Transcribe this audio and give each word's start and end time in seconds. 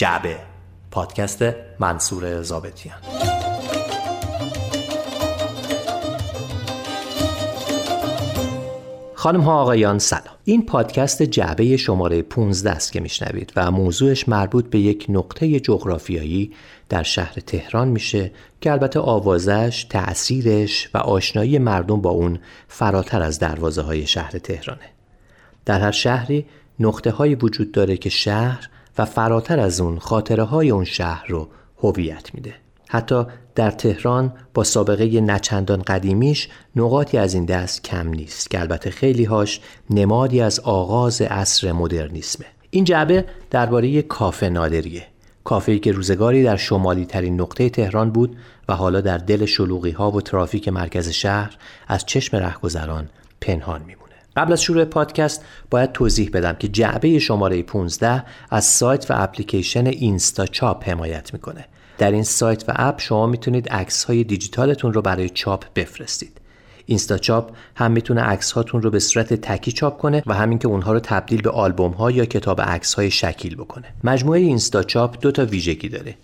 جعبه. 0.00 0.36
پادکست 0.90 1.44
منصور 1.78 2.42
زابتیان 2.42 2.96
خانم 9.14 9.40
ها 9.40 9.60
آقایان 9.60 9.98
سلام. 9.98 10.34
این 10.44 10.66
پادکست 10.66 11.22
جعبه 11.22 11.76
شماره 11.76 12.22
15 12.22 12.70
است 12.70 12.92
که 12.92 13.00
میشنوید 13.00 13.52
و 13.56 13.70
موضوعش 13.70 14.28
مربوط 14.28 14.70
به 14.70 14.78
یک 14.78 15.06
نقطه 15.08 15.60
جغرافیایی 15.60 16.52
در 16.88 17.02
شهر 17.02 17.34
تهران 17.34 17.88
میشه 17.88 18.32
که 18.60 18.72
البته 18.72 19.00
آوازش، 19.00 19.86
تأثیرش 19.90 20.90
و 20.94 20.98
آشنایی 20.98 21.58
مردم 21.58 22.00
با 22.00 22.10
اون 22.10 22.38
فراتر 22.68 23.22
از 23.22 23.38
دروازه 23.38 23.82
های 23.82 24.06
شهر 24.06 24.30
تهرانه. 24.30 24.90
در 25.64 25.80
هر 25.80 25.92
شهری 25.92 26.46
نقطه 26.80 27.10
های 27.10 27.34
وجود 27.34 27.72
داره 27.72 27.96
که 27.96 28.10
شهر 28.10 28.68
و 29.00 29.04
فراتر 29.04 29.60
از 29.60 29.80
اون 29.80 29.98
خاطره 29.98 30.42
های 30.42 30.70
اون 30.70 30.84
شهر 30.84 31.26
رو 31.28 31.48
هویت 31.78 32.34
میده. 32.34 32.54
حتی 32.88 33.24
در 33.54 33.70
تهران 33.70 34.32
با 34.54 34.64
سابقه 34.64 35.20
نچندان 35.20 35.82
قدیمیش 35.82 36.48
نقاطی 36.76 37.18
از 37.18 37.34
این 37.34 37.44
دست 37.44 37.84
کم 37.84 38.08
نیست 38.08 38.50
که 38.50 38.60
البته 38.60 38.90
خیلی 38.90 39.24
هاش 39.24 39.60
نمادی 39.90 40.40
از 40.40 40.60
آغاز 40.60 41.22
عصر 41.22 41.72
مدرنیسمه. 41.72 42.46
این 42.70 42.84
جعبه 42.84 43.24
درباره 43.50 44.02
کافه 44.02 44.48
نادریه. 44.48 45.06
کافه‌ای 45.44 45.78
که 45.78 45.92
روزگاری 45.92 46.42
در 46.42 46.56
شمالی 46.56 47.06
ترین 47.06 47.40
نقطه 47.40 47.68
تهران 47.68 48.10
بود 48.10 48.36
و 48.68 48.74
حالا 48.74 49.00
در 49.00 49.18
دل 49.18 49.44
شلوغی 49.44 49.90
ها 49.90 50.10
و 50.10 50.20
ترافیک 50.20 50.68
مرکز 50.68 51.08
شهر 51.08 51.56
از 51.88 52.06
چشم 52.06 52.36
رهگذران 52.36 53.08
پنهان 53.40 53.80
میمونه 53.80 53.99
قبل 54.36 54.52
از 54.52 54.62
شروع 54.62 54.84
پادکست 54.84 55.44
باید 55.70 55.92
توضیح 55.92 56.30
بدم 56.32 56.52
که 56.52 56.68
جعبه 56.68 57.18
شماره 57.18 57.62
15 57.62 58.24
از 58.50 58.64
سایت 58.64 59.10
و 59.10 59.14
اپلیکیشن 59.16 59.86
اینستا 59.86 60.46
چاپ 60.46 60.88
حمایت 60.88 61.32
می‌کنه. 61.32 61.64
در 61.98 62.10
این 62.10 62.22
سایت 62.22 62.64
و 62.68 62.72
اپ 62.76 63.00
شما 63.00 63.26
می‌تونید 63.26 63.68
عکس 63.68 64.04
های 64.04 64.24
دیجیتالتون 64.24 64.92
رو 64.92 65.02
برای 65.02 65.28
چاپ 65.28 65.64
بفرستید. 65.74 66.40
اینستا 66.86 67.18
چاپ 67.18 67.50
هم 67.76 67.92
می‌تونه 67.92 68.20
عکس 68.20 68.52
هاتون 68.52 68.82
رو 68.82 68.90
به 68.90 68.98
صورت 68.98 69.34
تکی 69.34 69.72
چاپ 69.72 69.98
کنه 69.98 70.22
و 70.26 70.34
همین 70.34 70.58
که 70.58 70.68
اونها 70.68 70.92
رو 70.92 71.00
تبدیل 71.00 71.42
به 71.42 71.50
آلبوم 71.50 71.92
ها 71.92 72.10
یا 72.10 72.24
کتاب 72.24 72.60
عکس 72.60 72.94
های 72.94 73.10
شکیل 73.10 73.56
بکنه. 73.56 73.84
مجموعه 74.04 74.40
اینستا 74.40 74.82
چاپ 74.82 75.20
دو 75.20 75.32
تا 75.32 75.44
ویژگی 75.44 75.88
داره. 75.88 76.14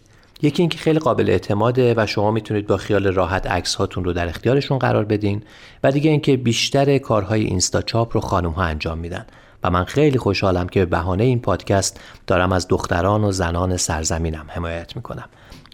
یکی 0.43 0.63
اینکه 0.63 0.79
خیلی 0.79 0.99
قابل 0.99 1.31
اعتماده 1.31 1.95
و 1.97 2.07
شما 2.07 2.31
می‌تونید 2.31 2.67
با 2.67 2.77
خیال 2.77 3.07
راحت 3.07 3.47
عکس 3.47 3.75
هاتون 3.75 4.05
رو 4.05 4.13
در 4.13 4.29
اختیارشون 4.29 4.79
قرار 4.79 5.05
بدین. 5.05 5.43
و 5.83 5.93
دیگه 5.93 6.11
اینکه 6.11 6.37
بیشتر 6.37 6.99
کارهای 6.99 7.45
اینستا 7.45 7.83
چاپ 7.83 8.15
رو 8.15 8.21
خانم 8.21 8.51
ها 8.51 8.63
انجام 8.63 8.99
میدن. 8.99 9.27
و 9.63 9.71
من 9.71 9.85
خیلی 9.85 10.19
خوشحالم 10.19 10.69
که 10.69 10.81
به 10.81 10.87
بهانه 10.87 11.25
این 11.25 11.41
پادکست 11.41 12.01
دارم 12.27 12.53
از 12.53 12.69
دختران 12.69 13.25
و 13.25 13.33
زنان 13.33 13.77
سرزمینم 13.77 14.47
حمایت 14.49 14.97
می‌کنم. 14.97 15.29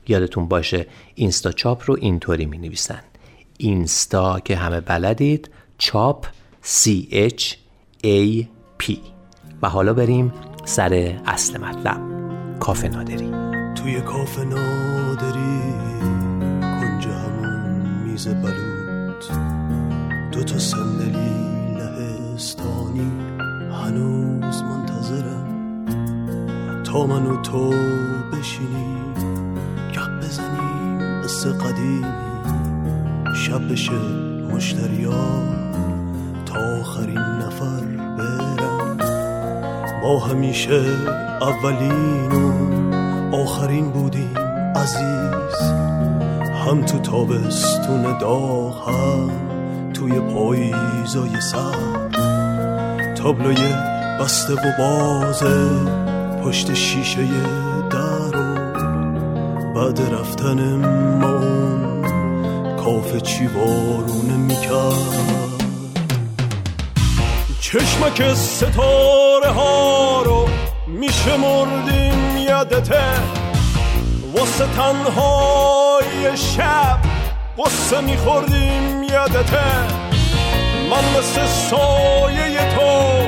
یادتون 0.08 0.48
باشه 0.48 0.86
اینستا 1.14 1.52
چاپ 1.52 1.82
رو 1.86 1.96
اینطوری 2.00 2.46
می 2.46 2.58
نویسن 2.58 3.00
اینستا 3.58 4.40
که 4.40 4.56
همه 4.56 4.80
بلدید 4.80 5.50
چاپ 5.78 6.26
C 6.64 6.88
H 7.12 7.54
A 8.04 8.44
P. 8.82 8.96
و 9.62 9.68
حالا 9.68 9.92
بریم 9.92 10.32
سر 10.64 11.20
اصل 11.26 11.60
مطلب. 11.60 12.00
کافه 12.60 12.88
نادری. 12.88 13.51
توی 13.82 14.00
کافه 14.00 14.44
نادری 14.44 15.74
کنج 16.60 17.06
همون 17.06 17.82
میز 18.04 18.28
بلوط. 18.28 19.24
دو 20.32 20.42
تا 20.42 20.58
صندلی 20.58 21.32
لهستانی 21.78 23.12
هنوز 23.72 24.62
منتظرم. 24.62 25.46
تا 26.84 27.06
منو 27.06 27.42
تو 27.42 27.70
بشینی 28.32 28.96
قصه 31.24 31.52
قدیمی. 31.52 32.04
شب 33.36 33.72
بشه 33.72 33.98
مشتریا 34.54 35.42
تا 36.46 36.80
آخرین 36.80 37.18
نفر 37.18 37.80
برم. 38.18 38.98
ما 40.02 40.18
همیشه 40.18 40.82
اولین 41.40 42.32
و 42.32 42.91
آخرین 43.32 43.90
بودیم 43.90 44.38
عزیز. 44.76 45.72
هم 46.66 46.84
تو 46.84 46.98
تابستون 46.98 48.18
داغ 48.18 48.88
هم 48.88 49.30
توی 49.92 50.20
پاییزای 50.20 51.40
سر. 51.40 52.08
تابلوی 53.14 53.74
بسته 54.20 54.52
و 54.52 54.72
بازه 54.78 55.68
پشت 56.44 56.74
شیشه 56.74 57.28
بعد 59.76 60.00
رفتن 60.00 60.76
ما 61.16 61.40
کافه 62.76 63.20
چی 63.20 63.46
بارونه 63.46 64.36
می‌کرد. 64.36 65.22
چشمک 67.60 68.34
ستاره 68.34 69.50
ها 69.50 70.22
رو 70.22 70.51
میشه 71.02 71.36
مردیم 71.36 72.36
یادته. 72.36 73.04
واسه 74.36 74.66
تنهای 74.76 76.36
شب 76.36 76.98
قصه 77.58 78.00
میخوردیم 78.00 79.02
یادته. 79.02 79.70
من 80.90 81.18
مثل 81.18 81.46
سایه 81.46 82.74
تو 82.74 83.26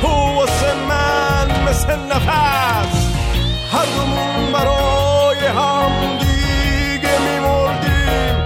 تو 0.00 0.08
واسه 0.08 0.74
من 0.88 1.68
مثل 1.68 1.96
نفس. 1.96 2.96
هر 3.72 3.86
دومون 3.96 4.52
برای 4.52 5.46
هم 5.46 6.18
دیگه 6.18 7.18
میمردیم. 7.18 8.36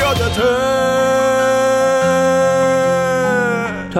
یادته. 0.00 1.71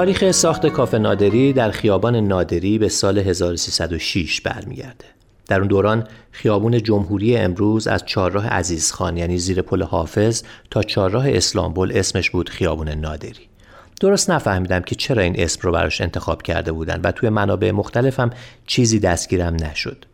تاریخ 0.02 0.30
ساخت 0.30 0.66
کافه 0.66 0.98
نادری 0.98 1.52
در 1.52 1.70
خیابان 1.70 2.16
نادری 2.16 2.78
به 2.78 2.88
سال 2.88 3.18
1306 3.18 4.40
برمیگرده. 4.40 5.04
در 5.48 5.58
اون 5.58 5.68
دوران 5.68 6.08
خیابون 6.30 6.82
جمهوری 6.82 7.36
امروز 7.36 7.86
از 7.86 8.04
چهارراه 8.04 8.48
عزیزخان 8.48 9.16
یعنی 9.16 9.38
زیر 9.38 9.62
پل 9.62 9.82
حافظ 9.82 10.42
تا 10.70 10.82
چهارراه 10.82 11.28
اسلامبول 11.28 11.92
اسمش 11.94 12.30
بود 12.30 12.48
خیابون 12.48 12.88
نادری. 12.88 13.48
درست 14.00 14.30
نفهمیدم 14.30 14.80
که 14.80 14.94
چرا 14.94 15.22
این 15.22 15.34
اسم 15.40 15.60
رو 15.62 15.72
براش 15.72 16.00
انتخاب 16.00 16.42
کرده 16.42 16.72
بودن 16.72 17.00
و 17.04 17.12
توی 17.12 17.28
منابع 17.28 17.70
مختلفم 17.70 18.30
چیزی 18.66 18.98
دستگیرم 18.98 19.54
نشد. 19.54 20.04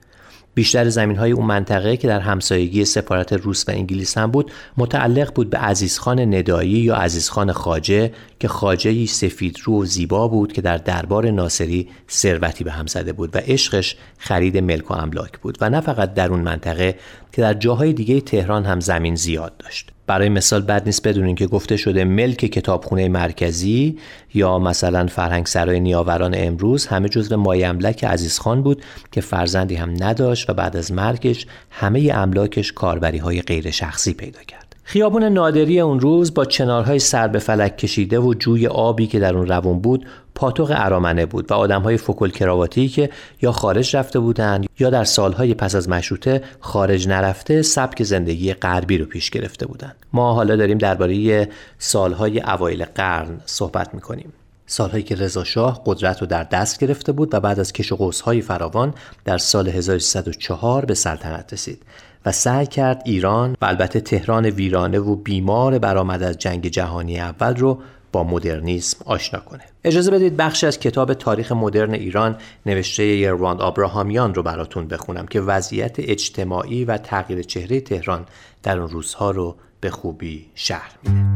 بیشتر 0.58 0.88
زمین 0.88 1.16
های 1.16 1.32
اون 1.32 1.46
منطقه 1.46 1.96
که 1.96 2.08
در 2.08 2.20
همسایگی 2.20 2.84
سفارت 2.84 3.32
روس 3.32 3.68
و 3.68 3.72
انگلیس 3.72 4.18
هم 4.18 4.30
بود 4.30 4.52
متعلق 4.76 5.34
بود 5.34 5.50
به 5.50 5.58
عزیزخان 5.58 6.34
ندایی 6.34 6.70
یا 6.70 6.96
عزیزخان 6.96 7.52
خاجه 7.52 8.12
که 8.40 8.48
خاجه 8.48 9.06
سفید 9.06 9.58
رو 9.64 9.82
و 9.82 9.84
زیبا 9.84 10.28
بود 10.28 10.52
که 10.52 10.62
در 10.62 10.76
دربار 10.76 11.30
ناصری 11.30 11.88
ثروتی 12.10 12.64
به 12.64 12.72
هم 12.72 12.86
زده 12.86 13.12
بود 13.12 13.36
و 13.36 13.38
عشقش 13.38 13.96
خرید 14.18 14.58
ملک 14.58 14.90
و 14.90 14.94
املاک 14.94 15.38
بود 15.38 15.58
و 15.60 15.70
نه 15.70 15.80
فقط 15.80 16.14
در 16.14 16.30
اون 16.30 16.40
منطقه 16.40 16.98
که 17.32 17.42
در 17.42 17.54
جاهای 17.54 17.92
دیگه 17.92 18.20
تهران 18.20 18.64
هم 18.64 18.80
زمین 18.80 19.14
زیاد 19.14 19.56
داشت. 19.56 19.97
برای 20.08 20.28
مثال 20.28 20.62
بد 20.62 20.82
نیست 20.86 21.08
بدونین 21.08 21.34
که 21.34 21.46
گفته 21.46 21.76
شده 21.76 22.04
ملک 22.04 22.36
کتابخونه 22.36 23.08
مرکزی 23.08 23.98
یا 24.34 24.58
مثلا 24.58 25.06
فرهنگ 25.06 25.46
سرای 25.46 25.80
نیاوران 25.80 26.34
امروز 26.36 26.86
همه 26.86 27.08
جزو 27.08 27.36
مایه 27.36 27.66
املک 27.66 28.04
عزیزخان 28.04 28.62
بود 28.62 28.82
که 29.12 29.20
فرزندی 29.20 29.74
هم 29.74 29.94
نداشت 30.04 30.50
و 30.50 30.54
بعد 30.54 30.76
از 30.76 30.92
مرگش 30.92 31.46
همه 31.70 32.12
املاکش 32.14 32.72
کاربری 32.72 33.18
های 33.18 33.42
غیر 33.42 33.70
شخصی 33.70 34.14
پیدا 34.14 34.42
کرد. 34.42 34.76
خیابون 34.82 35.24
نادری 35.24 35.80
اون 35.80 36.00
روز 36.00 36.34
با 36.34 36.44
چنارهای 36.44 36.98
سر 36.98 37.28
به 37.28 37.38
فلک 37.38 37.76
کشیده 37.76 38.18
و 38.18 38.34
جوی 38.34 38.66
آبی 38.66 39.06
که 39.06 39.18
در 39.18 39.36
اون 39.36 39.46
روون 39.46 39.80
بود 39.80 40.06
پاتوق 40.38 40.72
ارامنه 40.76 41.26
بود 41.26 41.50
و 41.50 41.54
آدمهای 41.54 41.96
فکل 41.96 42.30
کراواتی 42.30 42.88
که 42.88 43.10
یا 43.42 43.52
خارج 43.52 43.96
رفته 43.96 44.18
بودند 44.18 44.66
یا 44.78 44.90
در 44.90 45.04
سالهای 45.04 45.54
پس 45.54 45.74
از 45.74 45.88
مشروطه 45.88 46.42
خارج 46.60 47.08
نرفته 47.08 47.62
سبک 47.62 48.02
زندگی 48.02 48.54
غربی 48.54 48.98
رو 48.98 49.04
پیش 49.04 49.30
گرفته 49.30 49.66
بودند. 49.66 49.96
ما 50.12 50.34
حالا 50.34 50.56
داریم 50.56 50.78
درباره 50.78 51.48
سالهای 51.78 52.40
اوایل 52.40 52.84
قرن 52.84 53.40
صحبت 53.46 53.94
می‌کنیم. 53.94 54.32
سالهایی 54.66 55.02
که 55.02 55.14
رضا 55.14 55.44
شاه 55.44 55.82
قدرت 55.86 56.20
رو 56.20 56.26
در 56.26 56.44
دست 56.44 56.80
گرفته 56.80 57.12
بود 57.12 57.34
و 57.34 57.40
بعد 57.40 57.60
از 57.60 57.72
کش 57.72 57.92
و 57.92 57.96
قوس‌های 57.96 58.40
فراوان 58.40 58.94
در 59.24 59.38
سال 59.38 59.68
1304 59.68 60.84
به 60.84 60.94
سلطنت 60.94 61.52
رسید 61.52 61.82
و 62.26 62.32
سعی 62.32 62.66
کرد 62.66 63.02
ایران 63.04 63.56
و 63.62 63.64
البته 63.64 64.00
تهران 64.00 64.46
ویرانه 64.46 64.98
و 64.98 65.16
بیمار 65.16 65.78
برآمد 65.78 66.22
از 66.22 66.38
جنگ 66.38 66.66
جهانی 66.66 67.20
اول 67.20 67.56
رو 67.56 67.78
با 68.12 68.24
مدرنیسم 68.24 68.98
آشنا 69.04 69.40
کنه. 69.40 69.62
اجازه 69.84 70.10
بدید 70.10 70.36
بخشی 70.36 70.66
از 70.66 70.78
کتاب 70.78 71.14
تاریخ 71.14 71.52
مدرن 71.52 71.94
ایران 71.94 72.36
نوشته 72.66 73.04
یرواند 73.04 73.60
آبراهامیان 73.60 74.34
رو 74.34 74.42
براتون 74.42 74.88
بخونم 74.88 75.26
که 75.26 75.40
وضعیت 75.40 75.96
اجتماعی 75.98 76.84
و 76.84 76.96
تغییر 76.96 77.42
چهره 77.42 77.80
تهران 77.80 78.26
در 78.62 78.78
اون 78.78 78.88
روزها 78.88 79.30
رو 79.30 79.56
به 79.80 79.90
خوبی 79.90 80.46
شهر 80.54 80.90
میده. 81.02 81.28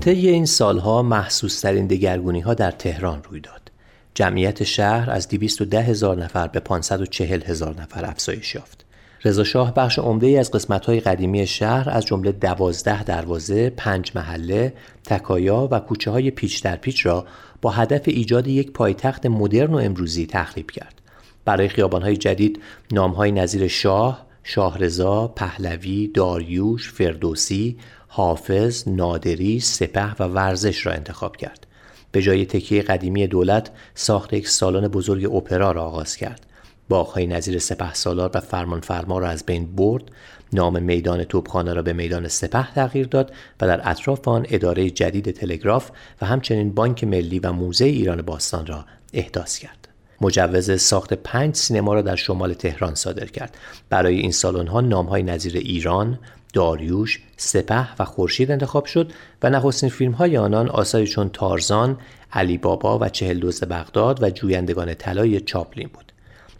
طی 0.00 0.28
این 0.28 0.46
سالها 0.46 1.02
محسوس 1.02 1.60
ترین 1.60 1.86
دگرگونی 1.86 2.40
ها 2.40 2.54
در 2.54 2.70
تهران 2.70 3.22
روی 3.22 3.40
داد. 3.40 3.70
جمعیت 4.14 4.64
شهر 4.64 5.10
از 5.10 5.28
210 5.28 5.80
هزار 5.80 6.16
نفر 6.16 6.46
به 6.46 6.60
540 6.60 7.42
هزار 7.42 7.80
نفر 7.80 8.04
افزایش 8.04 8.54
یافت. 8.54 8.85
رضا 9.24 9.44
شاه 9.44 9.74
بخش 9.74 9.98
عمده 9.98 10.26
ای 10.26 10.38
از 10.38 10.50
قسمت‌های 10.50 11.00
قدیمی 11.00 11.46
شهر 11.46 11.90
از 11.90 12.06
جمله 12.06 12.32
دوازده 12.32 13.04
دروازه، 13.04 13.70
پنج 13.70 14.12
محله، 14.14 14.72
تکایا 15.04 15.68
و 15.70 15.80
کوچه 15.80 16.10
های 16.10 16.30
پیچ 16.30 16.62
در 16.62 16.76
پیچ 16.76 17.06
را 17.06 17.26
با 17.62 17.70
هدف 17.70 18.02
ایجاد 18.04 18.46
یک 18.46 18.72
پایتخت 18.72 19.26
مدرن 19.26 19.74
و 19.74 19.76
امروزی 19.76 20.26
تخریب 20.26 20.70
کرد. 20.70 21.00
برای 21.44 21.68
خیابانهای 21.68 22.16
جدید 22.16 22.62
نامهای 22.92 23.32
نظیر 23.32 23.68
شاه، 23.68 24.26
شاهرضا، 24.42 25.28
پهلوی، 25.28 26.10
داریوش، 26.14 26.92
فردوسی، 26.92 27.76
حافظ، 28.08 28.88
نادری، 28.88 29.60
سپه 29.60 30.14
و 30.18 30.24
ورزش 30.24 30.86
را 30.86 30.92
انتخاب 30.92 31.36
کرد. 31.36 31.66
به 32.12 32.22
جای 32.22 32.46
تکیه 32.46 32.82
قدیمی 32.82 33.26
دولت 33.26 33.70
ساخت 33.94 34.32
یک 34.32 34.48
سالن 34.48 34.88
بزرگ 34.88 35.34
اپرا 35.34 35.72
را 35.72 35.84
آغاز 35.84 36.16
کرد. 36.16 36.45
باغهای 36.88 37.26
نظیر 37.26 37.58
سپه 37.58 37.94
سالار 37.94 38.30
و 38.34 38.40
فرمان 38.40 38.80
فرما 38.80 39.18
را 39.18 39.28
از 39.28 39.46
بین 39.46 39.76
برد 39.76 40.04
نام 40.52 40.82
میدان 40.82 41.24
توپخانه 41.24 41.72
را 41.72 41.82
به 41.82 41.92
میدان 41.92 42.28
سپه 42.28 42.74
تغییر 42.74 43.06
داد 43.06 43.32
و 43.60 43.66
در 43.66 43.90
اطراف 43.90 44.28
آن 44.28 44.46
اداره 44.50 44.90
جدید 44.90 45.30
تلگراف 45.30 45.90
و 46.20 46.26
همچنین 46.26 46.74
بانک 46.74 47.04
ملی 47.04 47.38
و 47.38 47.52
موزه 47.52 47.84
ایران 47.84 48.22
باستان 48.22 48.66
را 48.66 48.84
احداث 49.12 49.58
کرد. 49.58 49.88
مجوز 50.20 50.80
ساخت 50.80 51.14
پنج 51.14 51.54
سینما 51.54 51.94
را 51.94 52.02
در 52.02 52.16
شمال 52.16 52.54
تهران 52.54 52.94
صادر 52.94 53.26
کرد. 53.26 53.56
برای 53.90 54.16
این 54.16 54.32
سالن 54.32 54.66
ها 54.66 54.80
نام 54.80 55.06
های 55.06 55.22
نظیر 55.22 55.56
ایران، 55.56 56.18
داریوش، 56.52 57.20
سپه 57.36 57.88
و 57.98 58.04
خورشید 58.04 58.50
انتخاب 58.50 58.84
شد 58.84 59.12
و 59.42 59.50
نخستین 59.50 59.88
فیلم 59.88 60.12
های 60.12 60.36
آنان 60.36 60.68
آثاری 60.68 61.06
چون 61.06 61.28
تارزان، 61.28 61.98
علی 62.32 62.58
بابا 62.58 62.98
و 62.98 63.08
چهل 63.08 63.38
دوز 63.38 63.60
بغداد 63.60 64.22
و 64.22 64.30
جویندگان 64.30 64.94
طلای 64.94 65.40
چاپلین 65.40 65.90
بود. 65.92 66.05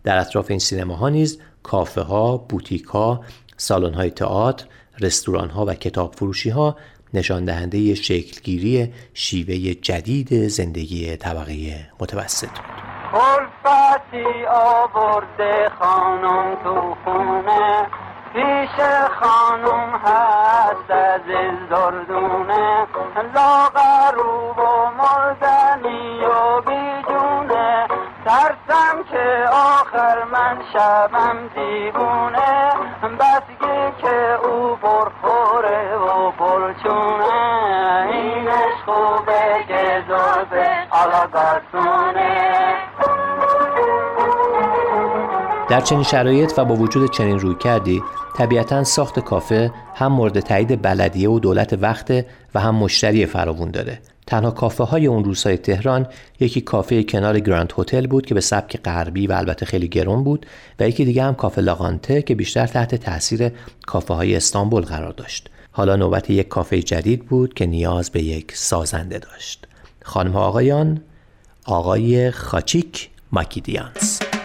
در 0.07 0.19
اطراف 0.19 0.51
این 0.51 0.59
سینماها 0.59 1.09
نیز 1.09 1.41
کافه 1.63 2.01
ها، 2.01 2.37
بوتیک 2.37 2.85
ها، 2.85 3.21
سالن 3.57 3.95
های 3.95 4.11
تئاتر، 4.11 4.67
رستوران 5.01 5.51
ها 5.51 5.65
و 5.65 5.75
کتاب 5.75 6.15
فروشی 6.15 6.51
ها 6.51 6.77
نشان 7.15 7.45
دهنده 7.45 7.95
شکلگیری 7.95 8.93
شیوه 9.15 9.75
جدید 9.75 10.49
زندگی 10.49 11.17
طبقه 11.17 11.87
متوسط 12.01 12.49
بود. 12.49 12.87
آورده 14.49 15.69
خانم 15.79 16.57
تو 16.65 16.96
من 30.76 30.76
شبم 30.76 31.38
دیوونه 31.56 32.45
در 45.77 45.83
چنین 45.83 46.03
شرایط 46.03 46.53
و 46.57 46.65
با 46.65 46.75
وجود 46.75 47.11
چنین 47.11 47.39
روی 47.39 47.55
کردی 47.55 48.03
طبیعتا 48.37 48.85
ساخت 48.85 49.21
کافه 49.21 49.73
هم 49.95 50.13
مورد 50.13 50.41
تایید 50.41 50.83
بلدیه 50.83 51.31
و 51.31 51.39
دولت 51.39 51.73
وقت 51.73 52.11
و 52.55 52.61
هم 52.61 52.75
مشتری 52.75 53.27
فراوون 53.27 53.71
داره. 53.71 53.99
تنها 54.27 54.51
کافه 54.51 54.85
های 54.85 55.07
اون 55.07 55.25
روزهای 55.25 55.57
تهران 55.57 56.07
یکی 56.41 56.61
کافه 56.61 57.03
کنار 57.03 57.41
گراند 57.41 57.73
هتل 57.79 58.07
بود 58.07 58.27
که 58.27 58.35
به 58.35 58.41
سبک 58.41 58.83
غربی 58.83 59.27
و 59.27 59.33
البته 59.33 59.67
خیلی 59.67 59.89
گرون 59.89 60.25
بود 60.25 60.47
و 60.81 60.89
یکی 60.89 61.05
دیگه 61.05 61.23
هم 61.23 61.35
کافه 61.35 61.61
لاغانته 61.61 62.23
که 62.23 62.35
بیشتر 62.35 62.67
تحت 62.67 62.95
تاثیر 62.95 63.53
کافه 63.87 64.15
های 64.15 64.37
استانبول 64.37 64.83
قرار 64.83 65.13
داشت. 65.13 65.51
حالا 65.73 65.97
نوبت 65.97 66.31
یک 66.31 66.49
کافه 66.49 66.83
جدید 66.83 67.27
بود 67.27 67.55
که 67.55 67.67
نیاز 67.67 68.11
به 68.11 68.23
یک 68.23 68.57
سازنده 68.57 69.19
داشت. 69.19 69.67
خانم 70.03 70.37
آقایان 70.37 71.01
آقای 71.65 72.31
خاچیک 72.31 73.09
ماکیدیانس. 73.33 74.36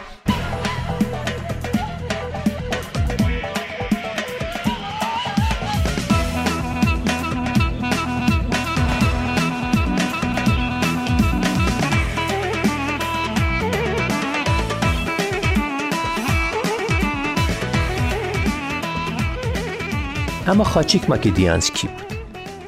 اما 20.51 20.63
خاچیک 20.63 21.09
ماکیدیانس 21.09 21.71
کی 21.71 21.87
بود؟ 21.87 22.17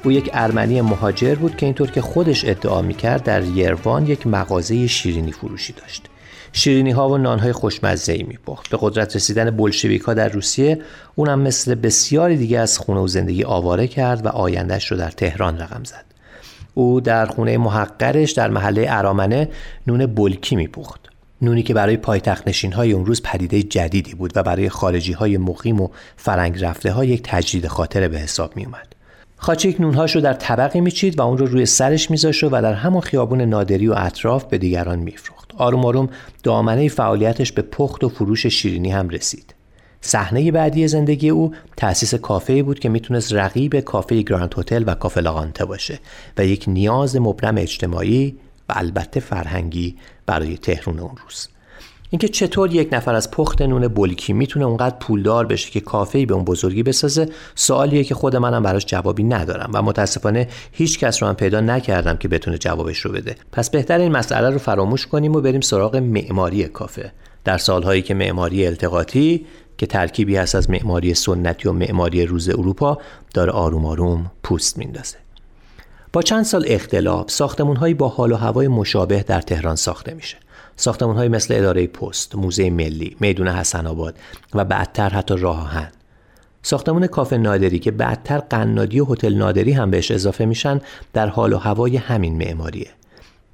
او 0.04 0.12
یک 0.12 0.30
ارمنی 0.34 0.82
مهاجر 0.82 1.36
بود 1.36 1.58
که 1.58 1.66
اینطور 1.66 1.92
که 1.92 2.02
خودش 2.02 2.46
ادعا 2.46 2.82
می‌کرد 2.82 3.24
در 3.24 3.44
یروان 3.44 4.08
یک 4.08 4.28
مغازه 4.28 4.88
شیرینی 4.88 5.32
فروشی 5.32 5.74
داشت. 5.74 6.06
شیرینی 6.54 6.92
ها 6.92 7.10
و 7.10 7.18
نان 7.18 7.40
های 7.40 7.52
خوشمزه 7.52 8.14
ای 8.14 8.24
میپخت. 8.24 8.70
به 8.70 8.78
قدرت 8.82 9.16
رسیدن 9.16 9.52
بلشویک 9.52 10.02
ها 10.02 10.14
در 10.14 10.30
روسیه 10.30 10.82
اونم 11.16 11.40
مثل 11.40 11.76
بسیاری 11.76 12.38
دیگه 12.38 12.60
از 12.60 12.78
خونه 12.78 13.00
و 13.00 13.08
زندگی 13.08 13.44
آواره 13.44 13.88
کرد 13.88 14.26
و 14.26 14.30
آیندهش 14.30 14.92
رو 14.92 14.98
در 14.98 15.12
تهران 15.12 15.60
رقم 15.60 15.84
زد. 15.84 16.06
او 16.74 17.02
در 17.02 17.26
خونه 17.26 17.58
محقرش 17.58 18.32
در 18.32 18.50
محله 18.50 18.86
ارامنه 18.90 19.50
نون 19.88 20.06
بلکی 20.06 20.56
میپخت. 20.56 21.13
نونی 21.44 21.64
که 21.64 21.74
برای 21.74 21.98
پایتخت 21.98 22.48
نشین 22.48 22.72
های 22.72 22.92
اون 22.92 23.06
روز 23.06 23.22
پدیده 23.22 23.64
جدیدی 23.64 24.14
بود 24.14 24.32
و 24.36 24.44
برای 24.44 24.70
خارجی 24.70 25.14
های 25.14 25.38
مقیم 25.38 25.82
و 25.82 25.88
فرنگ 26.18 26.64
رفته 26.64 26.92
ها 26.92 27.06
یک 27.06 27.22
تجدید 27.24 27.68
خاطره 27.68 28.08
به 28.08 28.20
حساب 28.20 28.56
می 28.56 28.66
اومد. 28.66 28.96
خاچیک 29.38 29.82
نونهاش 29.82 30.16
رو 30.16 30.22
در 30.22 30.34
طبقی 30.34 30.82
میچید 30.82 31.20
و 31.20 31.22
اون 31.22 31.38
رو 31.38 31.46
روی 31.46 31.66
سرش 31.66 32.12
میذاشت 32.12 32.44
و 32.44 32.50
در 32.50 32.74
همون 32.74 33.02
خیابون 33.02 33.42
نادری 33.42 33.88
و 33.88 33.94
اطراف 33.98 34.44
به 34.44 34.58
دیگران 34.58 35.00
میفروخت. 35.00 35.52
آروم 35.58 35.86
آروم 35.86 36.10
دامنه 36.44 36.88
فعالیتش 36.88 37.52
به 37.52 37.62
پخت 37.62 38.04
و 38.04 38.10
فروش 38.10 38.46
شیرینی 38.48 38.92
هم 38.92 39.10
رسید. 39.10 39.56
صحنه 40.02 40.52
بعدی 40.52 40.88
زندگی 40.88 41.30
او 41.30 41.54
تأسیس 41.78 42.16
کافه 42.16 42.64
بود 42.64 42.80
که 42.80 42.90
می‌تونست 42.90 43.34
رقیب 43.34 43.80
کافه 43.80 44.22
گراند 44.22 44.56
هتل 44.58 44.84
و 44.88 44.96
کافه 44.96 45.22
لاغانته 45.22 45.66
باشه 45.66 46.00
و 46.38 46.46
یک 46.46 46.66
نیاز 46.68 47.16
مبرم 47.16 47.58
اجتماعی 47.58 48.36
و 48.70 48.74
البته 48.76 49.20
فرهنگی 49.20 49.96
برای 50.26 50.58
تهرون 50.58 51.00
اون 51.00 51.16
روز. 51.24 51.48
اینکه 52.10 52.28
چطور 52.28 52.76
یک 52.76 52.90
نفر 52.92 53.16
از 53.16 53.32
پخت 53.32 53.62
نون 53.62 53.88
بلکی 53.88 54.34
می‌تونه 54.34 54.66
اونقدر 54.66 54.96
پولدار 55.00 55.46
بشه 55.46 55.72
که 55.72 55.80
کافه 55.80 56.26
به 56.26 56.34
اون 56.34 56.46
بزرگی 56.46 56.84
بسازه 56.84 57.30
سوالیه 57.56 58.04
که 58.04 58.16
خود 58.16 58.36
منم 58.36 58.64
براش 58.64 58.86
جوابی 58.86 59.24
ندارم 59.24 59.72
و 59.74 59.82
متاسفانه 59.82 60.48
هیچ 60.72 61.00
کس 61.00 61.24
رو 61.24 61.30
هم 61.30 61.36
پیدا 61.36 61.62
نکردم 61.62 62.18
که 62.18 62.28
بتونه 62.28 62.58
جوابش 62.58 63.00
رو 63.00 63.12
بده. 63.12 63.36
پس 63.52 63.70
بهتر 63.70 64.00
این 64.00 64.12
مسئله 64.12 64.50
رو 64.50 64.58
فراموش 64.58 65.08
کنیم 65.08 65.36
و 65.36 65.42
بریم 65.42 65.62
سراغ 65.62 65.96
معماری 65.96 66.64
کافه. 66.64 67.12
در 67.44 67.58
سالهایی 67.58 68.02
که 68.02 68.14
معماری 68.14 68.68
التقاطی 68.68 69.46
که 69.78 69.86
ترکیبی 69.86 70.36
هست 70.36 70.56
از 70.56 70.70
معماری 70.70 71.14
سنتی 71.14 71.68
و 71.68 71.72
معماری 71.72 72.26
روز 72.26 72.50
اروپا 72.50 72.98
داره 73.34 73.52
آروم 73.52 73.86
آروم 73.86 74.32
پوست 74.44 74.78
میندازه. 74.78 75.18
با 76.14 76.22
چند 76.22 76.44
سال 76.44 76.66
اختلاف 76.68 77.32
ساختمانهایی 77.32 77.94
با 77.94 78.08
حال 78.08 78.32
و 78.32 78.36
هوای 78.36 78.68
مشابه 78.68 79.24
در 79.24 79.42
تهران 79.42 79.76
ساخته 79.76 80.14
میشه 80.14 80.38
ساختمانهایی 80.76 81.30
مثل 81.30 81.54
اداره 81.54 81.88
پست، 81.88 82.36
موزه 82.36 82.70
ملی، 82.70 83.18
میدون 83.20 83.48
حسن 83.48 83.88
آباد 83.88 84.16
و 84.54 84.66
بعدتر 84.66 85.10
حتی 85.10 85.38
راه 85.38 85.62
آهن. 85.62 85.92
ساختمان 86.62 87.08
کافه 87.08 87.38
نادری 87.38 87.80
که 87.80 87.92
بعدتر 87.92 88.38
قنادی 88.38 89.00
و 89.00 89.06
هتل 89.06 89.34
نادری 89.34 89.72
هم 89.72 89.92
بهش 89.92 90.12
اضافه 90.12 90.46
میشن 90.46 90.82
در 91.14 91.28
حال 91.28 91.54
و 91.54 91.58
هوای 91.58 91.98
همین 91.98 92.38
معماریه. 92.38 92.90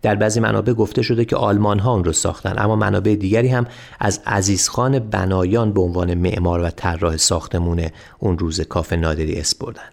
در 0.02 0.16
بعضی 0.16 0.40
منابع 0.40 0.74
گفته 0.74 1.02
شده 1.02 1.26
که 1.26 1.36
آلمان 1.36 1.80
ها 1.80 1.94
اون 1.94 2.04
رو 2.04 2.14
ساختن 2.14 2.54
اما 2.58 2.76
منابع 2.76 3.16
دیگری 3.16 3.48
هم 3.48 3.68
از 4.00 4.22
عزیزخان 4.26 5.00
بنایان 5.00 5.74
به 5.74 5.82
عنوان 5.82 6.14
معمار 6.14 6.60
و 6.60 6.70
طراح 6.70 7.18
ساختمون 7.18 7.86
اون 8.20 8.40
روز 8.40 8.62
کافه 8.62 8.96
نادری 8.96 9.40
اسپردن. 9.40 9.90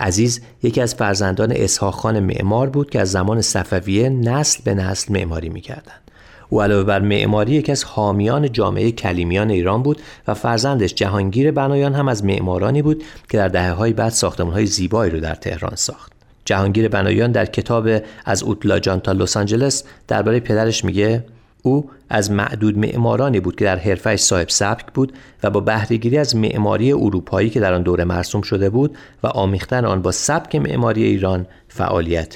عزیز 0.00 0.40
یکی 0.62 0.80
از 0.80 0.94
فرزندان 0.94 1.52
اسحاق 1.52 1.94
خان 1.94 2.20
معمار 2.20 2.70
بود 2.70 2.90
که 2.90 3.00
از 3.00 3.10
زمان 3.10 3.40
صفویه 3.40 4.08
نسل 4.08 4.60
به 4.64 4.74
نسل 4.74 5.12
معماری 5.12 5.48
می‌کردند. 5.48 6.00
او 6.48 6.62
علاوه 6.62 6.84
بر 6.84 7.00
معماری 7.00 7.52
یکی 7.52 7.72
از 7.72 7.84
حامیان 7.84 8.52
جامعه 8.52 8.92
کلیمیان 8.92 9.50
ایران 9.50 9.82
بود 9.82 10.02
و 10.28 10.34
فرزندش 10.34 10.94
جهانگیر 10.94 11.50
بنایان 11.50 11.94
هم 11.94 12.08
از 12.08 12.24
معمارانی 12.24 12.82
بود 12.82 13.02
که 13.28 13.36
در 13.36 13.48
دهه 13.48 13.72
های 13.72 13.92
بعد 13.92 14.12
ساختمان 14.12 14.52
های 14.52 14.66
زیبایی 14.66 15.10
رو 15.12 15.20
در 15.20 15.34
تهران 15.34 15.76
ساخت. 15.76 16.12
جهانگیر 16.44 16.88
بنایان 16.88 17.32
در 17.32 17.46
کتاب 17.46 17.88
از 18.24 18.42
اوتلاجان 18.42 19.00
تا 19.00 19.12
لس 19.12 19.36
آنجلس 19.36 19.84
درباره 20.08 20.40
پدرش 20.40 20.84
میگه 20.84 21.24
او 21.62 21.90
از 22.08 22.30
معدود 22.30 22.78
معمارانی 22.78 23.40
بود 23.40 23.56
که 23.56 23.64
در 23.64 23.78
حرفش 23.78 24.20
صاحب 24.20 24.48
سبک 24.48 24.86
بود 24.94 25.12
و 25.42 25.50
با 25.50 25.60
بهرهگیری 25.60 26.18
از 26.18 26.36
معماری 26.36 26.92
اروپایی 26.92 27.50
که 27.50 27.60
در 27.60 27.74
آن 27.74 27.82
دوره 27.82 28.04
مرسوم 28.04 28.42
شده 28.42 28.70
بود 28.70 28.96
و 29.22 29.26
آمیختن 29.26 29.84
آن 29.84 30.02
با 30.02 30.12
سبک 30.12 30.56
معماری 30.56 31.04
ایران 31.04 31.46
فعالیت 31.68 32.34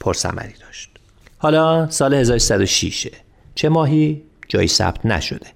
پرثمری 0.00 0.54
داشت. 0.60 0.90
حالا 1.38 1.90
سال 1.90 2.14
1306 2.14 3.08
چه 3.54 3.68
ماهی؟ 3.68 4.22
جایی 4.48 4.68
ثبت 4.68 5.06
نشده. 5.06 5.46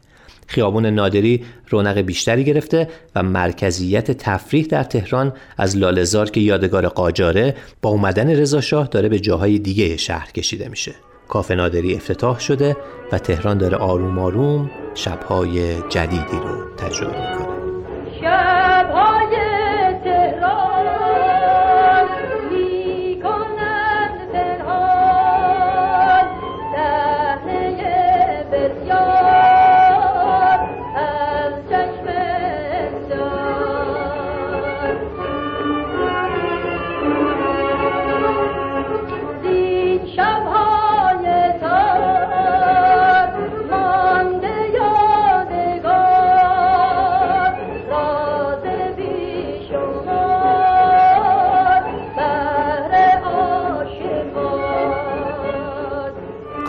خیابون 0.47 0.87
نادری 0.87 1.45
رونق 1.69 1.99
بیشتری 1.99 2.45
گرفته 2.45 2.89
و 3.15 3.23
مرکزیت 3.23 4.11
تفریح 4.11 4.67
در 4.67 4.85
تهران 4.85 5.33
از 5.57 5.77
لالزار 5.77 6.31
که 6.31 6.41
یادگار 6.41 6.89
قاجاره 6.89 7.55
با 7.83 7.91
اومدن 7.91 8.31
رضاشاه 8.31 8.87
داره 8.87 9.09
به 9.09 9.21
جاهای 9.21 9.59
دیگه 9.59 9.97
شهر 9.97 10.31
کشیده 10.31 10.69
میشه. 10.69 10.95
کافه 11.29 11.55
نادری 11.55 11.95
افتتاح 11.95 12.41
شده 12.41 12.77
و 13.13 13.19
تهران 13.19 13.59
داره 13.59 13.77
آروم 13.77 14.19
آروم 14.19 14.71
شبهای 14.95 15.83
جدیدی 15.89 16.39
رو 16.45 16.75
تجربه 16.77 17.31
می‌کنه. 17.31 17.48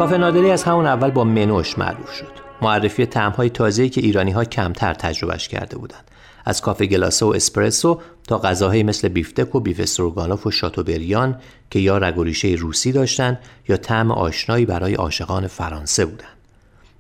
کافه 0.10 0.22
نادری 0.22 0.51
از 0.51 0.63
همون 0.63 0.86
اول 0.86 1.12
با 1.12 1.24
منوش 1.24 1.78
معروف 1.78 2.13
شد. 2.13 2.32
معرفی 2.62 3.06
طعمهای 3.06 3.50
تازه‌ای 3.50 3.89
که 3.89 4.01
ایرانی 4.01 4.32
ها 4.32 4.44
کمتر 4.44 4.94
تجربهش 4.94 5.48
کرده 5.48 5.78
بودند. 5.78 6.04
از 6.46 6.62
کافه 6.62 6.86
گلاسه 6.86 7.25
و 7.25 7.30
اسپرسو 7.30 8.01
تا 8.28 8.38
غذاهایی 8.38 8.84
مثل 8.84 9.08
بیفتک 9.08 9.56
و 9.56 9.60
بیف 9.60 9.80
استروگانوف 9.80 10.48
و 10.48 10.51
شاتوبریان 10.51 11.36
که 11.70 11.80
یا 11.80 11.98
رگ 11.98 12.16
روسی 12.60 12.92
داشتند 12.92 13.39
یا 13.68 13.78
طعم 13.78 14.12
آشنایی 14.12 14.66
برای 14.66 14.94
عاشقان 14.94 15.48
فرانسه 15.48 16.06
بودند. 16.06 16.38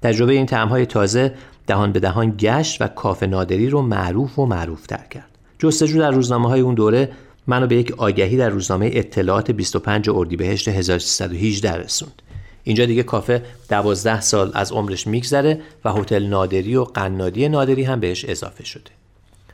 تجربه 0.01 0.33
این 0.33 0.45
طعمهای 0.45 0.85
تازه 0.85 1.33
دهان 1.67 1.91
به 1.91 1.99
دهان 1.99 2.35
گشت 2.39 2.81
و 2.81 2.87
کافه 2.87 3.27
نادری 3.27 3.69
رو 3.69 3.81
معروف 3.81 4.39
و 4.39 4.45
معروف 4.45 4.87
تر 4.87 5.05
کرد. 5.09 5.29
جستجو 5.59 5.99
در 5.99 6.11
روزنامه 6.11 6.49
های 6.49 6.61
اون 6.61 6.75
دوره 6.75 7.11
منو 7.47 7.67
به 7.67 7.75
یک 7.75 7.91
آگهی 7.97 8.37
در 8.37 8.49
روزنامه 8.49 8.89
اطلاعات 8.93 9.51
25 9.51 10.09
اردیبهشت 10.09 10.67
1318 10.67 11.75
رسوند 11.75 12.21
اینجا 12.63 12.85
دیگه 12.85 13.03
کافه 13.03 13.43
دوازده 13.69 14.21
سال 14.21 14.51
از 14.53 14.71
عمرش 14.71 15.07
میگذره 15.07 15.61
و 15.85 15.93
هتل 15.93 16.25
نادری 16.25 16.75
و 16.75 16.83
قنادی 16.83 17.49
نادری 17.49 17.83
هم 17.83 17.99
بهش 17.99 18.25
اضافه 18.25 18.65
شده 18.65 18.91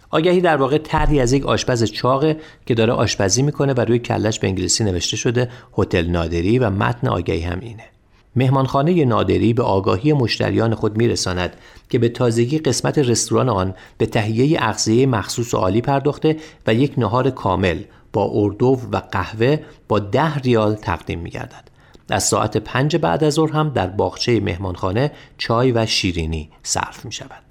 آگهی 0.10 0.42
در 0.42 0.58
واقع 0.58 0.78
طرحی 0.78 1.20
از 1.20 1.34
یک 1.34 1.46
آشپز 1.46 1.84
چاقه 1.84 2.38
که 2.66 2.76
داره 2.76 2.94
آشپزی 2.94 3.42
می‌کنه 3.42 3.74
و 3.74 3.82
روی 3.82 4.00
کلش 4.00 4.40
به 4.40 4.48
انگلیسی 4.48 4.84
نوشته 4.84 5.18
شده 5.18 5.50
هتل 5.78 6.06
نادری 6.06 6.60
و 6.60 6.70
متن 6.70 7.08
آگهی 7.08 7.42
هم 7.42 7.60
اینه 7.60 7.84
مهمانخانه 8.36 9.06
نادری 9.06 9.54
به 9.54 9.64
آگاهی 9.64 10.14
مشتریان 10.14 10.76
خود 10.76 10.98
میرساند 10.98 11.54
که 11.90 12.00
به 12.00 12.10
تازگی 12.10 12.58
قسمت 12.60 12.98
رستوران 12.98 13.50
آن 13.50 13.74
به 13.98 14.06
تهیه 14.06 14.58
اغذیه 14.62 15.06
مخصوص 15.06 15.54
و 15.54 15.58
عالی 15.58 15.82
پرداخته 15.82 16.38
و 16.68 16.74
یک 16.74 16.94
نهار 16.98 17.30
کامل 17.30 17.80
با 18.14 18.32
اردو 18.34 18.80
و 18.92 18.98
قهوه 19.12 19.60
با 19.88 20.00
ده 20.00 20.36
ریال 20.36 20.76
تقدیم 20.76 21.20
می 21.20 21.30
گردد. 21.30 21.75
از 22.10 22.24
ساعت 22.24 22.58
پنج 22.58 22.96
بعد 22.96 23.24
از 23.24 23.34
ظهر 23.34 23.52
هم 23.52 23.70
در 23.70 23.88
باغچه 23.88 24.40
مهمانخانه 24.40 25.12
چای 25.38 25.72
و 25.72 25.86
شیرینی 25.86 26.50
صرف 26.64 27.06
می 27.06 27.12
شود. 27.12 27.44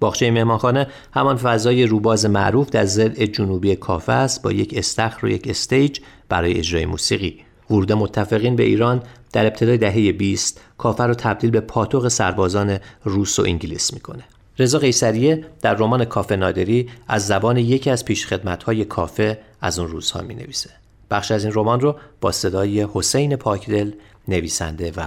باغچه 0.00 0.30
مهمانخانه 0.30 0.86
همان 1.12 1.36
فضای 1.36 1.86
روباز 1.86 2.26
معروف 2.26 2.70
در 2.70 2.84
ضلع 2.84 3.26
جنوبی 3.26 3.76
کافه 3.76 4.12
است 4.12 4.42
با 4.42 4.52
یک 4.52 4.74
استخر 4.76 5.26
و 5.26 5.28
یک 5.28 5.48
استیج 5.48 6.00
برای 6.28 6.58
اجرای 6.58 6.86
موسیقی. 6.86 7.40
ورود 7.70 7.92
متفقین 7.92 8.56
به 8.56 8.62
ایران 8.62 9.02
در 9.32 9.46
ابتدای 9.46 9.78
دهه 9.78 10.12
20 10.12 10.60
کافه 10.78 11.06
را 11.06 11.14
تبدیل 11.14 11.50
به 11.50 11.60
پاتوق 11.60 12.08
سربازان 12.08 12.78
روس 13.04 13.38
و 13.38 13.42
انگلیس 13.42 13.94
می‌کنه. 13.94 14.24
رضا 14.58 14.78
قیصریه 14.78 15.44
در 15.62 15.74
رمان 15.74 16.04
کافه 16.04 16.36
نادری 16.36 16.90
از 17.08 17.26
زبان 17.26 17.56
یکی 17.56 17.90
از 17.90 18.04
پیشخدمت‌های 18.04 18.84
کافه 18.84 19.38
از 19.60 19.78
اون 19.78 19.88
روزها 19.88 20.22
می 20.22 20.34
نویسه. 20.34 20.70
بخش 21.14 21.30
از 21.30 21.44
این 21.44 21.52
رمان 21.56 21.80
رو 21.80 21.96
با 22.20 22.32
صدای 22.32 22.86
حسین 22.94 23.36
پاکدل 23.36 23.90
نویسنده 24.28 24.92
و 24.96 25.02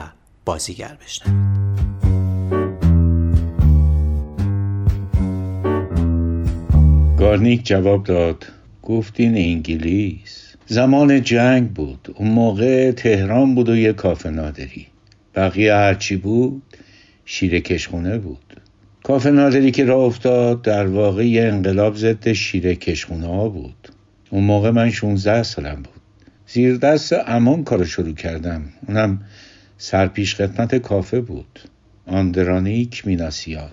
بازیگر 0.45 0.97
بشنوید. 1.05 1.57
گارنیک 7.19 7.65
جواب 7.65 8.03
داد 8.03 8.45
گفتین 8.83 9.35
انگلیس. 9.35 10.55
زمان 10.65 11.21
جنگ 11.21 11.69
بود 11.69 12.15
اون 12.15 12.29
موقع 12.29 12.91
تهران 12.91 13.55
بود 13.55 13.69
و 13.69 13.75
یه 13.75 13.93
کافه 13.93 14.29
نادری. 14.29 14.87
بقیه 15.35 15.73
هرچی 15.73 16.15
بود 16.15 16.61
شیر 17.25 17.59
کشخونه 17.59 18.17
بود. 18.17 18.61
کافه 19.03 19.31
نادری 19.31 19.71
که 19.71 19.85
راه 19.85 20.03
افتاد 20.03 20.61
در 20.61 20.87
واقع 20.87 21.27
یه 21.27 21.43
انقلاب 21.43 21.95
ضد 21.95 22.31
شیر 22.31 22.73
کشخونه 22.73 23.27
ها 23.27 23.49
بود. 23.49 23.89
اون 24.29 24.43
موقع 24.43 24.71
من 24.71 24.91
16 24.91 25.43
سالم 25.43 25.75
بود. 25.75 25.96
زیر 26.47 26.77
دست 26.77 27.13
امان 27.27 27.63
کار 27.63 27.85
شروع 27.85 28.13
کردم. 28.13 28.63
اونم 28.87 29.21
سرپیش 29.77 30.35
خدمت 30.35 30.75
کافه 30.75 31.21
بود. 31.21 31.59
آندرانیک 32.05 33.07
میناسیان 33.07 33.69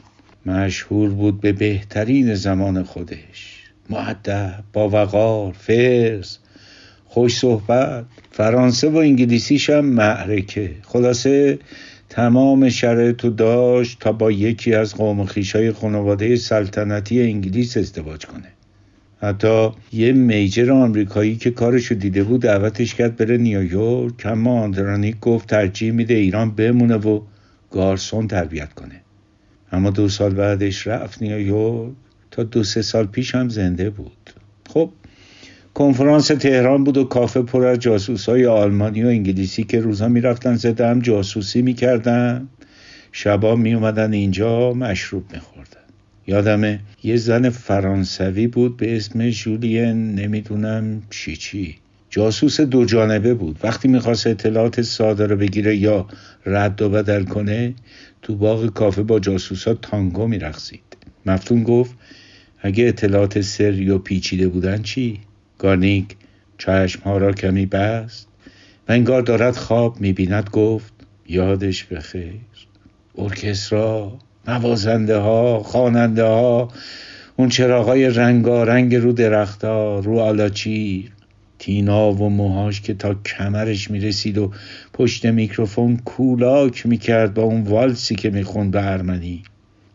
مشهور 0.46 1.10
بود 1.10 1.40
به 1.40 1.52
بهترین 1.52 2.34
زمان 2.34 2.82
خودش. 2.82 3.64
معدب 3.90 4.64
با 4.72 4.88
وقار 4.88 5.52
فرز 5.52 6.38
خوش 7.04 7.38
صحبت. 7.38 8.04
فرانسه 8.30 8.88
و 8.88 8.96
انگلیسیش 8.96 9.70
هم 9.70 9.84
معرکه. 9.84 10.70
خلاصه 10.82 11.58
تمام 12.08 12.68
شرایطو 12.68 13.30
داشت 13.30 14.00
تا 14.00 14.12
با 14.12 14.30
یکی 14.30 14.74
از 14.74 14.94
قوم 14.94 15.24
خیشای 15.24 15.72
خانواده 15.72 16.36
سلطنتی 16.36 17.22
انگلیس 17.22 17.76
ازدواج 17.76 18.26
کنه. 18.26 18.53
حتی 19.24 19.68
یه 19.92 20.12
میجر 20.12 20.72
آمریکایی 20.72 21.36
که 21.36 21.50
کارشو 21.50 21.94
دیده 21.94 22.24
بود 22.24 22.40
دعوتش 22.40 22.94
کرد 22.94 23.16
بره 23.16 23.36
نیویورک 23.36 24.26
اما 24.26 24.60
آندرانیک 24.60 25.20
گفت 25.20 25.48
ترجیح 25.48 25.92
میده 25.92 26.14
ایران 26.14 26.50
بمونه 26.50 26.96
و 26.96 27.20
گارسون 27.70 28.28
تربیت 28.28 28.72
کنه. 28.72 29.00
اما 29.72 29.90
دو 29.90 30.08
سال 30.08 30.34
بعدش 30.34 30.86
رفت 30.86 31.22
نیویورک. 31.22 31.92
تا 32.30 32.42
دو 32.42 32.64
سه 32.64 32.82
سال 32.82 33.06
پیش 33.06 33.34
هم 33.34 33.48
زنده 33.48 33.90
بود. 33.90 34.30
خب 34.68 34.90
کنفرانس 35.74 36.26
تهران 36.26 36.84
بود 36.84 36.96
و 36.96 37.04
کافه 37.04 37.42
پر 37.42 37.64
از 37.64 37.78
جاسوس 37.78 38.28
های 38.28 38.46
آلمانی 38.46 39.02
و 39.02 39.06
انگلیسی 39.06 39.64
که 39.64 39.80
روزا 39.80 40.08
می‌رفتن 40.08 40.54
زده 40.54 40.86
هم 40.88 41.00
جاسوسی 41.00 41.62
می‌کردن. 41.62 42.48
شبا 43.12 43.56
میومدن 43.56 44.12
اینجا 44.12 44.72
مشروب 44.72 45.24
میخوردن. 45.32 45.83
یادمه 46.26 46.80
یه 47.02 47.16
زن 47.16 47.50
فرانسوی 47.50 48.46
بود 48.46 48.76
به 48.76 48.96
اسم 48.96 49.30
جولین 49.30 50.14
نمی‌دونم 50.14 51.02
چی 51.10 51.36
چی. 51.36 51.76
جاسوس 52.10 52.60
دو 52.60 52.84
جانبه 52.84 53.34
بود. 53.34 53.60
وقتی 53.62 53.88
می‌خواست 53.88 54.26
اطلاعات 54.26 54.82
ساده 54.82 55.26
رو 55.26 55.36
بگیره 55.36 55.76
یا 55.76 56.06
رد 56.46 56.82
و 56.82 56.90
بدل 56.90 57.24
کنه 57.24 57.74
تو 58.22 58.36
باغ 58.36 58.66
کافه 58.66 59.02
با 59.02 59.20
جاسوسا 59.20 59.74
تانگو 59.74 60.26
میرقصید. 60.26 60.96
مفتون 61.26 61.62
گفت 61.62 61.94
اگه 62.58 62.84
اطلاعات 62.88 63.40
سری 63.40 63.90
و 63.90 63.98
پیچیده 63.98 64.48
بودن 64.48 64.82
چی؟ 64.82 65.20
گارنیک 65.58 66.16
چشمها 66.58 67.18
را 67.18 67.32
کمی 67.32 67.66
بست. 67.66 68.28
و 68.88 68.92
انگار 68.92 69.22
دارد 69.22 69.56
خواب 69.56 70.00
می‌بیند 70.00 70.50
گفت 70.52 70.92
یادش 71.28 71.84
بخیر. 71.84 72.34
ارکسترا 73.18 74.18
نوازنده 74.48 75.16
ها 75.16 75.62
خواننده 75.62 76.24
ها 76.24 76.68
اون 77.36 77.48
چراغای 77.48 78.10
رنگارنگ 78.10 78.94
رو 78.94 79.12
درختها 79.12 79.98
رو 79.98 80.18
آلاچیر 80.18 81.10
تینا 81.58 82.12
و 82.12 82.30
موهاش 82.30 82.80
که 82.80 82.94
تا 82.94 83.14
کمرش 83.14 83.90
می‌رسید 83.90 84.38
و 84.38 84.52
پشت 84.92 85.26
میکروفون 85.26 85.96
کولاک 85.96 86.86
می‌کرد 86.86 87.34
با 87.34 87.42
اون 87.42 87.62
والسی 87.62 88.14
که 88.14 88.30
می‌خوند 88.30 88.70
به 88.70 88.92
ارمنی. 88.92 89.42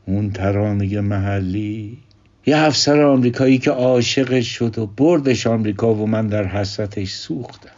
اون 0.05 0.31
ترانه 0.31 1.01
محلی. 1.01 1.97
یه 2.45 2.57
افسر 2.57 3.01
آمریکایی 3.01 3.57
که 3.57 3.71
عاشقش 3.71 4.47
شد 4.47 4.79
و 4.79 4.85
بردش 4.85 5.47
آمریکا 5.47 5.93
و 5.93 6.07
من 6.07 6.27
در 6.27 6.47
حسرتش 6.47 7.11
سوختم. 7.11 7.69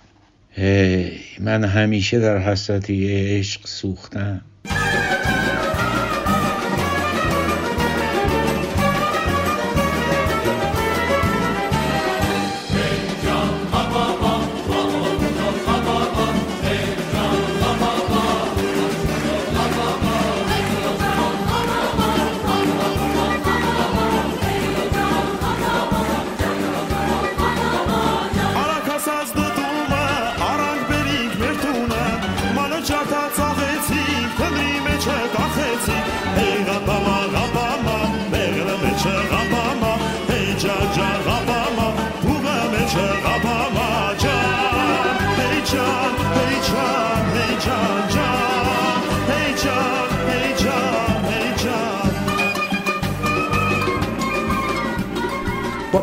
هی 0.52 1.12
من 1.40 1.64
همیشه 1.64 2.20
در 2.20 2.38
حسرت 2.38 2.86
عشق 2.90 3.68
سوختم. 3.68 4.42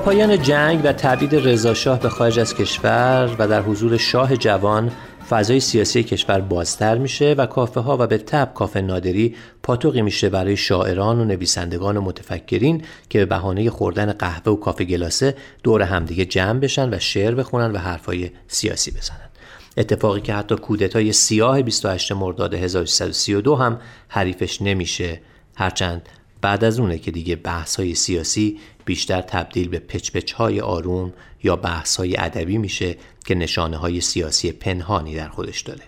پایان 0.08 0.42
جنگ 0.42 0.80
و 0.84 0.92
تبعید 0.92 1.34
رضاشاه 1.34 2.00
به 2.00 2.08
خارج 2.08 2.38
از 2.38 2.54
کشور 2.54 3.36
و 3.38 3.48
در 3.48 3.62
حضور 3.62 3.96
شاه 3.96 4.36
جوان 4.36 4.92
فضای 5.30 5.60
سیاسی 5.60 6.02
کشور 6.02 6.40
بازتر 6.40 6.98
میشه 6.98 7.34
و 7.38 7.46
کافه 7.46 7.80
ها 7.80 7.96
و 8.00 8.06
به 8.06 8.18
تب 8.18 8.54
کافه 8.54 8.80
نادری 8.80 9.36
پاتوقی 9.62 10.02
میشه 10.02 10.28
برای 10.28 10.56
شاعران 10.56 11.20
و 11.20 11.24
نویسندگان 11.24 11.96
و 11.96 12.00
متفکرین 12.00 12.84
که 13.10 13.18
به 13.18 13.26
بهانه 13.26 13.70
خوردن 13.70 14.12
قهوه 14.12 14.52
و 14.52 14.56
کافه 14.56 14.84
گلاسه 14.84 15.34
دور 15.62 15.82
همدیگه 15.82 16.24
جمع 16.24 16.60
بشن 16.60 16.94
و 16.94 16.98
شعر 16.98 17.34
بخونن 17.34 17.72
و 17.72 17.78
حرفای 17.78 18.30
سیاسی 18.46 18.90
بزنن. 18.90 19.28
اتفاقی 19.76 20.20
که 20.20 20.34
حتی 20.34 20.56
کودتای 20.56 21.12
سیاه 21.12 21.62
28 21.62 22.12
مرداد 22.12 22.54
1332 22.54 23.56
هم 23.56 23.78
حریفش 24.08 24.62
نمیشه. 24.62 25.20
هرچند 25.56 26.08
بعد 26.40 26.64
از 26.64 26.80
اونه 26.80 26.98
که 26.98 27.10
دیگه 27.10 27.36
بحث 27.36 27.76
های 27.76 27.94
سیاسی 27.94 28.58
بیشتر 28.88 29.20
تبدیل 29.20 29.68
به 29.68 29.78
پچپچ 29.78 30.32
های 30.32 30.60
آروم 30.60 31.12
یا 31.42 31.56
بحث 31.56 31.96
های 31.96 32.16
ادبی 32.18 32.58
میشه 32.58 32.96
که 33.26 33.34
نشانه 33.34 33.76
های 33.76 34.00
سیاسی 34.00 34.52
پنهانی 34.52 35.14
در 35.14 35.28
خودش 35.28 35.60
داره. 35.60 35.82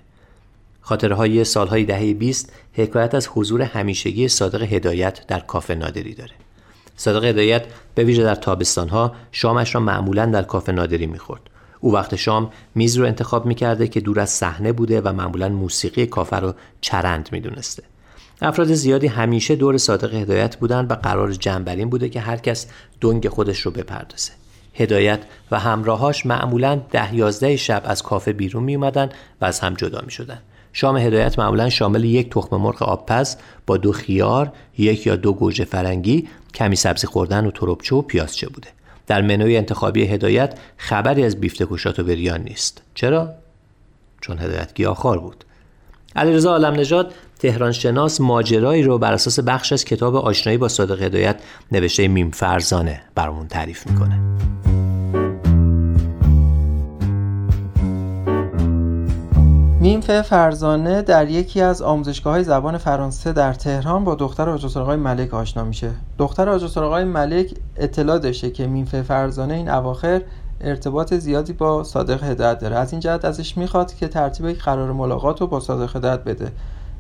خاطره 0.81 1.15
های 1.15 1.45
سالهای 1.45 1.85
دهه 1.85 2.15
20 2.15 2.53
حکایت 2.73 3.15
از 3.15 3.29
حضور 3.35 3.63
همیشگی 3.63 4.29
صادق 4.29 4.63
هدایت 4.63 5.27
در 5.27 5.41
کافه 5.41 5.75
نادری 5.75 6.15
داره. 6.15 6.33
صادق 6.97 7.25
هدایت 7.25 7.67
به 7.95 8.05
ویژه 8.05 8.23
در 8.23 8.35
تابستانها 8.35 9.15
شامش 9.33 9.75
را 9.75 9.81
معمولا 9.81 10.27
در 10.27 10.43
کافه 10.43 10.73
نادری 10.73 11.07
می‌خورد. 11.07 11.43
او 11.81 11.95
وقت 11.95 12.17
شام 12.17 12.51
میز 12.75 12.97
رو 12.97 13.07
انتخاب 13.07 13.47
می‌کرده 13.47 13.89
که 13.89 14.01
دور 14.01 14.21
از 14.21 14.31
صحنه 14.31 14.73
بوده 14.73 15.01
و 15.01 15.13
معمولا 15.13 15.49
موسیقی 15.49 16.07
کافه 16.07 16.37
رو 16.37 16.55
چرند 16.81 17.29
می‌دونسته. 17.33 17.83
افراد 18.43 18.73
زیادی 18.73 19.07
همیشه 19.07 19.57
دور 19.57 19.79
صادق 19.79 20.15
هدایت 20.15 20.57
بودند 20.57 20.91
و 20.91 20.95
قرار 20.95 21.33
جنبرین 21.33 21.91
بوده 21.91 22.09
که 22.09 22.21
هر 22.21 22.37
کس 22.37 22.67
دنگ 23.01 23.29
خودش 23.29 23.61
رو 23.61 23.71
بپردازه. 23.71 24.33
هدایت 24.75 25.21
و 25.51 25.59
همراهاش 25.59 26.27
معمولا 26.27 26.81
ده 26.91 27.15
یازده 27.15 27.57
شب 27.57 27.83
از 27.85 28.03
کافه 28.03 28.33
بیرون 28.33 28.63
می 28.63 28.75
اومدن 28.75 29.09
و 29.41 29.45
از 29.45 29.61
هم 29.61 29.75
جدا 29.75 30.03
می 30.05 30.11
شدن. 30.11 30.39
شام 30.73 30.97
هدایت 30.97 31.39
معمولا 31.39 31.71
شامل 31.71 32.05
یک 32.05 32.31
تخم 32.31 32.57
مرغ 32.57 32.83
آبپز 32.83 33.37
با 33.67 33.77
دو 33.77 33.93
خیار، 33.93 34.53
یک 34.79 35.07
یا 35.07 35.17
دو 35.17 35.33
گوجه 35.33 35.65
فرنگی، 35.65 36.29
کمی 36.55 36.77
سبزی 36.77 37.07
خوردن 37.07 37.47
و 37.47 37.51
تربچه 37.51 37.97
و 37.97 38.03
پیازچه 38.03 38.49
بوده. 38.49 38.69
در 39.07 39.23
منوی 39.23 39.57
انتخابی 39.57 40.07
هدایت 40.07 40.59
خبری 40.77 41.25
از 41.25 41.41
بیفته 41.41 41.67
کشات 41.71 41.99
و 41.99 42.05
بریان 42.05 42.43
نیست. 42.43 42.83
چرا؟ 42.95 43.31
چون 44.21 44.39
هدایت 44.39 44.75
گیاهخوار 44.75 45.19
بود. 45.19 45.45
علیرضا 46.17 46.51
عالم 46.51 46.75
نژاد 46.75 47.13
تهران 47.39 47.73
شناس 47.73 48.21
ماجرایی 48.21 48.83
رو 48.83 48.99
بر 48.99 49.13
اساس 49.13 49.41
بخش 49.41 49.73
از 49.73 49.85
کتاب 49.85 50.17
آشنایی 50.17 50.59
با 50.59 50.69
صادق 50.69 51.03
هدایت 51.03 51.41
نوشته 51.73 52.09
میم 52.09 52.31
فرزانه 52.31 53.01
برامون 53.15 53.49
تعریف 53.49 53.87
می‌کنه. 53.87 54.21
میمفه 59.81 60.23
فرزانه 60.23 61.03
در 61.03 61.29
یکی 61.29 61.61
از 61.61 61.83
آموزشگاه 61.83 62.33
های 62.33 62.45
زبان 62.45 62.79
فرانسه 62.79 63.33
در 63.33 63.55
تهران 63.55 64.05
با 64.05 64.15
دختر 64.15 64.49
آقای 64.49 64.97
ملک 64.97 65.35
آشنا 65.35 65.65
میشه. 65.65 65.91
دختر 66.19 66.49
آقای 66.77 67.05
ملک 67.05 67.55
اطلاع 67.77 68.19
داشته 68.19 68.51
که 68.51 68.67
میمفه 68.67 69.03
فرزانه 69.03 69.55
این 69.55 69.69
اواخر 69.69 70.23
ارتباط 70.61 71.15
زیادی 71.15 71.53
با 71.53 71.85
صادق 71.85 72.25
هدایت 72.25 72.59
داره. 72.59 72.77
از 72.77 72.93
این 72.93 73.01
جهت 73.01 73.25
ازش 73.25 73.57
می‌خواد 73.57 73.95
که 73.95 74.09
ترتیب 74.09 74.47
یک 74.47 74.63
قرار 74.63 74.93
ملاقات 74.93 75.41
رو 75.41 75.47
با 75.47 75.61
صادق 75.61 75.97
هدایت 75.97 76.25
بده. 76.25 76.53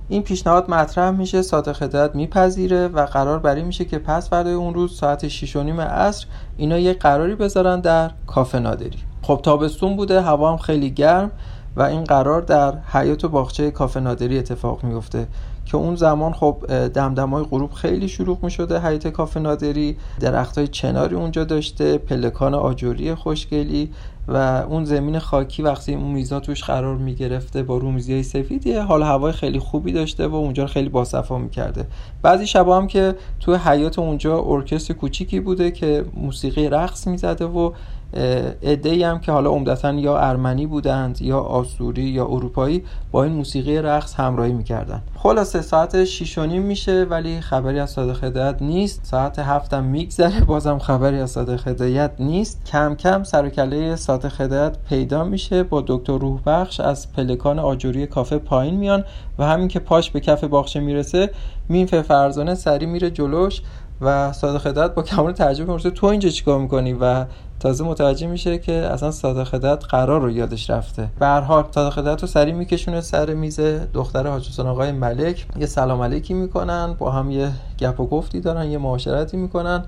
این 0.09 0.23
پیشنهاد 0.23 0.71
مطرح 0.71 1.11
میشه 1.11 1.43
صادق 1.43 1.83
هدایت 1.83 2.15
میپذیره 2.15 2.89
و 2.89 3.07
قرار 3.07 3.39
بر 3.39 3.63
میشه 3.63 3.85
که 3.85 3.99
پس 3.99 4.31
فردا 4.31 4.51
اون 4.51 4.75
روز 4.75 4.97
ساعت 4.97 5.29
6 5.29 5.57
و 5.57 5.63
نیم 5.63 5.81
عصر 5.81 6.27
اینا 6.57 6.79
یک 6.79 6.99
قراری 6.99 7.35
بذارن 7.35 7.81
در 7.81 8.11
کافه 8.27 8.59
نادری. 8.59 8.99
خب 9.23 9.41
تابستون 9.43 9.97
بوده 9.97 10.21
هوا 10.21 10.53
هم 10.53 10.57
خیلی 10.57 10.91
گرم 10.91 11.31
و 11.77 11.83
این 11.83 12.05
قرار 12.05 12.41
در 12.41 12.79
حیات 12.79 13.25
و 13.25 13.29
باغچه 13.29 13.71
کافه 13.71 14.01
نادری 14.01 14.39
اتفاق 14.39 14.85
میفته 14.85 15.27
که 15.71 15.77
اون 15.77 15.97
زمان 15.97 16.33
خب 16.33 16.67
دمدمای 16.95 17.45
غروب 17.45 17.73
خیلی 17.73 18.09
شروع 18.09 18.39
می 18.43 18.51
شده 18.51 18.81
حیات 18.81 19.09
کافه 19.09 19.41
نادری 19.41 19.97
درخت 20.21 20.59
های 20.59 20.69
چناری 20.69 21.15
اونجا 21.15 21.45
داشته 21.45 21.99
پلکان 21.99 22.55
آجوری 22.55 23.15
خوشگلی 23.15 23.91
و 24.29 24.37
اون 24.69 24.85
زمین 24.85 25.19
خاکی 25.19 25.63
وقتی 25.63 25.95
اون 25.95 26.13
میزا 26.13 26.41
توش 26.41 26.65
قرار 26.65 26.97
می 26.97 27.15
گرفته 27.15 27.63
با 27.63 27.77
رومیزی 27.79 28.13
های 28.13 28.23
سفیدی 28.23 28.73
حال 28.73 29.03
هوای 29.03 29.33
خیلی 29.33 29.59
خوبی 29.59 29.93
داشته 29.93 30.27
و 30.27 30.35
اونجا 30.35 30.67
خیلی 30.67 30.89
باصفا 30.89 31.39
می 31.39 31.51
کرده 31.51 31.87
بعضی 32.23 32.47
شبا 32.47 32.77
هم 32.77 32.87
که 32.87 33.15
توی 33.41 33.55
حیات 33.55 33.99
اونجا 33.99 34.39
ارکستر 34.39 34.95
کوچیکی 34.95 35.41
بوده 35.41 35.71
که 35.71 36.05
موسیقی 36.15 36.69
رقص 36.69 37.07
می‌زده 37.07 37.45
و 37.45 37.73
ای 38.13 39.03
هم 39.03 39.21
که 39.21 39.33
حالا 39.33 39.51
عمدتا 39.51 39.93
یا 39.93 40.19
ارمنی 40.19 40.67
بودند 40.67 41.23
یا 41.23 41.39
آسوری 41.39 42.03
یا 42.03 42.27
اروپایی 42.27 42.85
با 43.11 43.25
این 43.25 43.33
موسیقی 43.33 43.79
رقص 43.79 44.15
همراهی 44.15 44.53
می‌کردن. 44.53 45.03
خلاصه 45.17 45.63
ساعت 45.63 46.05
6 46.05 46.39
میشه 46.39 47.07
ولی 47.11 47.41
خبری 47.41 47.81
از 47.81 47.91
صادق 47.91 48.25
هدایت 48.25 48.63
نیست. 48.63 49.01
ساعت 49.05 49.39
هفتم 49.39 49.85
میگذره 49.85 50.41
بازم 50.41 50.79
خبری 50.79 51.21
از 51.21 51.31
صادق 51.31 51.69
هدایت 51.69 52.11
نیست. 52.19 52.65
کم 52.65 52.95
کم 52.95 53.23
سر 53.23 53.49
کله 53.49 53.97
صادق 53.97 54.41
هدایت 54.41 54.77
پیدا 54.89 55.25
میشه 55.25 55.63
با 55.63 55.85
دکتر 55.87 56.19
روح 56.19 56.41
بخش 56.47 56.81
از 56.81 57.13
پلکان 57.13 57.59
آجوری 57.59 58.07
کافه 58.07 58.39
پایین 58.39 58.77
میان 58.77 59.05
و 59.39 59.47
همین 59.47 59.69
که 59.69 59.79
پاش 59.79 60.11
به 60.11 60.21
کف 60.21 60.45
باغچه 60.45 60.81
می‌رسه 60.81 61.31
مینف 61.69 61.95
فرزانه 61.95 62.55
سری 62.55 62.87
میره 62.87 63.11
جلوش 63.11 63.63
و 64.01 64.33
صادق 64.33 64.67
هدایت 64.67 64.95
با 64.95 65.03
کمال 65.03 65.33
تعجب 65.33 65.69
می‌پرسه 65.69 65.91
تو 65.91 66.07
اینجا 66.07 66.29
چیکار 66.29 66.59
می‌کنی؟ 66.59 66.93
و 66.93 67.25
تازه 67.61 67.85
متوجه 67.85 68.27
میشه 68.27 68.59
که 68.59 68.73
اصلا 68.73 69.11
صادق 69.11 69.55
هدایت 69.55 69.85
قرار 69.85 70.21
رو 70.21 70.31
یادش 70.31 70.71
رفته. 70.71 71.09
به 71.19 71.27
هر 71.27 71.41
حال 71.41 71.65
صادق 71.71 71.99
هدایت 71.99 72.21
رو 72.23 72.29
سری 72.29 72.53
میکشونه 72.53 73.01
سر 73.01 73.35
میز 73.35 73.61
دختر 73.95 74.27
حاج 74.27 74.61
آقای 74.61 74.93
ملک. 74.93 75.47
یه 75.59 75.67
سلام 75.67 76.03
علیکی 76.03 76.35
می‌کنن 76.35 76.95
با 76.99 77.11
هم 77.11 77.31
یه 77.31 77.51
گپ 77.79 78.01
و 78.01 78.07
گفتی 78.07 78.41
دارن 78.41 78.71
یه 78.71 78.79
معاشرتی 78.79 79.37
می‌کنن. 79.37 79.85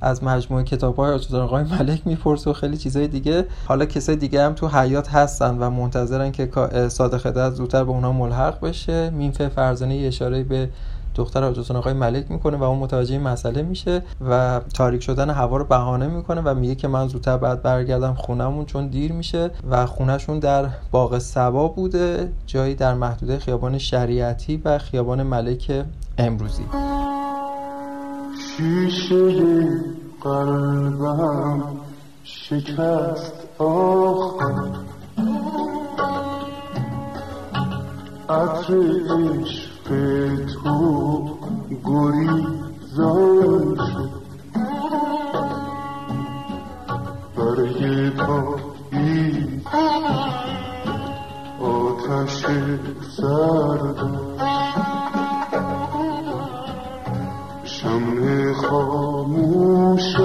از 0.00 0.24
مجموعه 0.24 0.64
کتاب 0.64 0.96
های 0.96 1.18
آقای 1.32 1.64
ملک 1.64 2.00
می‌پرسه 2.04 2.50
و 2.50 2.52
خیلی 2.52 2.76
چیزای 2.76 3.08
دیگه. 3.08 3.46
حالا 3.66 3.84
کسای 3.84 4.16
دیگه 4.16 4.42
هم 4.42 4.52
تو 4.52 4.68
حیات 4.68 5.08
هستن 5.08 5.58
و 5.58 5.70
منتظرن 5.70 6.32
که 6.32 6.50
صادق 6.88 7.26
هدایت 7.26 7.54
زودتر 7.54 7.84
به 7.84 7.90
اونا 7.90 8.12
ملحق 8.12 8.60
بشه. 8.60 9.10
مینفه 9.10 9.48
فرزانه 9.48 9.94
اشاره 9.94 10.44
به 10.44 10.68
دختر 11.18 11.42
حاج 11.42 11.72
آقای 11.72 11.92
ملک 11.92 12.30
می‌کنه 12.30 12.56
و 12.56 12.62
اون 12.62 12.78
متوجه 12.78 13.12
این 13.12 13.22
مسئله 13.22 13.62
میشه 13.62 14.02
و 14.30 14.60
تاریک 14.74 15.02
شدن 15.02 15.30
هوا 15.30 15.56
رو 15.56 15.64
بهانه 15.64 16.06
می‌کنه 16.06 16.40
و 16.40 16.54
میگه 16.54 16.74
که 16.74 16.88
من 16.88 17.08
زودتر 17.08 17.36
بعد 17.36 17.62
برگردم 17.62 18.14
خونمون 18.14 18.66
چون 18.66 18.86
دیر 18.88 19.12
میشه 19.12 19.50
و 19.70 19.86
خونهشون 19.86 20.38
در 20.38 20.68
باغ 20.90 21.18
سبا 21.18 21.68
بوده 21.68 22.32
جایی 22.46 22.74
در 22.74 22.94
محدوده 22.94 23.38
خیابان 23.38 23.78
شریعتی 23.78 24.62
و 24.64 24.78
خیابان 24.78 25.22
ملک 25.22 25.84
امروزی. 26.18 26.64
قلبم 30.22 31.62
شکست 32.24 33.32
عطر 38.28 39.67
تو 39.88 41.38
گریزان 41.84 43.76
شد. 43.76 44.18
آتش 51.60 52.46
سرد 53.16 54.00
شمع 57.64 58.52
خاموشم 58.52 60.18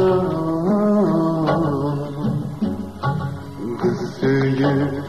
قصه 3.84 5.02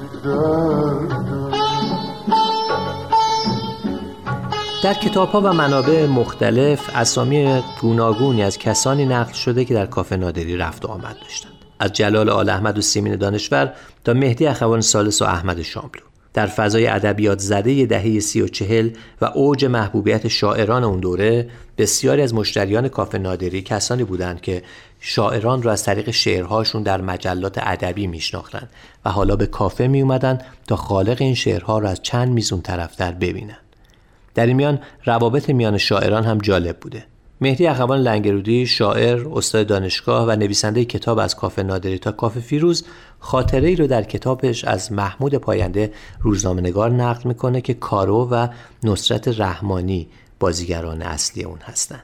در 4.84 4.94
کتاب 4.94 5.28
ها 5.28 5.40
و 5.40 5.52
منابع 5.52 6.06
مختلف 6.06 6.90
اسامی 6.94 7.62
گوناگونی 7.80 8.42
از 8.42 8.58
کسانی 8.58 9.06
نقل 9.06 9.32
شده 9.32 9.64
که 9.64 9.74
در 9.74 9.86
کافه 9.86 10.16
نادری 10.16 10.56
رفت 10.56 10.84
و 10.84 10.88
آمد 10.88 11.16
داشتند 11.22 11.52
از 11.78 11.92
جلال 11.92 12.28
آل 12.28 12.48
احمد 12.48 12.78
و 12.78 12.80
سیمین 12.80 13.16
دانشور 13.16 13.72
تا 14.04 14.14
مهدی 14.14 14.46
اخوان 14.46 14.80
سالس 14.80 15.22
و 15.22 15.24
احمد 15.24 15.62
شاملو 15.62 16.00
در 16.34 16.46
فضای 16.46 16.86
ادبیات 16.86 17.38
زده 17.38 17.86
دهه 17.86 18.20
سی 18.20 18.40
و 18.40 18.48
چهل 18.48 18.90
و 19.20 19.24
اوج 19.24 19.64
محبوبیت 19.64 20.28
شاعران 20.28 20.84
اون 20.84 21.00
دوره 21.00 21.48
بسیاری 21.78 22.22
از 22.22 22.34
مشتریان 22.34 22.88
کافه 22.88 23.18
نادری 23.18 23.62
کسانی 23.62 24.04
بودند 24.04 24.40
که 24.40 24.62
شاعران 25.00 25.62
را 25.62 25.72
از 25.72 25.84
طریق 25.84 26.10
شعرهاشون 26.10 26.82
در 26.82 27.00
مجلات 27.00 27.58
ادبی 27.62 28.06
میشناختند 28.06 28.68
و 29.04 29.10
حالا 29.10 29.36
به 29.36 29.46
کافه 29.46 29.86
می 29.86 30.02
اومدن 30.02 30.38
تا 30.66 30.76
خالق 30.76 31.16
این 31.20 31.34
شعرها 31.34 31.78
را 31.78 31.88
از 31.88 32.02
چند 32.02 32.28
میزون 32.28 32.60
طرفتر 32.60 33.12
ببینند. 33.12 33.63
در 34.34 34.46
این 34.46 34.56
میان 34.56 34.78
روابط 35.04 35.50
میان 35.50 35.78
شاعران 35.78 36.24
هم 36.24 36.38
جالب 36.38 36.76
بوده. 36.80 37.04
مهدی 37.40 37.66
اخوان 37.66 37.98
لنگرودی 37.98 38.66
شاعر، 38.66 39.28
استاد 39.32 39.66
دانشگاه 39.66 40.28
و 40.28 40.30
نویسنده 40.30 40.84
کتاب 40.84 41.18
از 41.18 41.36
کافه 41.36 41.62
نادری 41.62 41.98
تا 41.98 42.12
کافه 42.12 42.40
فیروز 42.40 42.84
خاطره 43.18 43.68
ای 43.68 43.76
رو 43.76 43.86
در 43.86 44.02
کتابش 44.02 44.64
از 44.64 44.92
محمود 44.92 45.34
پاینده 45.34 45.92
روزنامه‌نگار 46.20 46.90
نقل 46.90 47.28
می‌کنه 47.28 47.60
که 47.60 47.74
کارو 47.74 48.28
و 48.30 48.48
نصرت 48.84 49.40
رحمانی 49.40 50.08
بازیگران 50.40 51.02
اصلی 51.02 51.44
اون 51.44 51.58
هستند. 51.62 52.02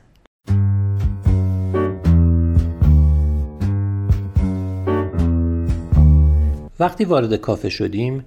وقتی 6.81 7.05
وارد 7.05 7.35
کافه 7.35 7.69
شدیم 7.69 8.25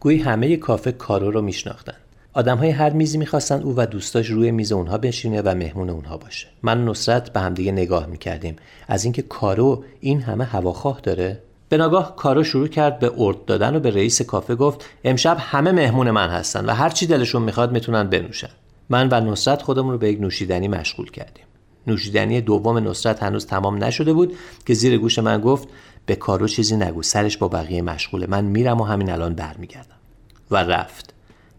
گویی 0.00 0.18
همه 0.18 0.56
کافه 0.56 0.92
کارو 0.92 1.30
رو 1.30 1.42
میشناختن 1.42 1.94
آدم 2.36 2.58
های 2.58 2.70
هر 2.70 2.90
میزی 2.90 3.18
می‌خواستن 3.18 3.62
او 3.62 3.74
و 3.76 3.86
دوستاش 3.86 4.26
روی 4.26 4.50
میز 4.50 4.72
اونها 4.72 4.98
بنشینه 4.98 5.42
و 5.42 5.54
مهمون 5.54 5.90
اونها 5.90 6.16
باشه. 6.16 6.46
من 6.62 6.84
نصرت 6.84 7.32
به 7.32 7.40
همدیگه 7.40 7.72
نگاه 7.72 8.06
می‌کردیم. 8.06 8.56
از 8.88 9.04
اینکه 9.04 9.22
کارو 9.22 9.84
این 10.00 10.20
همه 10.20 10.44
هواخواه 10.44 11.00
داره. 11.00 11.38
به 11.68 11.76
ناگاه 11.76 12.16
کارو 12.16 12.44
شروع 12.44 12.68
کرد 12.68 12.98
به 12.98 13.12
ارد 13.18 13.44
دادن 13.44 13.76
و 13.76 13.80
به 13.80 13.90
رئیس 13.90 14.22
کافه 14.22 14.54
گفت 14.54 14.84
امشب 15.04 15.36
همه 15.40 15.72
مهمون 15.72 16.10
من 16.10 16.28
هستن 16.28 16.64
و 16.64 16.72
هر 16.72 16.88
چی 16.88 17.06
دلشون 17.06 17.42
می‌خواد 17.42 17.72
می‌تونن 17.72 18.04
بنوشن. 18.04 18.50
من 18.88 19.08
و 19.08 19.20
نصرت 19.20 19.62
خودمون 19.62 19.92
رو 19.92 19.98
به 19.98 20.10
یک 20.10 20.20
نوشیدنی 20.20 20.68
مشغول 20.68 21.10
کردیم. 21.10 21.44
نوشیدنی 21.86 22.40
دوم 22.40 22.88
نصرت 22.88 23.22
هنوز 23.22 23.46
تمام 23.46 23.84
نشده 23.84 24.12
بود 24.12 24.34
که 24.66 24.74
زیر 24.74 24.98
گوش 24.98 25.18
من 25.18 25.40
گفت 25.40 25.68
به 26.06 26.16
کارو 26.16 26.48
چیزی 26.48 26.76
نگو 26.76 27.02
سرش 27.02 27.36
با 27.36 27.48
بقیه 27.48 27.82
مشغوله. 27.82 28.26
من 28.26 28.44
میرم 28.44 28.80
و 28.80 28.84
همین 28.84 29.10
الان 29.10 29.34
برمیگردم. 29.34 29.96
و 30.50 30.56
رفت. 30.56 31.15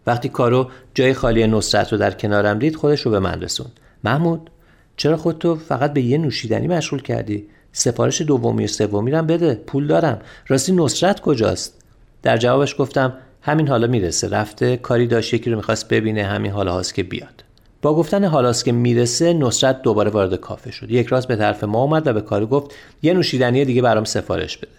وقتی 0.07 0.29
کارو 0.29 0.69
جای 0.93 1.13
خالی 1.13 1.47
نصرت 1.47 1.91
رو 1.91 1.97
در 1.97 2.11
کنارم 2.11 2.59
دید 2.59 2.75
خودش 2.75 3.01
رو 3.01 3.11
به 3.11 3.19
من 3.19 3.41
رسوند. 3.41 3.79
محمود 4.03 4.49
چرا 4.97 5.17
خودتو 5.17 5.55
فقط 5.55 5.93
به 5.93 6.01
یه 6.01 6.17
نوشیدنی 6.17 6.67
مشغول 6.67 7.01
کردی؟ 7.01 7.47
سفارش 7.71 8.21
دومی 8.21 8.63
و 8.63 8.67
سومی 8.67 9.11
رم 9.11 9.27
بده 9.27 9.55
پول 9.55 9.87
دارم. 9.87 10.21
راستی 10.47 10.71
نصرت 10.71 11.19
کجاست؟ 11.19 11.81
در 12.23 12.37
جوابش 12.37 12.75
گفتم 12.77 13.13
همین 13.41 13.67
حالا 13.67 13.87
می‌رسه. 13.87 14.29
رفته 14.29 14.77
کاری 14.77 15.07
داشت 15.07 15.33
یکی 15.33 15.49
رو 15.49 15.55
می‌خواست 15.55 15.87
ببینه 15.87 16.23
همین 16.23 16.51
حالا 16.51 16.73
هاست 16.73 16.93
که 16.93 17.03
بیاد. 17.03 17.43
با 17.81 17.95
گفتن 17.95 18.23
حالاست 18.23 18.65
که 18.65 18.71
می‌رسه 18.71 19.33
نصرت 19.33 19.81
دوباره 19.81 20.11
وارد 20.11 20.35
کافه 20.35 20.71
شد. 20.71 20.91
یک 20.91 21.07
راست 21.07 21.27
به 21.27 21.35
طرف 21.35 21.63
ما 21.63 21.83
اومد 21.83 22.07
و 22.07 22.13
به 22.13 22.21
کارو 22.21 22.47
گفت 22.47 22.75
یه 23.01 23.13
نوشیدنی 23.13 23.65
دیگه 23.65 23.81
برام 23.81 24.03
سفارش 24.03 24.57
بده. 24.57 24.71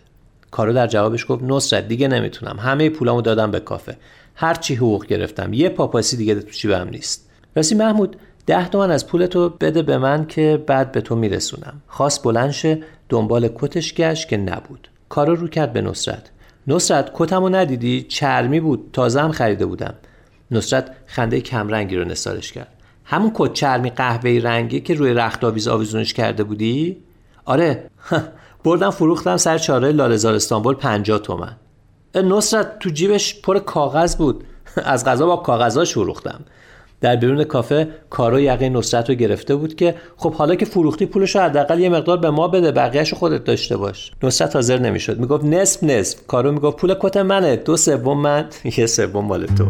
کارو 0.51 0.73
در 0.73 0.87
جوابش 0.87 1.27
گفت 1.29 1.43
نصرت 1.43 1.89
دیگه 1.89 2.09
نمی‌تونم. 2.09 2.59
همه 2.59 2.91
پولامو 2.91 3.23
دادم 3.23 3.51
به 3.51 3.61
کافه. 3.61 3.97
هر 4.41 4.55
چی 4.55 4.75
حقوق 4.75 5.07
گرفتم. 5.07 5.53
یه 5.53 5.69
پاپاسی 5.69 6.17
دیگه 6.17 6.35
تو 6.35 6.75
هم 6.75 6.89
نیست. 6.89 7.29
راستی 7.57 7.75
محمود 7.75 8.17
ده 8.47 8.69
تومن 8.69 8.91
از 8.91 9.07
پولتو 9.07 9.49
بده 9.49 9.83
به 9.83 9.99
من 9.99 10.27
که 10.27 10.65
بعد 10.67 10.93
به 10.93 11.01
تو 11.01 11.17
میرسونم. 11.17 11.83
خواست 11.87 12.23
بلنشه 12.23 12.83
دنبال 13.09 13.49
کتش 13.55 13.95
گشت 13.95 14.29
که 14.29 14.37
نبود. 14.37 14.89
کارو 15.09 15.37
رو 15.37 15.49
کرد 15.49 15.73
به 15.73 15.81
نصرت. 15.81 16.31
نصرت 16.67 17.11
کتمو 17.15 17.49
ندیدی؟ 17.49 18.03
چرمی 18.09 18.61
بود. 18.61 18.91
تازه 18.93 19.21
هم 19.21 19.33
خریده 19.33 19.67
بودم. 19.67 19.95
نصرت 20.51 20.97
خنده 21.07 21.41
کمرنگی 21.41 21.97
رو 21.97 22.05
نثارش 22.05 22.53
کرد. 22.53 22.73
همون 23.05 23.31
کت 23.35 23.53
چرمی 23.53 23.91
قهوه‌ای 23.91 24.41
رنگی 24.41 24.81
که 24.81 24.95
روی 24.95 25.15
رخت 25.15 25.45
آویز 25.45 25.69
آویزونش 25.69 26.15
کرده 26.15 26.45
بودی؟ 26.45 26.97
آره. 27.45 27.91
بردم 28.65 28.91
فروختم 28.91 29.37
سر 29.37 29.59
چاره 29.59 29.93
لالزار 29.93 30.35
استانبول 30.35 30.75
50 30.75 31.19
تومن. 31.19 31.57
نصرت 32.23 32.79
تو 32.79 32.91
جیبش 32.91 33.41
پر 33.41 33.59
کاغذ 33.59 34.17
بود. 34.17 34.45
از 34.85 35.05
غذا 35.05 35.27
با 35.27 35.37
کاغذاش 35.37 35.93
فروختم 35.93 36.41
در 37.01 37.17
بیرون 37.17 37.45
کافه 37.45 37.89
کارو 38.11 38.41
یقه 38.41 38.69
نصرت 38.69 39.11
رو 39.11 39.15
گرفته 39.15 39.57
بود 39.57 39.75
که 39.75 39.95
خب 40.17 40.35
حالا 40.35 40.55
که 40.55 40.65
فروختی 40.65 41.07
پولش 41.07 41.37
رو 41.37 41.43
حداقل 41.43 41.81
یه 41.81 41.89
مقدار 41.89 42.17
به 42.17 42.31
ما 42.31 42.49
بده 42.49 42.73
بقیهش 42.73 43.15
خودت 43.15 43.45
داشته 43.45 43.77
باش. 43.77 44.13
نصرت 44.23 44.57
حاضر 44.57 44.79
نمی‌شد. 44.79 45.19
می‌گفت 45.19 45.45
نصف 45.45 45.83
نصف. 45.83 46.27
کارو 46.27 46.53
می‌گفت 46.53 46.77
پول 46.77 46.95
کت 47.01 47.17
منه. 47.17 47.57
دو 47.57 47.77
سوم 47.77 48.21
من. 48.21 48.47
یه 48.79 48.87
سوم 48.87 49.25
مال 49.25 49.47
تو. 49.47 49.65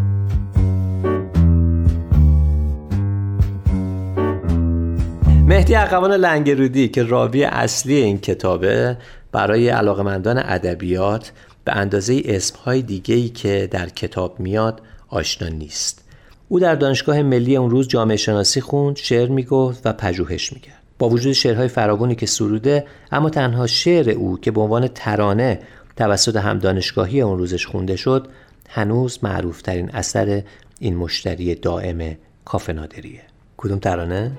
مهدی 5.47 5.75
اقوان 5.75 6.13
لنگرودی 6.13 6.89
که 6.89 7.03
راوی 7.03 7.45
اصلی 7.45 7.95
این 7.95 8.19
کتابه 8.19 8.97
برای 9.33 9.69
علاقمندان 9.69 10.39
ادبیات 10.39 11.33
به 11.69 11.77
اندازه 11.77 12.23
اسمهای 12.25 12.83
دیگهی 12.83 13.29
که 13.29 13.69
در 13.71 13.89
کتاب 13.89 14.41
میاد 14.41 14.81
آشنا 15.09 15.49
نیست. 15.49 16.05
او 16.49 16.61
در 16.61 16.75
دانشگاه 16.75 17.23
ملی 17.23 17.57
اون 17.57 17.71
روز 17.71 17.89
جامعه 17.89 18.17
شناسی 18.17 18.61
خوند 18.61 18.97
شعر 18.97 19.29
می‌گفت 19.29 19.87
و 19.87 19.93
پژوهش 19.93 20.53
می‌کرد. 20.53 20.83
با 20.99 21.09
وجود 21.09 21.33
شعرهای 21.33 21.69
فراوانی 21.69 22.15
که 22.15 22.27
سروده 22.27 22.87
اما 23.13 23.31
تنها 23.31 23.67
شعر 23.67 24.11
او 24.11 24.41
که 24.41 24.51
به 24.51 24.61
عنوان 24.61 24.89
ترانه 24.89 25.61
توسط 25.97 26.37
هم 26.37 26.59
دانشگاهی 26.59 27.21
اون 27.21 27.39
روزش 27.39 27.67
خونده 27.67 27.97
شد 27.97 28.29
هنوز 28.69 29.19
معروفترین 29.23 29.91
اثر 29.91 30.43
این 30.79 30.97
مشتری 30.97 31.55
دائم 31.55 32.17
کافه 32.45 32.73
نادریه 32.73 33.23
کدوم 33.57 33.79
ترانه؟ 33.79 34.33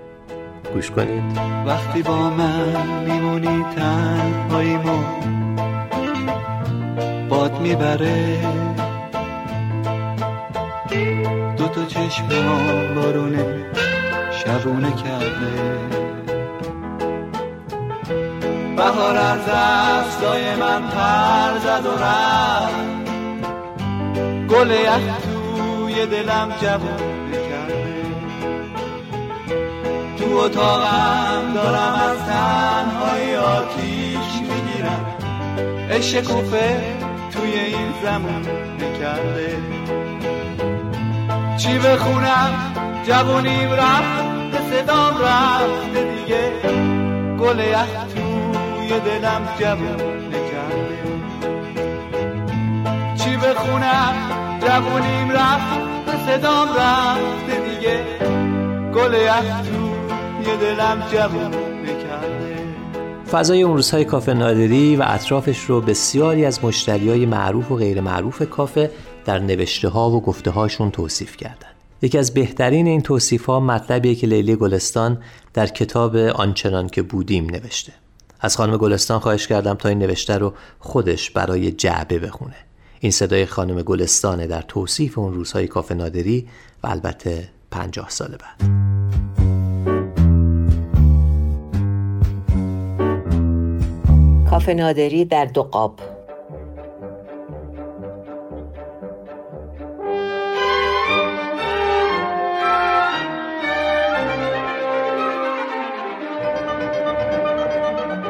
گوش 0.74 0.92
کنید. 0.92 1.38
وقتی 1.66 2.02
با 2.02 2.30
من 2.30 3.04
میمونی 3.04 3.64
تنهاییمو 3.76 5.04
باد 7.30 7.60
می‌بره. 7.60 8.38
دو 11.58 11.68
تا 11.68 11.86
چشم 11.86 12.28
بارونه 12.96 13.66
شبونه 14.32 14.92
کرده. 14.92 15.80
بهار 18.78 19.18
از 19.18 19.40
دستای 19.40 20.56
من 20.56 20.82
پر 20.82 21.60
زد 21.60 21.86
و 21.86 22.04
رفت. 22.04 22.90
گل 24.50 24.72
یخ 24.72 25.18
توی 25.24 26.06
دلم 26.06 26.54
جوونه 26.62 27.38
کرده 27.50 28.06
تو 30.18 30.38
اتاقم 30.38 31.54
دارم 31.54 31.94
از 32.12 32.18
تنهای 32.18 33.36
آتیش 33.38 34.42
می‌گیرم. 34.42 35.06
عشق 35.92 36.24
کوفه 36.24 37.00
توی 37.50 37.60
این 37.60 37.94
زمان 38.04 38.46
نکرده. 38.80 39.58
چی 41.58 41.78
بخونم؟ 41.78 42.54
جوونیم 43.08 43.72
رفت 43.72 44.24
به 44.52 44.58
صدام 44.72 45.14
رفته 45.18 46.04
دیگه. 46.16 46.52
گل 47.40 47.60
یخ 47.60 47.88
توی 48.16 49.00
دلم 49.00 49.48
جوون 49.60 50.18
نکرده. 50.28 51.00
چی 53.16 53.38
بخونم؟ 53.38 54.14
جوونیم 54.62 55.32
رفت 55.32 55.80
به 56.06 56.32
صدام 56.32 56.68
رفته 56.68 57.70
دیگه. 57.70 58.04
گل 58.94 59.14
یخ 59.14 59.62
توی 59.62 60.58
دلم 60.58 61.04
جوون 61.12 61.54
نکرده. 61.84 62.39
فضای 63.32 63.62
اون 63.62 63.76
روزهای 63.76 64.06
کافه 64.06 64.34
نادری 64.34 64.96
و 64.96 65.04
اطرافش 65.08 65.60
رو 65.60 65.82
بسیاری 65.82 66.46
از 66.46 66.66
مشتری 66.66 67.10
های 67.10 67.26
معروف 67.26 67.72
و 67.72 67.76
غیر 67.76 68.02
معروف 68.02 68.50
کافه 68.50 68.92
در 69.26 69.40
نوشته 69.40 69.88
ها 69.90 70.12
و 70.12 70.22
گفته 70.22 70.52
هاشون 70.52 70.92
توصیف 70.92 71.38
کردن. 71.38 71.68
یکی 72.02 72.18
از 72.18 72.34
بهترین 72.34 72.88
این 72.88 73.02
توصیف 73.02 73.46
ها 73.46 73.60
مطلبیه 73.60 74.16
که 74.16 74.28
لیلی 74.28 74.56
گلستان 74.56 75.18
در 75.54 75.68
کتاب 75.68 76.16
آنچنان 76.16 76.88
که 76.88 77.02
بودیم 77.02 77.46
نوشته. 77.46 77.94
از 78.40 78.58
خانم 78.58 78.78
گلستان 78.78 79.20
خواهش 79.20 79.48
کردم 79.48 79.74
تا 79.74 79.90
این 79.90 80.00
نوشته 80.00 80.38
رو 80.38 80.54
خودش 80.80 81.30
برای 81.30 81.72
جعبه 81.72 82.20
بخونه. 82.20 82.56
این 83.00 83.12
صدای 83.12 83.46
خانم 83.46 83.82
گلستانه 83.82 84.48
در 84.48 84.62
توصیف 84.62 85.18
اون 85.18 85.34
روزهای 85.34 85.68
کافه 85.68 85.96
نادری 85.96 86.48
و 86.84 86.88
البته 86.88 87.50
پنجاه 87.72 88.10
سال 88.10 88.30
بعد. 88.30 89.39
کافه 94.50 94.74
نادری 94.74 95.26
در 95.26 95.46
دو 95.46 95.64
قاب. 95.64 96.00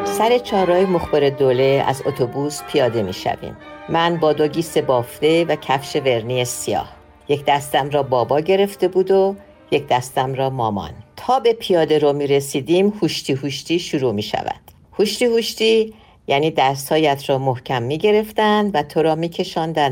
سر 0.06 0.38
چهارراه 0.38 0.86
مخبر 0.86 1.30
دوله 1.30 1.84
از 1.88 2.04
اتوبوس 2.06 2.64
پیاده 2.64 3.04
می 3.04 3.14
شویم. 3.14 3.58
من 3.90 4.18
با 4.18 4.34
دو 4.34 4.48
گیس 4.48 4.78
بافته 4.78 5.46
و 5.46 5.56
کفش 5.56 5.96
ورنی 5.96 6.46
سیاه. 6.46 6.96
یک 7.28 7.46
دستم 7.48 7.90
را 7.90 8.04
بابا 8.04 8.40
گرفته 8.40 8.88
بود 8.88 9.12
و 9.12 9.36
یک 9.72 9.88
دستم 9.88 10.34
را 10.34 10.50
مامان. 10.50 10.92
تا 11.16 11.40
به 11.40 11.54
پیاده 11.54 12.00
رو 12.00 12.14
می 12.14 12.28
رسیدیم 12.28 12.94
هوشتی 13.02 13.34
هوشتی 13.34 13.80
شروع 13.80 14.14
می 14.14 14.24
شود. 14.24 14.62
هوشتی 15.00 15.26
هوشتی 15.26 15.94
یعنی 16.30 16.52
دستهایت 16.52 17.30
را 17.30 17.38
محکم 17.38 17.84
می 17.84 17.98
گرفتند 17.98 18.72
و 18.74 18.84
تو 18.84 19.02
را 19.02 19.15
می 19.15 19.32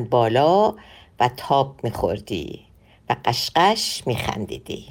بالا 0.10 0.74
و 1.20 1.30
تاب 1.38 1.76
می 1.84 1.92
خوردی 1.92 2.60
و 3.10 3.16
قشقش 3.26 4.04
می 4.06 4.16
خندیدی 4.16 4.86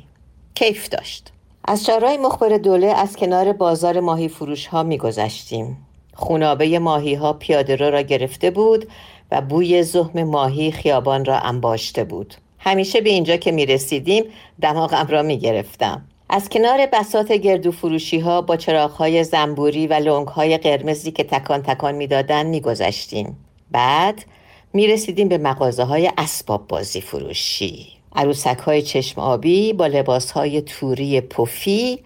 کیف 0.54 0.88
داشت. 0.88 1.32
از 1.64 1.86
شارای 1.86 2.16
مخبر 2.16 2.48
دوله 2.48 2.86
از 2.86 3.16
کنار 3.16 3.52
بازار 3.52 4.00
ماهی 4.00 4.28
فروش 4.28 4.66
ها 4.66 4.82
می 4.82 4.98
گذشتیم 4.98 5.86
خونابه 6.14 6.78
ماهی 6.78 7.14
ها 7.14 7.32
پیاده 7.32 7.76
را 7.76 8.02
گرفته 8.02 8.50
بود 8.50 8.88
و 9.30 9.40
بوی 9.40 9.82
زخم 9.82 10.22
ماهی 10.22 10.72
خیابان 10.72 11.24
را 11.24 11.38
انباشته 11.38 12.04
بود. 12.04 12.34
همیشه 12.58 13.00
به 13.00 13.10
اینجا 13.10 13.36
که 13.36 13.52
می 13.52 13.66
رسیدیم 13.66 14.24
دماغم 14.60 15.06
را 15.06 15.22
می 15.22 15.38
گرفتم 15.38 16.04
از 16.28 16.48
کنار 16.48 16.86
بسات 16.86 17.32
گردو 17.32 17.72
فروشی 17.72 18.18
ها 18.18 18.42
با 18.42 18.56
چراغ 18.56 19.22
زنبوری 19.22 19.86
و 19.86 19.94
لنگ 19.94 20.28
های 20.28 20.58
قرمزی 20.58 21.12
که 21.12 21.24
تکان 21.24 21.62
تکان 21.62 21.94
می 21.94 22.06
دادن 22.06 22.46
می 22.46 22.60
گذشتیم. 22.60 23.36
بعد 23.70 24.24
می 24.72 24.86
رسیدیم 24.86 25.28
به 25.28 25.38
مغازه 25.38 25.84
های 25.84 26.10
اسباب 26.18 26.68
بازی 26.68 27.00
فروشی 27.00 27.86
عروسک 28.16 28.58
های 28.58 28.82
چشم 28.82 29.20
آبی 29.20 29.72
با 29.72 29.86
لباس 29.86 30.30
های 30.30 30.62
توری 30.62 31.20
پفی 31.20 31.98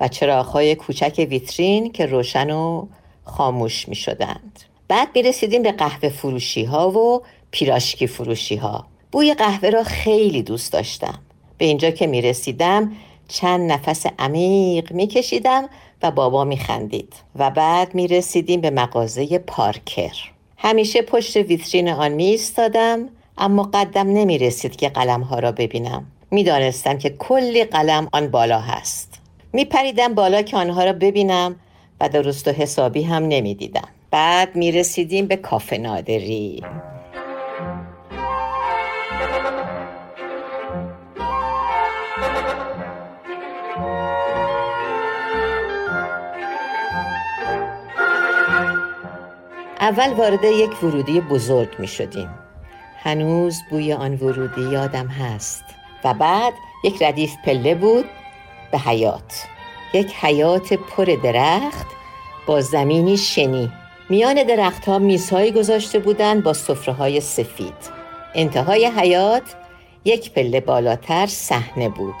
و 0.00 0.08
چراغ 0.08 0.46
های 0.46 0.74
کوچک 0.74 1.26
ویترین 1.30 1.92
که 1.92 2.06
روشن 2.06 2.50
و 2.50 2.86
خاموش 3.24 3.88
می 3.88 3.94
شدند. 3.94 4.60
بعد 4.88 5.08
می 5.14 5.22
رسیدیم 5.22 5.62
به 5.62 5.72
قهوه 5.72 6.08
فروشی 6.08 6.64
ها 6.64 6.90
و 6.90 7.22
پیراشکی 7.50 8.06
فروشی 8.06 8.56
ها. 8.56 8.86
بوی 9.12 9.34
قهوه 9.34 9.70
را 9.70 9.84
خیلی 9.84 10.42
دوست 10.42 10.72
داشتم. 10.72 11.18
به 11.58 11.64
اینجا 11.64 11.90
که 11.90 12.06
می 12.06 12.22
رسیدم 12.22 12.92
چند 13.28 13.72
نفس 13.72 14.06
عمیق 14.18 14.92
می 14.92 15.06
کشیدم 15.06 15.68
و 16.02 16.10
بابا 16.10 16.44
می 16.44 16.56
خندید. 16.56 17.12
و 17.36 17.50
بعد 17.50 17.94
می 17.94 18.08
رسیدیم 18.08 18.60
به 18.60 18.70
مغازه 18.70 19.38
پارکر. 19.38 20.16
همیشه 20.56 21.02
پشت 21.02 21.36
ویترین 21.36 21.88
آن 21.88 22.12
می 22.12 22.24
ایستادم 22.24 23.08
اما 23.38 23.70
قدم 23.74 24.12
نمی 24.12 24.38
رسید 24.38 24.76
که 24.76 24.88
قلم 24.88 25.22
ها 25.22 25.38
را 25.38 25.52
ببینم. 25.52 26.06
می 26.30 26.44
دانستم 26.44 26.98
که 26.98 27.10
کلی 27.10 27.64
قلم 27.64 28.08
آن 28.12 28.28
بالا 28.28 28.60
هست. 28.60 29.14
می 29.52 29.64
پریدم 29.64 30.14
بالا 30.14 30.42
که 30.42 30.56
آنها 30.56 30.84
را 30.84 30.92
ببینم 30.92 31.56
و 32.00 32.08
درست 32.08 32.48
و 32.48 32.50
حسابی 32.50 33.02
هم 33.02 33.28
نمی 33.28 33.54
دیدم. 33.54 33.88
بعد 34.10 34.56
می 34.56 34.72
رسیدیم 34.72 35.26
به 35.26 35.36
کافه 35.36 35.78
نادری. 35.78 36.62
اول 49.80 50.12
وارد 50.12 50.44
یک 50.44 50.84
ورودی 50.84 51.20
بزرگ 51.20 51.68
می 51.78 51.88
شدیم. 51.88 52.28
هنوز 53.02 53.60
بوی 53.70 53.92
آن 53.92 54.14
ورودی 54.14 54.70
یادم 54.72 55.06
هست. 55.06 55.64
و 56.04 56.14
بعد 56.14 56.52
یک 56.84 57.02
ردیف 57.02 57.34
پله 57.44 57.74
بود 57.74 58.04
به 58.72 58.78
حیات. 58.78 59.46
یک 59.94 60.14
حیات 60.14 60.72
پر 60.72 61.04
درخت 61.04 61.86
با 62.46 62.60
زمینی 62.60 63.16
شنی. 63.16 63.72
میان 64.10 64.42
درختها 64.42 64.98
میزهایی 64.98 65.52
گذاشته 65.52 65.98
بودند 65.98 66.42
با 66.42 66.52
سفره 66.52 66.94
های 66.94 67.20
سفید. 67.20 67.98
انتهای 68.34 68.86
حیات 68.86 69.54
یک 70.04 70.32
پله 70.32 70.60
بالاتر 70.60 71.26
صحنه 71.26 71.88
بود. 71.88 72.14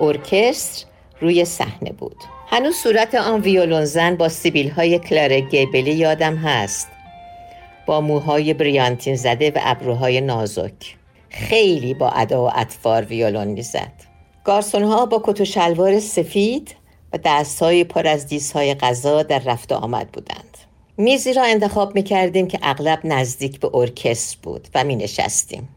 ارکستر 0.00 0.86
روی 1.20 1.44
صحنه 1.44 1.92
بود. 1.92 2.16
هنوز 2.50 2.76
صورت 2.76 3.14
آن 3.14 3.40
ویولون 3.40 3.84
زن 3.84 4.16
با 4.16 4.28
سیبیل 4.28 4.70
های 4.70 4.98
کلار 4.98 5.40
گیبلی 5.40 5.92
یادم 5.92 6.36
هست. 6.36 6.88
با 7.88 8.00
موهای 8.00 8.54
بریانتین 8.54 9.16
زده 9.16 9.50
و 9.50 9.58
ابروهای 9.60 10.20
نازک. 10.20 10.96
خیلی 11.28 11.94
با 11.94 12.10
ادا 12.10 12.44
و 12.44 12.50
اطفار 12.54 13.04
ویولون 13.04 13.48
می‌زد. 13.48 13.92
گارسون 14.44 14.82
ها 14.82 15.06
با 15.06 15.22
کت 15.24 15.40
و 15.40 15.44
شلوار 15.44 16.00
سفید 16.00 16.74
و 17.12 17.18
دستهای 17.24 17.84
پر 17.84 18.06
از 18.06 18.26
دیسهای 18.26 18.74
غذا 18.74 19.22
در 19.22 19.38
رفت 19.38 19.72
آمد 19.72 20.08
بودند. 20.08 20.58
میزی 20.96 21.32
را 21.32 21.42
انتخاب 21.42 21.94
می 21.94 22.02
کردیم 22.02 22.48
که 22.48 22.58
اغلب 22.62 23.00
نزدیک 23.04 23.60
به 23.60 23.70
ارکستر 23.74 24.38
بود 24.42 24.68
و 24.74 24.84
می 24.84 24.96
نشستیم 24.96 25.68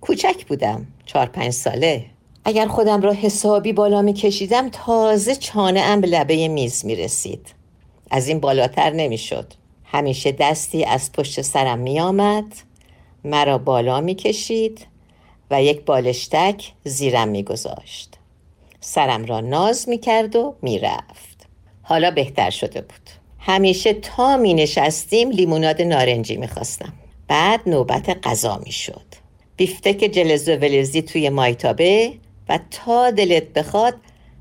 کوچک 0.00 0.46
بودم 0.46 0.86
چهار 1.06 1.26
پنج 1.26 1.52
ساله. 1.52 2.04
اگر 2.44 2.66
خودم 2.66 3.00
را 3.00 3.12
حسابی 3.12 3.72
بالا 3.72 4.02
می 4.02 4.12
کشیدم 4.12 4.68
تازه 4.68 5.34
چانه 5.34 5.80
ام 5.80 6.00
به 6.00 6.06
لبه 6.06 6.48
میز 6.48 6.84
می 6.84 6.96
رسید 6.96 7.46
از 8.10 8.28
این 8.28 8.40
بالاتر 8.40 8.90
نمی 8.90 9.18
شد 9.18 9.59
همیشه 9.92 10.32
دستی 10.32 10.84
از 10.84 11.12
پشت 11.12 11.40
سرم 11.40 11.78
می 11.78 12.00
آمد 12.00 12.52
مرا 13.24 13.58
بالا 13.58 14.00
می 14.00 14.14
کشید 14.14 14.86
و 15.50 15.62
یک 15.62 15.84
بالشتک 15.84 16.72
زیرم 16.84 17.28
می 17.28 17.42
گذاشت 17.42 18.18
سرم 18.80 19.24
را 19.24 19.40
ناز 19.40 19.88
می 19.88 19.98
کرد 19.98 20.36
و 20.36 20.54
می 20.62 20.78
رفت 20.78 21.46
حالا 21.82 22.10
بهتر 22.10 22.50
شده 22.50 22.80
بود. 22.80 23.10
همیشه 23.38 23.92
تا 23.92 24.36
می 24.36 24.54
نشستیم 24.54 25.30
لیموناد 25.30 25.82
نارنجی 25.82 26.36
می 26.36 26.48
خواستم 26.48 26.92
بعد 27.28 27.60
نوبت 27.66 28.26
غذا 28.26 28.60
می 28.64 28.72
شد 28.72 29.06
بیفتک 29.56 29.98
جلز 29.98 30.48
و 30.48 30.52
ولزی 30.52 31.02
توی 31.02 31.28
مایتابه 31.28 32.12
و 32.48 32.58
تا 32.70 33.10
دلت 33.10 33.52
بخواد 33.52 33.94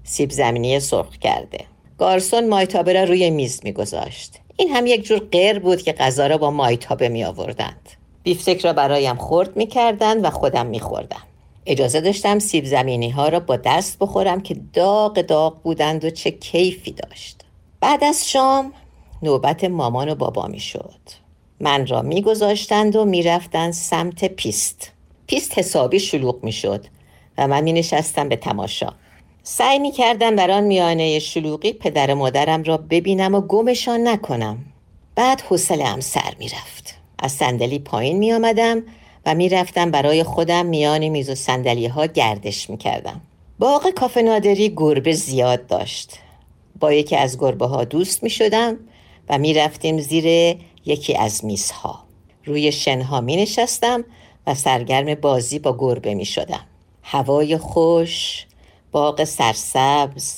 سیب 0.04 0.32
زمینی 0.32 0.80
سرخ 0.80 1.18
کرده. 1.18 1.66
گارسون 1.98 2.50
مایتابه 2.50 2.94
را 2.94 3.04
روی 3.04 3.30
میز 3.30 3.62
می 3.64 3.72
گذاشت 3.72 4.40
این 4.60 4.70
هم 4.70 4.86
یک 4.86 5.04
جور 5.04 5.20
غیر 5.20 5.60
بود 5.60 5.82
که 5.82 5.94
غذا 5.94 6.28
را 6.28 6.38
با 6.38 6.52
مایتابه 6.52 7.10
می 7.10 7.24
آوردند. 7.24 7.90
بیفتک 8.24 8.66
را 8.66 8.74
برایم 8.74 9.16
خورد 9.16 9.58
می 9.58 9.68
کردند 9.68 10.26
و 10.26 10.30
خودم 10.30 10.66
می 10.66 10.80
خوردم. 10.80 11.22
اجازه 11.66 12.02
داشتم 12.02 12.40
سیب 12.40 12.66
زمینی 12.66 13.10
ها 13.10 13.30
را 13.30 13.40
با 13.40 13.56
دست 13.56 14.00
بخورم 14.00 14.42
که 14.42 14.58
داغ 14.74 15.22
داغ 15.22 15.62
بودند 15.62 16.06
و 16.06 16.10
چه 16.10 16.32
کیفی 16.32 16.92
داشت. 16.92 17.46
بعد 17.82 18.04
از 18.04 18.30
شام 18.30 18.74
نوبت 19.22 19.64
مامان 19.64 20.10
و 20.10 20.16
بابا 20.16 20.48
می 20.48 20.60
شد. 20.60 21.00
من 21.60 21.88
را 21.88 22.02
می 22.02 22.22
گذاشتند 22.22 22.96
و 22.96 23.06
می 23.06 23.24
رفتند 23.24 23.74
سمت 23.74 24.26
پیست. 24.26 24.92
پیست 25.28 25.60
حسابی 25.60 26.00
شلوغ 26.00 26.44
می 26.44 26.52
شد 26.52 26.86
و 27.38 27.48
من 27.48 27.64
می 27.64 27.74
نشستم 27.74 28.30
به 28.30 28.36
تماشا. 28.36 28.94
سعی 29.52 29.80
می 29.80 29.92
کردم 29.92 30.36
در 30.36 30.52
آن 30.52 30.64
میانه 30.64 31.20
شلوغی 31.20 31.74
پدر 31.74 32.14
مادرم 32.14 32.64
را 32.64 32.78
ببینم 32.78 33.36
و 33.36 33.42
گمشان 33.42 34.08
نکنم. 34.08 34.58
بعد 35.16 35.42
حوصله‌ام 35.42 36.00
سر 36.00 36.34
می 36.40 36.50
رفت 36.50 36.96
از 37.20 37.32
صندلی 37.32 37.80
پایین 37.80 38.18
می 38.18 38.34
آمدم 38.34 38.84
و 39.26 39.36
می 39.36 39.50
رفتم 39.50 39.92
برای 39.92 40.24
خودم 40.24 40.66
میان 40.66 41.08
میز 41.08 41.30
و 41.30 41.36
صندلی 41.36 41.88
ها 41.88 42.06
گردش 42.06 42.70
می 42.70 42.78
کردم 42.78 43.22
باغ 43.60 43.90
کافه 43.90 44.22
نادری 44.22 44.74
گربه 44.78 45.14
زیاد 45.14 45.68
داشت. 45.68 46.14
با 46.80 46.94
یکی 46.94 47.16
از 47.16 47.38
گربه 47.38 47.66
ها 47.66 47.84
دوست 47.84 48.24
می 48.24 48.30
شدم 48.30 48.78
و 49.30 49.38
می 49.38 49.54
رفتیم 49.54 50.00
زیر 50.00 50.58
یکی 50.86 51.16
از 51.16 51.46
میزها. 51.46 52.04
روی 52.46 52.72
شنها 52.72 53.22
می 53.22 53.36
نشستم 53.36 54.06
و 54.48 54.56
سرگرم 54.56 55.16
بازی 55.16 55.60
با 55.60 55.78
گربه 55.80 56.14
می 56.14 56.26
شدم 56.26 56.66
هوای 57.04 57.58
خوش 57.58 58.46
باغ 58.92 59.24
سرسبز 59.24 60.36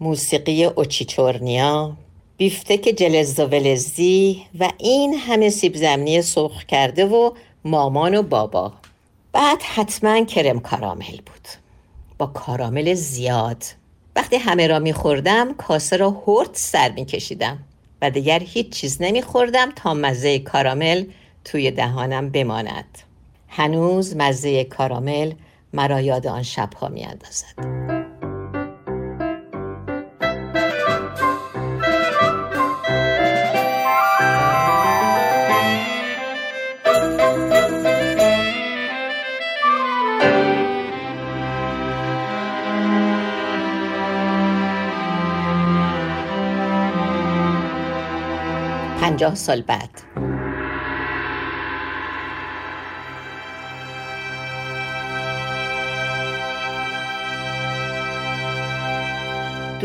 موسیقی 0.00 0.64
اوچیچورنیا 0.64 1.96
بیفتک 2.36 2.94
جلز 2.96 3.40
و 3.40 3.46
ولزی 3.46 4.42
و 4.60 4.70
این 4.78 5.14
همه 5.14 5.50
سیب 5.50 5.76
زمینی 5.76 6.22
سرخ 6.22 6.64
کرده 6.64 7.06
و 7.06 7.30
مامان 7.64 8.14
و 8.14 8.22
بابا. 8.22 8.72
بعد 9.32 9.62
حتما 9.62 10.24
کرم 10.24 10.60
کارامل 10.60 11.16
بود. 11.16 11.48
با 12.18 12.26
کارامل 12.26 12.94
زیاد. 12.94 13.64
وقتی 14.16 14.36
همه 14.36 14.66
را 14.66 14.78
میخوردم 14.78 15.54
کاسه 15.54 15.96
را 15.96 16.22
هرد 16.26 16.50
سر 16.52 16.90
میکشیدم. 16.92 17.58
و 18.02 18.10
دیگر 18.10 18.38
هیچ 18.38 18.68
چیز 18.70 18.96
نمیخوردم 19.00 19.72
تا 19.76 19.94
مزه 19.94 20.38
کارامل 20.38 21.04
توی 21.44 21.70
دهانم 21.70 22.30
بماند. 22.30 22.98
هنوز 23.48 24.16
مزه 24.16 24.64
کارامل 24.64 25.32
مرا 25.74 26.00
یاد 26.00 26.26
آن 26.26 26.42
شبها 26.42 26.88
میاندازد. 26.88 27.54
پنجاه 49.00 49.34
سال 49.34 49.62
بعد. 49.62 50.23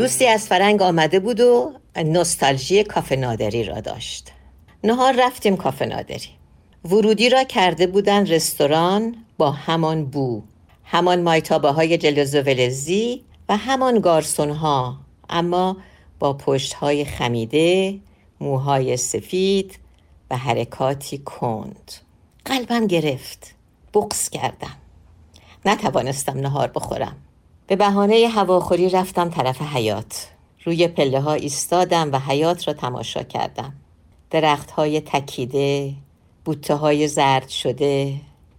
دوستی 0.00 0.26
از 0.26 0.46
فرنگ 0.46 0.82
آمده 0.82 1.20
بود 1.20 1.40
و 1.40 1.72
نوستالژی 1.96 2.84
کافه 2.84 3.16
نادری 3.16 3.64
را 3.64 3.80
داشت. 3.80 4.32
نهار 4.84 5.14
رفتیم 5.18 5.56
کافه 5.56 5.86
نادری. 5.86 6.28
ورودی 6.84 7.28
را 7.28 7.44
کرده 7.44 7.86
بودن 7.86 8.26
رستوران 8.26 9.16
با 9.38 9.50
همان 9.50 10.04
بو 10.04 10.42
همان 10.84 11.22
مایتابه 11.22 11.70
های 11.70 11.98
جلوز 11.98 12.34
ولزی 12.34 13.24
و 13.48 13.56
همان 13.56 14.00
گارسون 14.00 14.50
ها 14.50 14.96
اما 15.28 15.76
با 16.18 16.32
پشت 16.32 16.74
های 16.74 17.04
خمیده 17.04 17.98
موهای 18.40 18.96
سفید 18.96 19.78
و 20.30 20.36
حرکاتی 20.36 21.18
کند. 21.18 21.92
قلبم 22.44 22.86
گرفت. 22.86 23.54
بقص 23.94 24.28
کردم. 24.28 24.76
نتوانستم 25.64 26.38
نهار 26.38 26.68
بخورم. 26.68 27.16
به 27.70 27.76
بهانه 27.76 28.28
هواخوری 28.28 28.88
رفتم 28.88 29.30
طرف 29.30 29.62
حیات 29.62 30.28
روی 30.64 30.88
پله 30.88 31.20
ها 31.20 31.32
ایستادم 31.32 32.12
و 32.12 32.18
حیات 32.18 32.68
را 32.68 32.74
تماشا 32.74 33.22
کردم. 33.22 33.72
درخت 34.30 34.70
های 34.70 35.00
تکیده 35.00 35.94
بوته 36.44 36.74
های 36.74 37.08
زرد 37.08 37.48
شده 37.48 38.14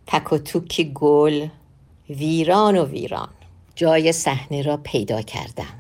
تک 0.08 0.34
و 0.34 0.38
توکی 0.38 0.92
گل 0.94 1.48
ویران 2.10 2.78
و 2.78 2.86
ویران. 2.86 3.30
جای 3.76 4.12
صحنه 4.12 4.62
را 4.62 4.78
پیدا 4.78 5.22
کردم. 5.22 5.80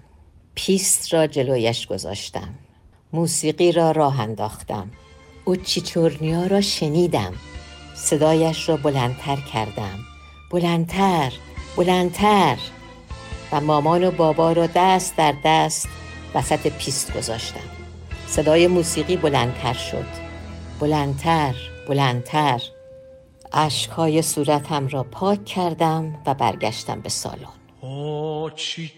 پیست 0.56 1.14
را 1.14 1.28
جلویش 1.28 1.88
گذاشتم. 1.88 2.54
موسیقی 3.14 3.72
را 3.72 3.92
راه 3.92 4.20
انداختم. 4.20 4.92
Очи 5.46 5.80
чёрные 5.80 6.48
را 6.48 6.62
شنیدم. 6.62 7.34
صدایش 7.96 8.70
را 8.70 8.78
بلندتر 8.78 9.36
کردم. 9.36 10.00
بلندتر 10.50 11.34
بلندتر. 11.78 12.58
و 13.52 13.62
مامان 13.62 14.04
و 14.04 14.12
بابا 14.12 14.52
را 14.52 14.68
دست 14.76 15.18
در 15.18 15.34
دست 15.46 15.90
وسط 16.36 16.68
پیست 16.68 17.18
گذاشتم. 17.18 17.70
صدای 18.28 18.68
موسیقی 18.68 19.18
بلندتر 19.18 19.74
شد. 19.74 20.06
بلندتر 20.80 21.56
بلندتر. 21.88 22.62
عشقهای 23.54 24.22
صورتم 24.22 24.88
را 24.88 25.04
پاک 25.04 25.46
کردم 25.46 26.16
و 26.26 26.34
برگشتم 26.34 27.02
به 27.02 27.10
سالن. 27.10 27.48
آچی 27.82 28.92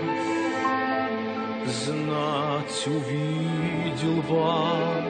знать 1.75 2.87
увидел 2.87 4.21
вас 4.29 5.05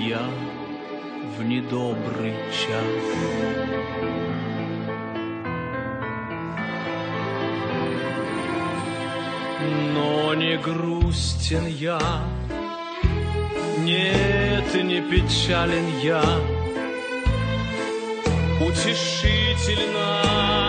я 0.00 0.26
в 1.36 1.44
недобрый 1.44 2.34
час. 2.52 3.06
Но 9.94 10.34
не 10.34 10.56
грустен 10.56 11.66
я, 11.66 12.00
нет, 13.80 14.74
не 14.82 15.02
печален 15.02 15.86
я, 16.02 16.24
утешительно 18.58 20.61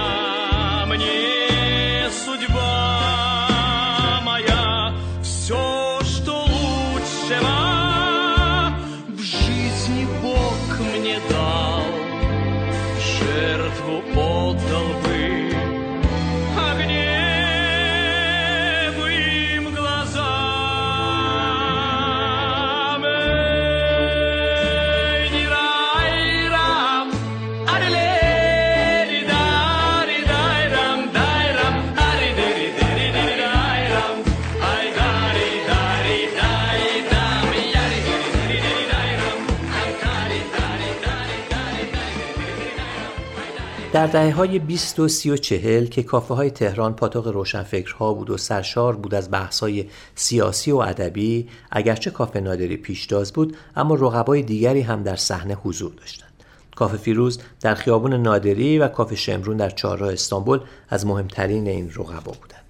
در 43.94 44.08
دهه 44.08 44.32
های 44.32 44.60
20 44.60 45.00
و 45.00 45.08
30 45.08 45.30
و 45.30 45.38
40 45.38 45.86
که 45.86 46.04
کافه 46.04 46.34
های 46.34 46.52
تهران 46.52 46.94
پاتوق 46.96 47.28
روشنفکرها 47.28 48.14
بود 48.14 48.30
و 48.30 48.38
سرشار 48.38 48.96
بود 48.96 49.16
از 49.16 49.32
بحث 49.32 49.60
های 49.60 49.86
سیاسی 50.16 50.72
و 50.72 50.78
ادبی 50.78 51.50
اگرچه 51.72 52.12
کافه 52.12 52.40
نادری 52.40 52.78
پیشتاز 52.78 53.34
بود 53.34 53.58
اما 53.76 53.96
رقبای 53.96 54.42
دیگری 54.42 54.82
هم 54.82 55.04
در 55.04 55.16
صحنه 55.16 55.54
حضور 55.56 55.92
داشتند. 55.94 56.30
کافه 56.76 56.98
فیروز 56.98 57.40
در 57.62 57.76
خیابون 57.76 58.14
نادری 58.14 58.78
و 58.78 58.88
کافه 58.88 59.16
شمرون 59.16 59.58
در 59.58 59.70
چهارراه 59.70 60.14
استانبول 60.14 60.60
از 60.90 61.06
مهمترین 61.06 61.68
این 61.68 61.90
رقبا 61.90 62.32
بودند. 62.42 62.64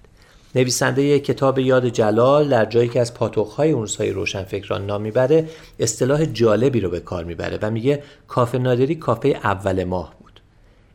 نویسنده 0.54 1.20
کتاب 1.20 1.58
یاد 1.58 1.88
جلال 1.88 2.48
در 2.48 2.64
جایی 2.64 2.88
که 2.88 3.00
از 3.00 3.14
پاتوقهای 3.14 3.70
اون 3.70 3.80
روزهای 3.80 4.10
روشنفکران 4.10 4.86
نام 4.86 5.02
می‌بره 5.02 5.48
اصطلاح 5.78 6.24
جالبی 6.24 6.80
رو 6.80 6.90
به 6.90 7.00
کار 7.00 7.24
می‌بره 7.24 7.58
و 7.62 7.70
میگه 7.70 8.02
کافه 8.28 8.58
نادری 8.58 8.94
کافه 8.94 9.28
اول 9.28 9.84
ماه 9.84 10.23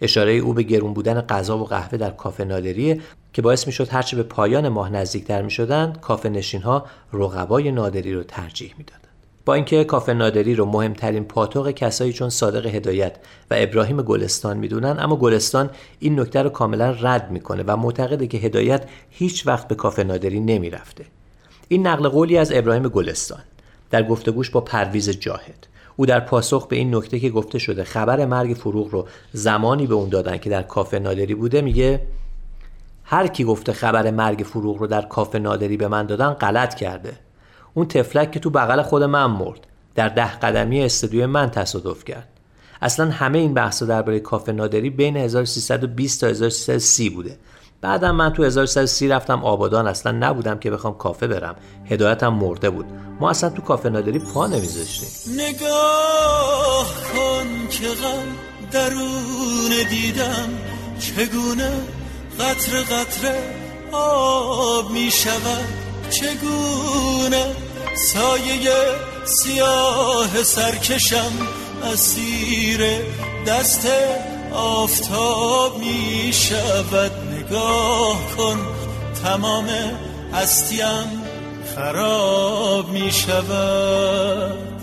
اشاره 0.02 0.32
او 0.32 0.54
به 0.54 0.64
گرون 0.64 0.94
بودن 0.94 1.22
غذا 1.22 1.58
و 1.58 1.66
قهوه 1.66 1.98
در 1.98 2.12
کافه 2.12 2.44
نادریه 2.44 3.02
که 3.34 3.42
باعث 3.42 3.68
می‌شد 3.68 3.88
هرچه 3.90 4.18
به 4.18 4.24
پایان 4.24 4.70
ماه 4.70 4.90
نزدیکتر 4.90 5.42
می‌شدند 5.42 6.00
کافه 6.00 6.30
نشین 6.30 6.62
ها 6.62 6.86
رقبای 7.14 7.72
نادری 7.72 8.14
رو 8.14 8.24
ترجیح 8.24 8.74
می‌دادند. 8.78 9.00
با 9.46 9.54
اینکه 9.54 9.84
کافه 9.84 10.14
نادری 10.14 10.56
رو 10.56 10.66
مهمترین 10.66 11.24
پاتوق 11.24 11.72
کسایی 11.72 12.14
چون 12.14 12.30
صادق 12.30 12.66
هدایت 12.66 13.16
و 13.52 13.56
ابراهیم 13.58 14.02
گلستان 14.02 14.58
می‌دونن 14.58 14.98
اما 15.00 15.16
گلستان 15.16 15.70
این 16.00 16.20
نکته 16.20 16.42
رو 16.42 16.50
کاملا 16.50 16.96
رد 17.02 17.32
می‌کنه 17.32 17.64
و 17.68 17.76
معتقده 17.78 18.28
که 18.28 18.38
هدایت 18.38 18.86
هیچ 19.10 19.48
وقت 19.48 19.68
به 19.68 19.76
کافه 19.76 20.04
نادری 20.04 20.40
نمی‌رفته. 20.40 21.06
این 21.68 21.88
نقل 21.88 22.08
قولی 22.08 22.38
از 22.38 22.52
ابراهیم 22.54 22.88
گلستان. 22.88 23.42
در 23.90 24.04
گفتگوش 24.04 24.50
با 24.50 24.62
پرویز 24.62 25.10
جاهد. 25.10 25.68
او 26.00 26.06
در 26.06 26.20
پاسخ 26.20 26.68
به 26.68 26.76
این 26.76 26.96
نکته 26.96 27.20
که 27.20 27.30
گفته 27.30 27.60
شده 27.60 27.84
خبر 27.84 28.26
مرگ 28.26 28.54
فروغ 28.54 28.90
رو 28.92 29.08
زمانی 29.34 29.88
به 29.88 29.94
اون 29.94 30.10
دادن 30.10 30.38
که 30.38 30.50
در 30.50 30.64
کافه 30.64 31.00
نادری 31.00 31.36
بوده 31.36 31.62
میگه 31.62 32.02
هر 33.04 33.28
کی 33.28 33.44
گفته 33.44 33.74
خبر 33.74 34.12
مرگ 34.12 34.44
فروغ 34.44 34.78
رو 34.78 34.88
در 34.88 35.02
کافه 35.02 35.40
نادری 35.40 35.78
به 35.78 35.88
من 35.88 36.06
دادن 36.06 36.30
غلط 36.30 36.76
کرده. 36.76 37.14
اون 37.74 37.88
تفلک 37.88 38.32
که 38.32 38.40
تو 38.40 38.50
بغل 38.50 38.82
خود 38.82 39.04
من 39.04 39.26
مرد. 39.26 39.60
در 39.96 40.10
ده 40.10 40.40
قدمی 40.40 40.84
استودیو 40.84 41.28
من 41.28 41.52
تصادف 41.52 42.04
کرد. 42.04 42.28
اصلا 42.82 43.12
همه 43.12 43.38
این 43.40 43.54
بحثا 43.54 43.86
درباره 43.86 44.20
کافه 44.20 44.52
نادری 44.52 44.90
بین 44.90 45.18
1320 45.18 46.22
تا 46.22 46.28
1330 46.28 47.10
بوده. 47.10 47.38
بعدم 47.82 48.12
من 48.12 48.34
تو 48.34 48.44
1330 48.44 49.08
رفتم 49.08 49.44
آبادان. 49.44 49.88
اصلا 49.88 50.12
نبودم 50.12 50.60
که 50.60 50.72
بخوام 50.72 50.98
کافه 50.98 51.28
برم. 51.28 51.56
هدایتم 51.86 52.28
مرده 52.28 52.70
بود. 52.70 52.86
ما 53.20 53.30
اصلا 53.30 53.50
تو 53.50 53.62
کافه 53.62 53.90
نادری 53.90 54.20
پا 54.20 54.48
نمیذاشتیم. 54.48 55.34
نگاه 55.34 56.86
کن 57.14 57.68
که 57.70 57.88
غم 57.88 58.26
درون 58.72 59.90
دیدم. 59.90 60.50
چگونه 61.00 61.72
قطر 62.40 62.80
قطر 62.82 63.36
آب 63.92 64.92
می 64.92 65.12
شود 65.12 65.68
چگونه 66.10 67.56
سایه 68.14 68.72
سیاه 69.26 70.44
سرکشم 70.44 71.32
اسیر 71.94 72.82
دست 73.48 73.88
آفتاب 74.54 75.80
می 75.80 76.34
شود 76.34 77.29
نگاه 77.50 78.36
کن 78.38 78.58
تمام 79.24 79.66
هستیم 80.34 81.24
خراب 81.76 82.92
می 82.92 83.12
شود. 83.12 84.82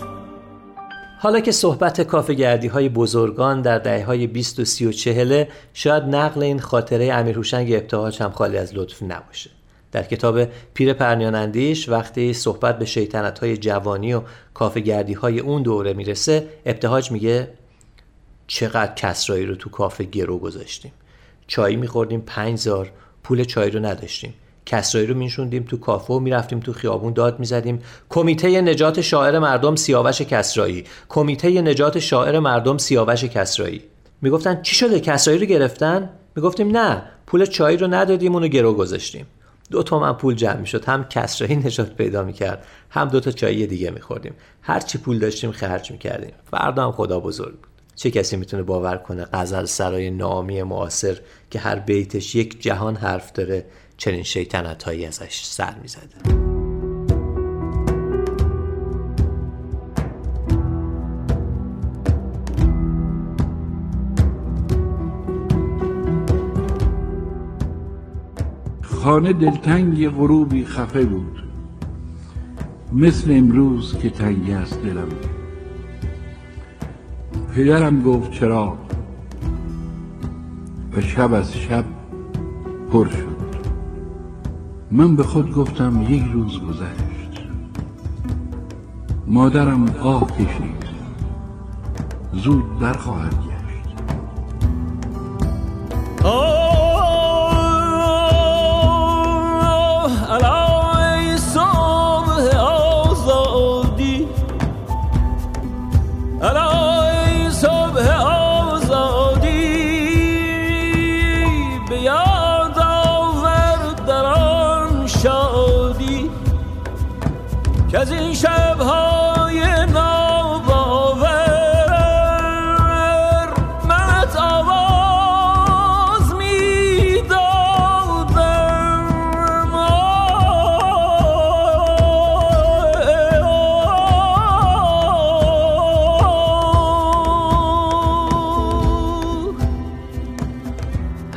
حالا 1.19 1.41
که 1.41 1.53
صحبت 1.53 2.01
کافه 2.01 2.71
های 2.73 2.89
بزرگان 2.89 3.63
در 3.63 3.79
دهه 3.79 4.05
های 4.05 4.27
20 4.27 4.61
و 4.61 4.65
30 4.65 4.87
و 4.87 4.93
40 4.93 5.45
شاید 5.75 6.03
نقل 6.03 6.43
این 6.43 6.61
خاطره 6.61 7.13
امیر 7.13 7.37
هوشنگ 7.37 7.73
ابتهاج 7.73 8.23
هم 8.23 8.31
خالی 8.31 8.57
از 8.59 8.75
لطف 8.75 9.03
نباشه. 9.03 9.51
در 9.93 10.03
کتاب 10.03 10.45
پیر 10.75 10.93
پرنیانندیش 10.93 11.89
وقتی 11.89 12.33
صحبت 12.33 12.79
به 12.79 12.85
شیطنت 12.85 13.39
های 13.39 13.57
جوانی 13.57 14.15
و 14.15 14.23
کافه 14.55 15.17
های 15.21 15.41
اون 15.41 15.63
دوره 15.63 15.93
می‌رسه 15.93 16.49
ابتهاج 16.67 17.11
میگه 17.11 17.49
چقدر 18.47 18.95
کسرایی 18.95 19.47
رو 19.47 19.55
تو 19.55 19.71
کافه 19.71 20.05
گرو 20.05 20.39
گذاشتیم. 20.39 20.93
چایی 21.47 21.77
میخوردیم 21.77 22.23
پنج 22.27 22.59
زار 22.59 22.91
پول 23.23 23.45
چای 23.45 23.71
رو 23.71 23.81
نداشتیم. 23.81 24.35
کسرایی 24.67 25.07
رو 25.07 25.15
میشوندیم 25.15 25.63
تو 25.63 25.77
کافه 25.77 26.15
و 26.15 26.19
می‌رفتیم 26.19 26.61
تو 26.61 26.73
خیابون 26.73 27.13
داد 27.13 27.41
می‌زدیم. 27.41 27.83
کمیته 28.09 28.61
نجات 28.61 29.01
شاعر 29.01 29.39
مردم 29.39 29.77
سیاوش 29.77 30.23
کسرایی. 30.23 30.85
کمیته 31.09 31.63
نجات 31.63 31.99
شاعر 31.99 32.39
مردم 32.39 32.79
سیاوش 32.79 33.25
کسرایی. 33.25 33.83
می‌گفتن 34.23 34.63
چی 34.63 34.75
شده؟ 34.77 35.01
کسرایی 35.01 35.41
رو 35.41 35.47
گرفتن؟ 35.47 36.11
می‌گفتیم 36.37 36.77
نه 36.77 37.03
پول 37.27 37.47
چای 37.47 37.77
رو 37.77 37.87
ندادیم 37.87 38.35
اونو 38.35 38.49
گرو 38.49 38.75
گذاشتیم. 38.75 39.27
دو 39.71 39.83
تومن 39.83 40.13
پول 40.13 40.35
جمع 40.35 40.57
می‌شد. 40.57 40.85
هم 40.85 41.05
کسرایی 41.05 41.57
نجات 41.67 41.95
پیدا 41.95 42.23
می‌کرد 42.23 42.67
هم 42.91 43.09
دو 43.09 43.21
تا 43.21 43.31
چایی 43.31 43.67
دیگه 43.67 43.91
میخوردیم. 43.91 44.35
هر 44.63 44.81
چی 44.81 44.99
پول 44.99 45.19
داشتیم 45.19 45.53
خرج 45.53 45.91
می‌کردیم. 45.91 46.33
فردا 46.51 46.85
هم 46.85 46.93
خدا 46.93 47.21
بزرگ 47.21 47.59
چه 47.97 48.11
کسی 48.11 48.37
می‌تونه 48.37 48.63
باور 48.63 48.97
کنه 48.97 49.25
غزل 49.33 49.65
سرای 49.65 50.11
نامی 50.11 50.63
معاصر 50.63 51.19
که 51.51 51.59
هر 51.59 51.79
بیتش 51.79 52.35
یک 52.35 52.63
جهان 52.63 52.97
حرف 52.97 53.33
داره 53.33 53.65
چنین 53.97 54.23
شیطنت 54.23 54.83
هایی 54.83 55.07
ازش 55.07 55.45
سر 55.45 55.75
می‌زده؟ 55.83 56.47
خانه 68.83 69.33
دلتنگ 69.33 70.09
غروبی 70.09 70.65
خفه 70.65 71.05
بود 71.05 71.43
مثل 72.93 73.31
امروز 73.31 73.99
که 73.99 74.11
تنگی 74.11 74.53
است 74.53 74.83
دلم. 74.83 75.09
پدرم 77.57 78.03
گفت 78.03 78.31
چرا؟ 78.31 78.77
و 80.97 81.01
شب 81.01 81.33
از 81.33 81.57
شب 81.57 81.85
پر 82.93 83.09
شد. 83.09 83.37
من 84.91 85.17
به 85.17 85.23
خود 85.23 85.55
گفتم 85.55 86.07
یک 86.09 86.25
روز 86.33 86.61
گذشت. 86.61 87.43
مادرم 89.27 89.85
آه 90.03 90.27
کشید. 90.33 90.87
زود 92.33 92.79
برخواهد 92.79 93.46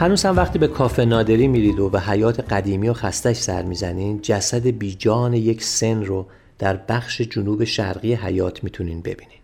هنوز 0.09 0.25
هم 0.25 0.37
وقتی 0.37 0.59
به 0.59 0.67
کافه 0.67 1.05
نادری 1.05 1.47
میرید 1.47 1.79
و 1.79 1.89
به 1.89 1.99
حیات 1.99 2.39
قدیمی 2.39 2.89
و 2.89 2.93
خستش 2.93 3.35
سر 3.37 3.63
می‌زنین 3.63 4.19
جسد 4.21 4.67
بیجان 4.67 5.33
یک 5.33 5.63
سن 5.63 6.03
رو 6.03 6.25
در 6.59 6.79
بخش 6.89 7.21
جنوب 7.21 7.63
شرقی 7.63 8.13
حیات 8.13 8.63
می‌تونین 8.63 9.01
ببینین. 9.01 9.39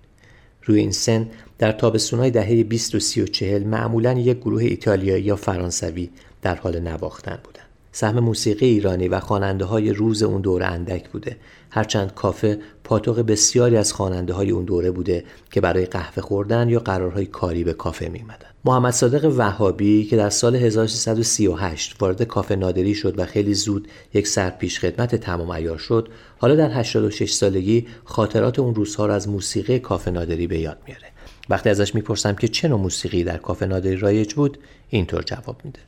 روی 0.63 0.79
این 0.79 0.91
سن 0.91 1.27
در 1.57 1.71
تابستونهای 1.71 2.31
دهه 2.31 2.63
20 2.63 2.95
و 2.95 2.99
30 2.99 3.21
و 3.21 3.25
40 3.25 3.63
معمولا 3.63 4.13
یک 4.13 4.37
گروه 4.37 4.63
ایتالیایی 4.63 5.23
یا 5.23 5.35
فرانسوی 5.35 6.09
در 6.41 6.55
حال 6.55 6.79
نواختن 6.79 7.39
بودن. 7.43 7.63
سهم 7.91 8.19
موسیقی 8.19 8.65
ایرانی 8.65 9.07
و 9.07 9.19
خواننده 9.19 9.65
های 9.65 9.93
روز 9.93 10.23
اون 10.23 10.41
دوره 10.41 10.65
اندک 10.65 11.09
بوده 11.09 11.37
هرچند 11.69 12.13
کافه 12.13 12.59
پاتوق 12.83 13.19
بسیاری 13.19 13.77
از 13.77 13.93
خواننده 13.93 14.33
های 14.33 14.51
اون 14.51 14.65
دوره 14.65 14.91
بوده 14.91 15.23
که 15.51 15.61
برای 15.61 15.85
قهوه 15.85 16.21
خوردن 16.21 16.69
یا 16.69 16.79
قرارهای 16.79 17.25
کاری 17.25 17.63
به 17.63 17.73
کافه 17.73 18.09
می 18.09 18.23
محمد 18.67 18.93
صادق 18.93 19.33
وهابی 19.37 20.03
که 20.03 20.17
در 20.17 20.29
سال 20.29 20.55
1338 20.55 21.95
وارد 21.99 22.23
کافه 22.23 22.55
نادری 22.55 22.95
شد 22.95 23.19
و 23.19 23.25
خیلی 23.25 23.53
زود 23.53 23.87
یک 24.13 24.27
سرپیش 24.27 24.79
خدمت 24.79 25.15
تمام 25.15 25.49
ایار 25.49 25.77
شد 25.77 26.09
حالا 26.37 26.55
در 26.55 26.79
86 26.79 27.31
سالگی 27.31 27.87
خاطرات 28.03 28.59
اون 28.59 28.75
روزها 28.75 29.05
را 29.05 29.15
از 29.15 29.29
موسیقی 29.29 29.79
کافه 29.79 30.11
نادری 30.11 30.47
به 30.47 30.59
یاد 30.59 30.77
میاره. 30.87 31.07
وقتی 31.49 31.69
ازش 31.69 31.95
می‌پرسم 31.95 32.33
که 32.33 32.47
چه 32.47 32.67
نوع 32.67 32.79
موسیقی 32.79 33.23
در 33.23 33.37
کافه 33.37 33.65
نادری 33.65 33.95
رایج 33.95 34.33
بود 34.33 34.57
اینطور 34.89 35.21
جواب 35.21 35.55
میده. 35.63 35.79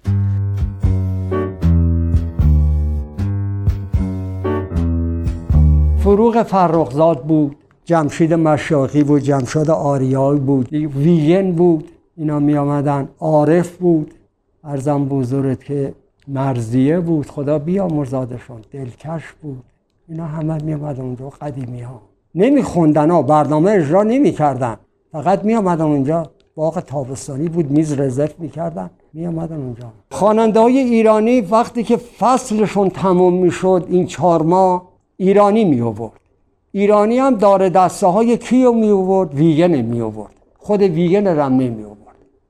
فروغ 6.04 6.44
فرخزاد 6.44 7.24
بود 7.24 7.56
جمشید 7.86 8.34
مشاقی 8.34 9.04
بود 9.04 9.22
جمشاد 9.22 9.70
آریایی 9.70 10.40
بود 10.40 10.74
ویگن 10.74 11.52
بود. 11.52 11.97
اینا 12.18 12.40
می 12.40 12.58
آمدن. 12.58 13.10
عارف 13.20 13.78
بود. 13.78 14.14
ارزم 14.64 15.06
بزرگت 15.06 15.64
که 15.64 15.94
مرزیه 16.28 17.00
بود. 17.00 17.26
خدا 17.26 17.60
بیا 17.60 17.88
مرزادشون 17.88 18.62
دلکش 18.72 19.24
بود. 19.42 19.64
اینا 20.10 20.26
همه 20.26 20.64
می 20.64 20.74
آمدن 20.74 21.02
اونجا. 21.02 21.30
قدیمی 21.30 21.82
ها. 21.82 22.02
نمی 22.36 22.64
خوندن. 22.64 23.12
ها 23.12 23.22
برنامه 23.22 23.72
اجرا 23.72 24.04
نمی 24.04 24.32
کردن. 24.32 24.78
فقط 25.12 25.46
می 25.46 25.56
آمدن 25.56 25.86
اونجا. 25.86 26.30
باغ 26.56 26.80
تابستانی 26.80 27.50
بود. 27.50 27.72
میز 27.72 28.00
رزرو 28.00 28.34
می‌کردن 28.40 28.90
می 29.14 29.28
آمدن 29.28 29.56
اونجا. 29.56 29.92
خواننده 30.12 30.60
های 30.60 30.78
ایرانی 30.78 31.42
وقتی 31.42 31.84
که 31.84 31.98
فصلشون 31.98 32.90
تموم 32.90 33.34
می‌شد 33.34 33.86
این 33.90 34.06
چهار 34.06 34.42
ماه 34.42 34.88
ایرانی 35.18 35.66
می 35.66 35.82
آورد. 35.82 36.20
ایرانی 36.72 37.18
هم 37.18 37.36
دار 37.36 37.70
دسته 37.70 38.08
های 38.08 38.38
کیو 38.38 38.72
می 38.72 38.90
آورد؟ 38.90 39.34
ویگن 39.34 39.82
می 39.82 40.02
آورد. 40.02 40.34
خود 40.58 40.82
ویگن 40.82 41.28
رم 41.28 41.54
نمی 41.54 41.84
آورد. 41.84 41.97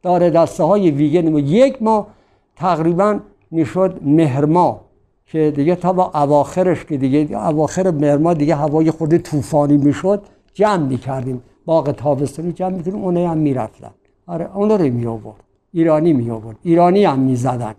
داره 0.08 0.30
دسته 0.30 0.64
های 0.64 0.91
ویگن 0.91 1.34
و 1.34 1.39
یک 1.39 1.84
ماه 1.84 2.08
تقریبا 2.55 3.20
می‌شد 3.51 3.99
مهرما 4.01 4.82
که 5.26 5.53
دیگه 5.55 5.76
تا 5.76 5.93
با 5.93 6.12
اواخرش 6.16 6.86
که 6.86 6.97
دیگه 6.97 7.38
اواخر 7.47 7.91
مهرما 7.91 8.34
دیگه 8.34 8.55
هوای 8.55 8.91
خود 8.91 9.18
طوفانی 9.18 9.78
می‌شد 9.78 10.22
جمع 10.53 10.84
می‌کردیم. 10.84 11.41
باغ 11.66 11.91
تابستانی 11.91 12.51
جمع 12.51 12.70
می‌کردیم 12.70 13.03
اونه 13.03 13.30
هم 13.30 13.38
می‌رفتن. 13.38 13.91
آره 14.28 14.55
اون 14.55 14.70
رو 14.70 14.84
می 14.84 15.05
آورد 15.05 15.43
ایرانی 15.74 16.14
می 16.14 16.32
آورد 16.32 16.58
ایرانی 16.64 17.05
هم 17.05 17.20
می‌زدن. 17.20 17.76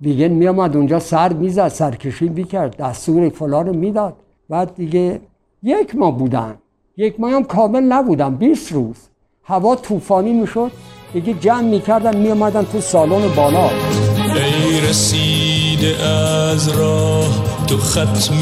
ویگن 0.00 0.28
می 0.28 0.48
آمد 0.48 0.76
اونجا 0.76 0.98
سر 0.98 1.32
می‌زد 1.32 1.68
سرکشی 1.68 2.28
می‌کرد 2.28 2.76
دستور 2.76 3.28
فلان 3.28 3.66
رو 3.66 3.72
می‌داد. 3.72 4.14
بعد 4.48 4.74
دیگه 4.74 5.20
یک 5.62 5.96
ماه 5.96 6.18
بودن. 6.18 6.54
یک 6.96 7.20
ماه 7.20 7.30
هم 7.32 7.44
کامل 7.44 7.82
نبودن. 7.82 8.34
20 8.34 8.72
روز. 8.72 8.96
هوا 9.44 9.76
طوفانی 9.76 10.32
می‌شد. 10.32 10.70
دیگه 11.12 11.34
جمع 11.34 11.60
می‌کردن 11.60 12.16
میامدن 12.16 12.64
تو 12.72 12.80
سالن 12.80 13.28
بالا. 13.36 13.70
ای 14.34 14.80
رسیده 14.80 16.02
از 16.04 16.68
راه 16.68 17.28
تو 17.66 17.78
ختم 17.78 18.40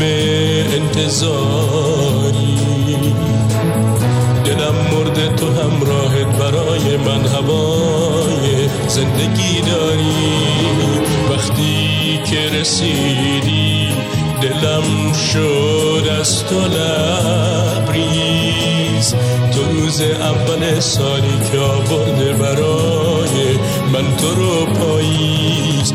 انتظاری. 0.74 2.58
دلم 4.44 4.74
مرده 4.92 5.28
تو 5.36 5.46
همراهت 5.46 6.26
برای 6.38 6.96
من 6.96 7.26
هوای 7.26 8.68
زندگی 8.88 9.60
داری. 9.60 10.28
وقتی 11.30 12.20
که 12.24 12.60
رسیدی 12.60 13.88
دلم 14.42 15.12
شد 15.12 16.04
از 16.20 16.44
تو 16.44 16.60
لبریز. 16.60 18.20
روز 19.80 20.00
اول 20.00 20.80
سالی 20.80 21.40
که 21.52 21.58
آورده 21.58 22.32
برای 22.32 23.58
من 23.92 24.16
تو 24.16 24.34
رو 24.34 24.66
پاییز 24.66 25.92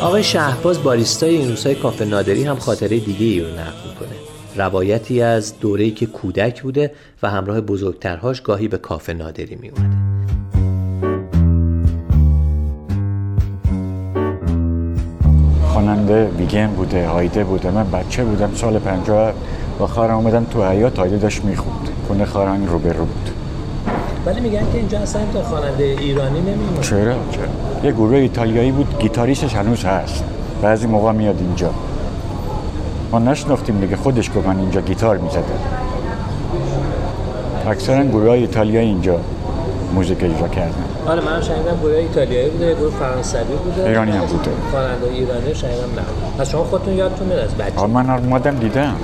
آقای 0.00 0.24
شهباز 0.24 0.82
باریستای 0.82 1.36
این 1.36 1.48
روزهای 1.48 1.74
کافه 1.74 2.04
نادری 2.04 2.44
هم 2.44 2.56
خاطره 2.56 2.98
دیگه 2.98 3.26
ای 3.26 3.40
رو 3.40 3.46
نقل 3.46 3.88
می‌کنه. 3.88 4.16
روایتی 4.56 5.22
از 5.22 5.60
دوره‌ای 5.60 5.90
که 5.90 6.06
کودک 6.06 6.62
بوده 6.62 6.92
و 7.22 7.30
همراه 7.30 7.60
بزرگترهاش 7.60 8.40
گاهی 8.40 8.68
به 8.68 8.78
کافه 8.78 9.12
نادری 9.12 9.56
می 9.56 9.70
خواننده 15.72 16.28
ویگن 16.38 16.66
بوده 16.66 17.08
هایده 17.08 17.44
بوده. 17.44 17.70
من 17.70 17.90
بچه 17.90 18.24
بودم 18.24 18.50
سال 18.54 18.78
پنجاه 18.78 19.32
با 19.78 19.86
خواهرم 19.86 20.16
اومدم 20.16 20.44
تو 20.44 20.64
حیات 20.64 20.98
هایده 20.98 21.16
داشت 21.16 21.44
می‌خوند. 21.44 21.88
کنه 22.08 22.24
خواهرم 22.24 22.66
رو 22.66 22.78
به 22.78 22.92
رو 22.92 23.04
بود. 23.04 23.30
ولی 24.26 24.40
میگن 24.40 24.60
که 24.72 24.78
اینجا 24.78 24.98
اصلا 24.98 25.22
تا 25.32 25.42
خواننده 25.42 25.84
ایرانی 25.84 26.40
نمیمونه. 26.40 26.80
چرا؟ 26.80 27.00
چرا؟ 27.02 27.84
یه 27.84 27.92
گروه 27.92 28.16
ایتالیایی 28.16 28.72
بود 28.72 28.98
گیتاریستش 28.98 29.54
هنوز 29.54 29.84
هست. 29.84 30.24
بعضی 30.62 30.86
موقع 30.86 31.12
میاد 31.12 31.36
اینجا. 31.38 31.70
ما 33.12 33.18
نشناختیم 33.18 33.80
دیگه 33.80 33.96
خودش 33.96 34.30
گفت 34.36 34.46
من 34.46 34.58
اینجا 34.58 34.80
گیتار 34.80 35.16
می‌زدم. 35.16 35.42
اکثرا 37.66 38.04
گروه 38.04 38.28
های 38.28 38.40
ایتالیایی 38.40 38.88
اینجا 38.88 39.20
موزیک 39.94 40.18
اجرا 40.24 40.48
کردن. 40.48 40.84
آره 41.06 41.20
من 41.20 41.42
شنیدم 41.42 41.76
گروه 41.82 41.94
ایتالیایی 41.94 42.50
بوده 42.50 42.66
یه 42.66 42.74
گروه 42.74 42.90
فرانسوی 42.90 43.56
بوده. 43.64 43.88
ایرانی 43.88 44.10
هم 44.10 44.24
بوده. 44.24 44.50
خواننده 44.70 45.06
ایرانی 45.06 45.54
شنیدم 45.54 45.94
نه. 45.96 46.02
پس 46.38 46.50
شما 46.50 46.64
خودتون 46.64 46.94
یادتون 46.94 47.26
میاد 47.26 47.38
از 47.38 47.54
بچه؟ 47.54 47.86
من 47.86 48.10
اومدم 48.10 48.56
دیدم. 48.56 48.96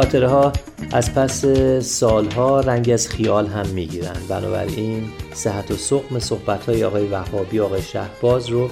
خاطره 0.00 0.28
ها 0.28 0.52
از 0.92 1.14
پس 1.14 1.44
سالها 1.80 2.60
رنگ 2.60 2.90
از 2.90 3.08
خیال 3.08 3.46
هم 3.46 3.66
می‌گیرن 3.66 4.16
بنابراین 4.28 5.12
صحت 5.34 5.70
و 5.70 5.76
سقم 5.76 6.18
صحبت 6.18 6.64
های 6.64 6.84
آقای 6.84 7.06
وهابی 7.06 7.60
آقای 7.60 7.82
شهباز 7.82 8.48
رو 8.48 8.70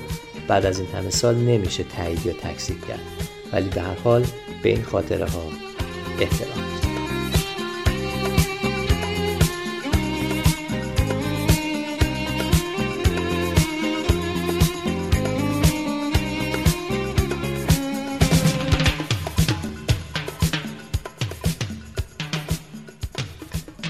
بعد 0.48 0.66
از 0.66 0.80
این 0.80 0.88
همه 0.88 1.10
سال 1.10 1.34
نمیشه 1.34 1.84
تایید 1.84 2.26
یا 2.26 2.32
تکذیب 2.32 2.86
کرد. 2.88 3.00
ولی 3.52 3.68
به 3.68 3.80
هر 3.80 3.96
حال 4.04 4.24
به 4.62 4.68
این 4.68 4.82
خاطره 4.82 5.24
ها 5.24 5.42
احترام. 6.20 6.77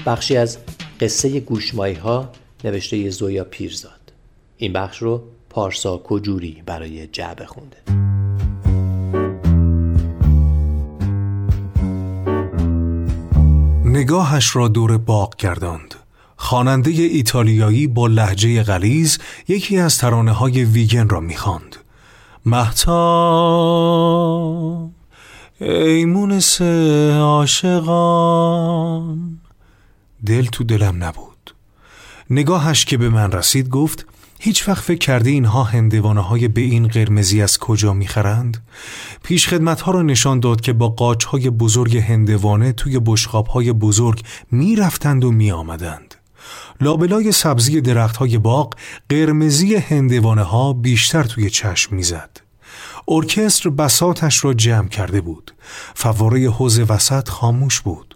بخشی 0.09 0.37
از 0.37 0.57
قصه 0.99 1.39
گوشمایی 1.39 1.95
ها 1.95 2.29
نوشته 2.63 3.09
زویا 3.09 3.43
پیرزاد. 3.43 4.11
این 4.57 4.73
بخش 4.73 4.97
رو 4.97 5.23
پارسا 5.49 5.97
کجوری 5.97 6.63
برای 6.65 7.07
جعبه 7.07 7.45
خونده؟ 7.45 7.77
نگاهش 13.85 14.55
را 14.55 14.67
دور 14.67 14.97
باغ 14.97 15.35
گرداند. 15.35 15.95
خواننده 16.37 16.91
ایتالیایی 16.91 17.87
با 17.87 18.07
لحجه 18.07 18.63
غلیز 18.63 19.19
یکی 19.47 19.77
از 19.77 19.97
ترانه 19.97 20.31
های 20.31 20.63
ویگن 20.63 21.09
را 21.09 21.19
می‌خواند. 21.19 21.75
محتا 22.45 22.99
ای 25.61 26.05
مونس 26.05 26.61
عاشقان. 27.11 28.69
دل 30.25 30.45
تو 30.45 30.63
دلم 30.63 31.03
نبود 31.03 31.53
نگاهش 32.29 32.85
که 32.85 32.97
به 32.97 33.09
من 33.09 33.31
رسید 33.31 33.69
گفت 33.69 34.05
هیچ 34.39 34.67
وقت 34.69 34.83
فکر 34.83 34.97
کرده 34.97 35.29
اینها 35.29 35.63
هندوانه 35.63 36.21
های 36.21 36.47
به 36.47 36.61
این 36.61 36.87
قرمزی 36.87 37.41
از 37.41 37.57
کجا 37.57 37.93
می‌خرند؟ 37.93 38.63
پیش 39.23 39.47
خدمت 39.47 39.81
ها 39.81 39.91
را 39.91 40.01
نشان 40.01 40.39
داد 40.39 40.61
که 40.61 40.73
با 40.73 40.89
قاچ 40.89 41.23
های 41.23 41.49
بزرگ 41.49 41.97
هندوانه 41.97 42.71
توی 42.71 42.99
بشقاب 43.05 43.47
های 43.47 43.73
بزرگ 43.73 44.21
می‌رفتند 44.51 45.25
و 45.25 45.31
میآمدند. 45.31 46.15
لابلای 46.81 47.31
سبزی 47.31 47.81
درخت 47.81 48.17
های 48.17 48.37
باغ 48.37 48.75
قرمزی 49.09 49.75
هندوانه 49.75 50.43
ها 50.43 50.73
بیشتر 50.73 51.23
توی 51.23 51.49
چشم 51.49 51.95
می‌زد. 51.95 52.41
ارکستر 53.07 53.69
بساتش 53.69 54.45
را 54.45 54.53
جمع 54.53 54.87
کرده 54.87 55.21
بود. 55.21 55.51
فواره 55.95 56.49
حوز 56.49 56.79
وسط 56.79 57.29
خاموش 57.29 57.81
بود. 57.81 58.08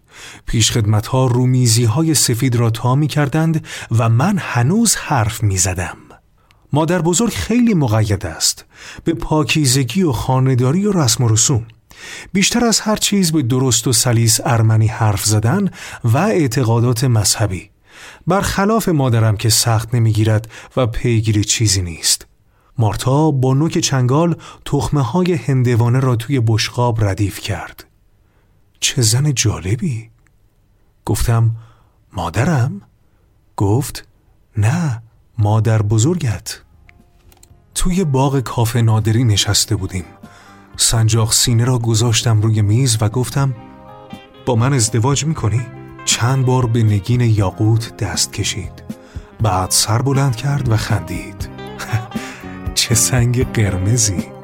پیشخدمت 0.46 1.08
ها 1.08 1.26
رومیزی 1.26 1.84
های 1.84 2.14
سفید 2.14 2.56
را 2.56 2.70
تا 2.70 2.96
می 2.96 3.08
کردند 3.08 3.66
و 3.92 4.10
من 4.10 4.38
هنوز 4.38 4.96
حرف 4.96 5.44
می 5.44 5.58
زدم. 5.58 5.98
مادر 6.74 7.02
بزرگ 7.02 7.34
خیلی 7.34 7.74
مقید 7.74 8.26
است. 8.26 8.66
به 9.04 9.14
پاکیزگی 9.14 10.04
و 10.04 10.12
خانداری 10.12 10.86
و 10.86 10.92
رسم 10.92 11.24
و 11.24 11.28
رسوم. 11.28 11.66
بیشتر 12.34 12.66
از 12.66 12.80
هر 12.80 12.96
چیز 12.96 13.32
به 13.32 13.42
درست 13.42 13.88
و 13.88 13.94
سلیس 13.94 14.40
ارمنی 14.46 14.88
حرف 14.88 15.26
زدن 15.26 15.70
و 16.04 16.18
اعتقادات 16.18 17.04
مذهبی. 17.04 17.70
برخلاف 18.28 18.90
مادرم 18.90 19.38
که 19.38 19.50
سخت 19.50 19.96
نمی‌گیرد 19.96 20.52
و 20.78 20.88
پیگیری 20.88 21.44
چیزی 21.44 21.82
نیست. 21.82 22.28
مارتا 22.78 23.32
با 23.32 23.54
نوک 23.54 23.78
چنگال 23.78 24.36
تخمه 24.66 25.02
های 25.02 25.34
هندوانه 25.34 26.00
را 26.00 26.16
توی 26.16 26.40
بشقاب 26.40 27.06
ردیف 27.06 27.40
کرد. 27.40 27.86
چه 28.80 29.02
زن 29.02 29.34
جالبی! 29.34 30.13
گفتم 31.06 31.52
مادرم؟ 32.14 32.82
گفت 33.58 34.08
نه 34.58 35.04
مادر 35.38 35.82
بزرگت. 35.82 36.60
توی 37.76 38.04
باغ 38.04 38.40
کافه 38.40 38.82
نادری 38.82 39.24
نشسته 39.24 39.76
بودیم. 39.76 40.06
سنجاق 40.78 41.32
سینه 41.32 41.66
را 41.66 41.80
گذاشتم 41.80 42.42
روی 42.42 42.62
میز 42.62 42.98
و 43.02 43.10
گفتم 43.10 43.56
با 44.46 44.56
من 44.56 44.74
ازدواج 44.74 45.26
می‌کنی؟ 45.26 45.62
چند 46.06 46.46
بار 46.46 46.66
به 46.66 46.84
نگین 46.84 47.22
یاقوت 47.22 47.98
دست 47.98 48.34
کشید. 48.34 48.84
بعد 49.42 49.72
سر 49.72 50.02
بلند 50.02 50.36
کرد 50.36 50.70
و 50.70 50.78
خندید. 50.78 51.50
چه 52.76 52.96
سنگ 52.96 53.52
قرمزی! 53.52 54.43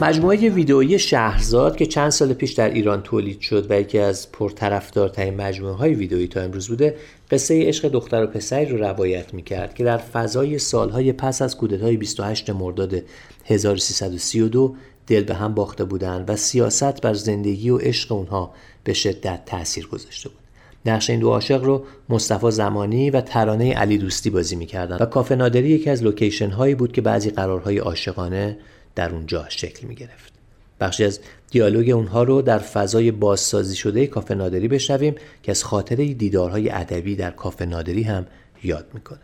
مجموعه 0.00 0.48
ویدئویی 0.48 0.98
شهرزاد 0.98 1.76
که 1.76 1.86
چند 1.86 2.10
سال 2.10 2.32
پیش 2.34 2.52
در 2.52 2.70
ایران 2.70 3.02
تولید 3.02 3.40
شد 3.40 3.70
و 3.70 3.80
یکی 3.80 3.98
از 3.98 4.32
پرطرفدارترین 4.32 5.34
مجموعه 5.34 5.74
های 5.74 5.94
ویدئویی 5.94 6.28
تا 6.28 6.40
امروز 6.40 6.68
بوده 6.68 6.96
قصه 7.30 7.68
عشق 7.68 7.88
دختر 7.88 8.24
و 8.24 8.26
پسری 8.26 8.66
رو 8.66 8.78
روایت 8.78 9.34
می‌کرد 9.34 9.74
که 9.74 9.84
در 9.84 9.98
فضای 9.98 10.58
سالهای 10.58 11.12
پس 11.12 11.42
از 11.42 11.56
کودتای 11.56 11.96
28 11.96 12.50
مرداد 12.50 13.02
1332 13.44 14.76
دل 15.06 15.24
به 15.24 15.34
هم 15.34 15.54
باخته 15.54 15.84
بودند 15.84 16.30
و 16.30 16.36
سیاست 16.36 17.00
بر 17.00 17.14
زندگی 17.14 17.70
و 17.70 17.78
عشق 17.78 18.12
اونها 18.12 18.54
به 18.84 18.92
شدت 18.92 19.40
تاثیر 19.46 19.86
گذاشته 19.86 20.28
بود. 20.28 20.38
نقش 20.86 21.10
این 21.10 21.20
دو 21.20 21.30
عاشق 21.30 21.64
رو 21.64 21.84
مصطفی 22.08 22.50
زمانی 22.50 23.10
و 23.10 23.20
ترانه 23.20 23.74
علی 23.74 23.98
دوستی 23.98 24.30
بازی 24.30 24.56
می‌کردن 24.56 24.96
و 24.96 25.06
کافه 25.06 25.34
نادری 25.34 25.68
یکی 25.68 25.90
از 25.90 26.02
لوکیشن 26.02 26.50
هایی 26.50 26.74
بود 26.74 26.92
که 26.92 27.00
بعضی 27.00 27.30
قرارهای 27.30 27.78
عاشقانه 27.78 28.58
در 28.96 29.10
اونجا 29.14 29.46
شکل 29.48 29.86
می 29.86 29.94
گرفت. 29.94 30.32
بخشی 30.80 31.04
از 31.04 31.20
دیالوگ 31.50 31.90
اونها 31.90 32.22
رو 32.22 32.42
در 32.42 32.58
فضای 32.58 33.10
بازسازی 33.10 33.76
شده 33.76 34.06
کافه 34.06 34.34
نادری 34.34 34.68
بشنویم 34.68 35.14
که 35.42 35.50
از 35.50 35.64
خاطره 35.64 36.14
دیدارهای 36.14 36.70
ادبی 36.70 37.16
در 37.16 37.30
کافه 37.30 37.66
نادری 37.66 38.02
هم 38.02 38.26
یاد 38.62 38.86
می‌کنه. 38.94 39.18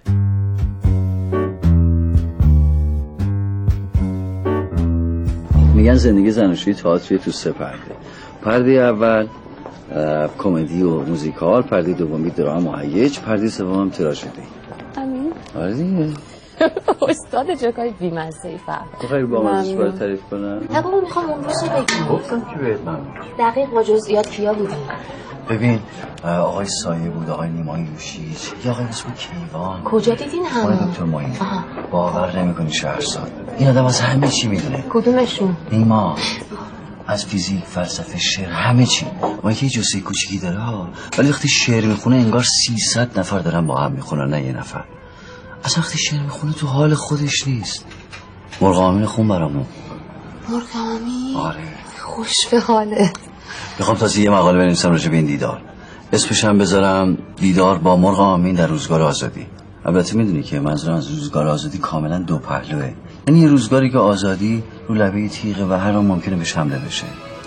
میگن 5.74 5.94
زندگی 5.94 6.30
زناشویی 6.30 6.76
تئاتر 6.76 7.16
تو 7.16 7.30
سه 7.30 7.52
پرده 7.52 7.78
پرده 8.42 8.70
اول 8.70 9.26
کمدی 10.38 10.82
و 10.82 11.00
موزیکال 11.00 11.62
پرده 11.62 11.92
دومی 11.92 12.30
درام 12.30 12.66
و 12.66 12.76
هیج 12.76 13.18
پرده 13.18 13.48
سوم 13.48 13.90
تراژدی 13.90 14.28
امین 14.96 15.32
آره 15.54 15.74
دیگه 15.74 16.08
استاد 17.08 17.54
جوکای 17.54 17.90
بیمزه 17.90 18.48
ای 18.48 18.58
فهم. 18.58 18.86
بخیر 19.04 19.26
با 19.26 19.42
من 19.42 19.50
ممنون. 19.60 19.76
برای 19.78 19.92
تعریف 19.98 20.20
کنم؟ 20.30 20.60
نه 20.70 20.82
بابا 20.82 21.00
می‌خوام 21.00 21.30
اون 21.30 21.44
روز 21.44 21.62
رو 21.64 21.68
بگیم 21.68 22.06
گفتم 22.10 22.40
که 22.40 22.56
بهت 22.58 22.80
من. 22.80 22.98
دقیق 23.38 23.68
با 23.70 23.82
جزئیات 23.82 24.30
کیا 24.30 24.52
بودی 24.54 24.74
ببین 25.50 25.80
آقای 26.24 26.66
سایه 26.66 27.10
بود 27.10 27.30
آقای 27.30 27.48
نیمای 27.48 27.80
یوشیج 27.82 28.36
یه 28.64 28.70
آقای 28.70 28.84
اسم 28.84 29.08
کیوان. 29.12 29.82
کجا 29.84 30.14
دیدین 30.14 30.46
آقای 30.46 30.76
همه 30.76 30.86
دکتر 30.90 31.04
ماهی. 31.04 31.26
آها. 31.40 31.64
باور 31.90 32.38
نمی‌کنی 32.38 32.72
شهرزاد 32.72 33.30
این 33.58 33.68
آدم 33.68 33.84
از 33.84 34.00
همه 34.00 34.28
چی 34.28 34.48
می‌دونه. 34.48 34.84
کدومشون؟ 34.90 35.56
نیما. 35.72 36.16
از 37.06 37.26
فیزیک 37.26 37.64
فلسفه 37.64 38.18
شعر 38.18 38.48
همه 38.50 38.86
چی. 38.86 39.06
ما 39.42 39.52
که 39.52 39.68
جسه 39.68 40.00
کوچیکی 40.00 40.38
داره 40.38 40.58
ولی 41.18 41.30
وقتی 41.30 41.48
شعر 41.48 41.84
می‌خونه 41.86 42.16
انگار 42.16 42.42
300 42.66 43.18
نفر 43.18 43.38
دارن 43.38 43.66
با 43.66 43.76
هم 43.76 43.92
می‌خونن 43.92 44.30
نه 44.30 44.42
یه 44.46 44.52
نفر. 44.52 44.84
از 45.64 45.78
وقتی 45.78 45.98
شعر 45.98 46.22
می‌خونه 46.22 46.52
تو 46.52 46.66
حال 46.66 46.94
خودش 46.94 47.46
نیست. 47.46 47.84
مرغ 48.60 48.78
آمین 48.78 49.06
خون 49.06 49.28
برامون 49.28 49.66
مرغامی 50.48 51.34
آره. 51.36 51.58
خوش 52.02 52.34
به 52.50 52.60
حاله. 52.60 53.12
می‌خوام 53.78 53.96
تازه 53.96 54.20
یه 54.20 54.30
مقاله 54.30 54.58
بنویسم 54.58 54.90
راجع 54.90 55.10
به 55.10 55.16
این 55.16 55.26
دیدار. 55.26 55.62
اسمش 56.12 56.44
هم 56.44 56.58
بذارم 56.58 57.18
دیدار 57.36 57.78
با 57.78 57.96
مرغ 57.96 58.20
آمین 58.20 58.54
در 58.54 58.66
روزگار 58.66 59.02
آزادی. 59.02 59.46
البته 59.84 60.16
می‌دونی 60.16 60.42
که 60.42 60.60
منظورم 60.60 60.96
از 60.96 61.08
روزگار 61.08 61.46
آزادی 61.48 61.78
کاملا 61.78 62.18
دو 62.18 62.38
پهلوه. 62.38 62.92
یعنی 63.28 63.40
یه 63.40 63.48
روزگاری 63.48 63.90
که 63.90 63.98
آزادی 63.98 64.62
رو 64.88 64.94
لبه 64.94 65.28
تیغه 65.28 65.64
و 65.64 65.72
هر 65.72 65.92
آن 65.92 66.06
ممکنه 66.06 66.36
بهش 66.36 66.56
حمله 66.56 66.78
بشه. 66.78 67.04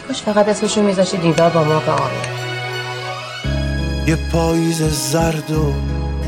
کاش 0.07 0.21
فقط 0.21 0.47
اسمشو 0.47 0.81
میذاشی 0.81 1.17
دیدار 1.17 1.49
با 1.49 1.63
مرغ 1.63 1.89
آمین. 1.89 2.45
یه 4.07 4.17
پاییز 4.31 4.81
زرد 4.83 5.51
و 5.51 5.73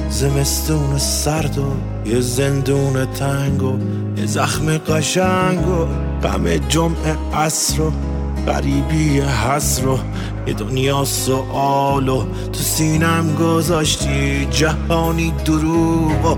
زمستون 0.10 0.98
سرد 0.98 1.58
و 1.58 1.72
یه 2.10 2.22
زندون 2.22 3.06
تنگ 3.06 3.64
و 3.64 3.78
یه 4.18 4.26
زخم 4.26 4.78
قشنگ 4.78 5.68
و 5.68 5.86
غم 6.24 6.58
جمعه 6.58 7.16
عصر 7.34 7.82
و 7.82 7.92
غریبی 8.48 9.20
حسر 9.20 9.88
و 9.88 10.00
یه 10.48 10.54
دنیا 10.54 11.06
سوال 11.06 12.10
و 12.10 12.24
تو 12.54 12.60
سینم 12.60 13.36
گذاشتی 13.36 14.48
جهانی 14.52 15.34
دروغ 15.46 16.26
و 16.26 16.38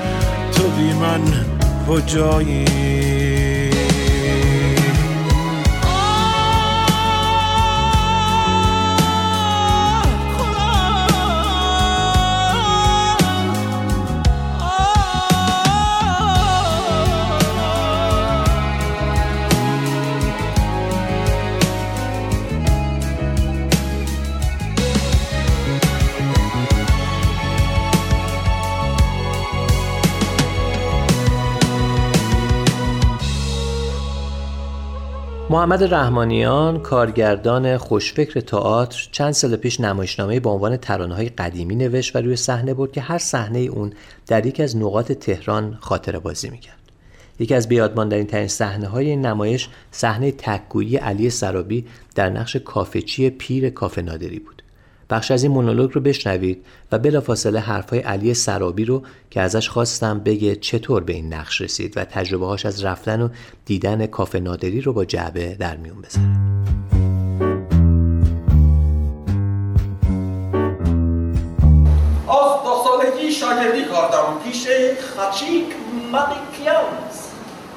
تو 0.61 0.67
بی 0.67 0.93
من 0.93 1.21
کجایی؟ 1.87 2.65
محمد 35.51 35.93
رحمانیان 35.93 36.79
کارگردان 36.79 37.77
خوشفکر 37.77 38.39
تئاتر 38.39 39.09
چند 39.11 39.31
سال 39.31 39.55
پیش 39.55 39.79
نمایشنامه 39.79 40.39
با 40.39 40.51
عنوان 40.51 40.77
ترانه 40.77 41.15
های 41.15 41.29
قدیمی 41.29 41.75
نوشت 41.75 42.15
و 42.15 42.19
روی 42.19 42.35
صحنه 42.35 42.73
برد 42.73 42.91
که 42.91 43.01
هر 43.01 43.17
صحنه 43.17 43.59
اون 43.59 43.93
در 44.27 44.45
یکی 44.45 44.63
از 44.63 44.77
نقاط 44.77 45.11
تهران 45.11 45.77
خاطره 45.81 46.19
بازی 46.19 46.49
می‌کرد. 46.49 46.79
یکی 47.39 47.53
از 47.53 47.69
بیادماندرین 47.69 48.27
ترین 48.27 48.47
صحنه 48.47 48.87
های 48.87 49.09
این 49.09 49.25
نمایش 49.25 49.69
صحنه 49.91 50.31
تکگویی 50.31 50.97
علی 50.97 51.29
سرابی 51.29 51.85
در 52.15 52.29
نقش 52.29 52.55
کافچی 52.55 53.29
پیر 53.29 53.69
کافه 53.69 54.01
نادری 54.01 54.39
بود. 54.39 54.60
بخش 55.11 55.31
از 55.31 55.43
این 55.43 55.51
مونولوگ 55.51 55.91
رو 55.93 56.01
بشنوید 56.01 56.65
و 56.91 56.99
بلافاصله 56.99 57.59
حرفهای 57.59 57.99
علی 57.99 58.33
سرابی 58.33 58.85
رو 58.85 59.03
که 59.29 59.41
ازش 59.41 59.69
خواستم 59.69 60.19
بگه 60.19 60.55
چطور 60.55 61.03
به 61.03 61.13
این 61.13 61.33
نقش 61.33 61.61
رسید 61.61 61.97
و 61.97 62.05
تجربه 62.05 62.45
هاش 62.45 62.65
از 62.65 62.83
رفتن 62.83 63.21
و 63.21 63.29
دیدن 63.65 64.05
کافه 64.05 64.39
نادری 64.39 64.81
رو 64.81 64.93
با 64.93 65.05
جعبه 65.05 65.55
در 65.55 65.77
میون 65.77 66.01
بذاره. 66.01 66.51
شاگردی 73.31 73.81
کردم 73.81 74.39
پیش 74.43 74.67
خچیک 75.17 75.65
مدیکیانز 76.11 77.17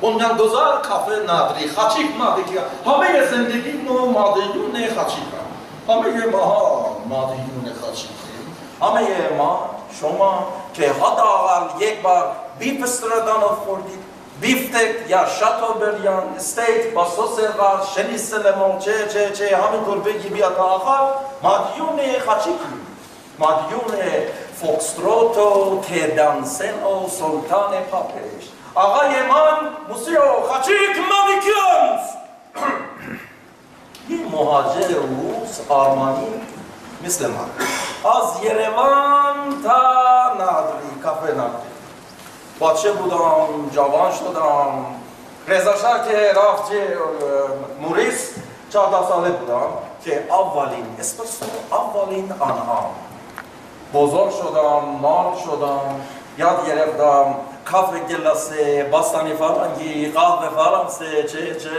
بنیانگذار 0.03 0.80
کافه 0.82 1.12
نادری. 1.26 1.68
خچیک 1.68 2.07
مدیکیان 2.20 2.64
همه 2.87 3.26
زندگی 3.30 3.72
نو 3.72 4.07
مادیون 4.07 4.74
خچیکم 4.74 5.53
همه 5.89 6.26
ما 6.26 6.97
مادیون 7.09 7.72
خچیکیم 7.82 8.57
همه 8.82 9.28
ما 9.39 9.70
شما 10.01 10.47
که 10.74 10.93
حداقل 10.93 11.82
یک 11.82 12.03
بار 12.03 12.37
بیف 12.59 12.82
استرادانو 12.82 13.47
خوردید 13.47 14.05
بیفتک 14.41 15.09
یا 15.09 15.26
شاتو 15.26 15.74
بریان 15.74 16.35
استیک 16.37 16.95
با 16.95 17.05
سس 17.05 17.41
قرد 17.41 17.85
شنیسل 17.97 18.43
چه 18.78 19.09
چه 19.09 19.30
چه 19.30 19.57
همینطور 19.57 19.99
بگی 19.99 20.28
بیا 20.28 20.51
تا 20.51 20.62
آخر 20.62 21.14
مادیون 21.43 21.99
خچیکیم 22.18 22.87
مادیون 23.39 24.01
فوکستروتو 24.61 25.80
تدانسن 25.80 26.82
و 26.82 27.09
سلطان 27.09 27.80
پاپش 27.91 28.49
آقای 28.74 29.09
من 29.09 29.68
موسیو 29.89 30.20
خچیک 30.20 30.97
مادیکیانز 31.11 32.09
یه 34.09 34.18
مهاجر 34.32 34.88
روس 34.88 35.61
آلمانی 35.68 36.26
مثل 37.05 37.26
من 37.26 37.48
از 38.11 38.44
یروان 38.44 39.62
تا 39.62 40.34
نادری 40.38 41.00
کافه 41.02 41.34
نادری 41.34 41.74
بچه 42.61 42.92
بودم 42.92 43.70
جوان 43.72 44.12
شدم 44.12 44.84
رضا 45.48 45.76
شاه 45.76 46.09
که 46.09 46.32
رفت 46.32 46.72
موریس 47.80 48.30
چهارده 48.70 49.09
ساله 49.09 49.30
بودم 49.30 49.68
که 50.05 50.24
اولین 50.30 50.86
اسپرسو 50.98 51.46
اولین 51.72 52.32
آنها 52.40 52.90
بزرگ 53.94 54.30
شدم 54.30 54.84
مال 55.00 55.34
شدم 55.44 56.00
یاد 56.38 56.66
گرفتم 56.66 57.34
کافه 57.64 57.98
گلاسه 57.98 58.84
باستانی 58.84 59.34
فرنگی 59.34 60.12
قهوه 60.12 60.48
فرانسه 60.48 61.22
چه 61.22 61.55
چه 61.55 61.70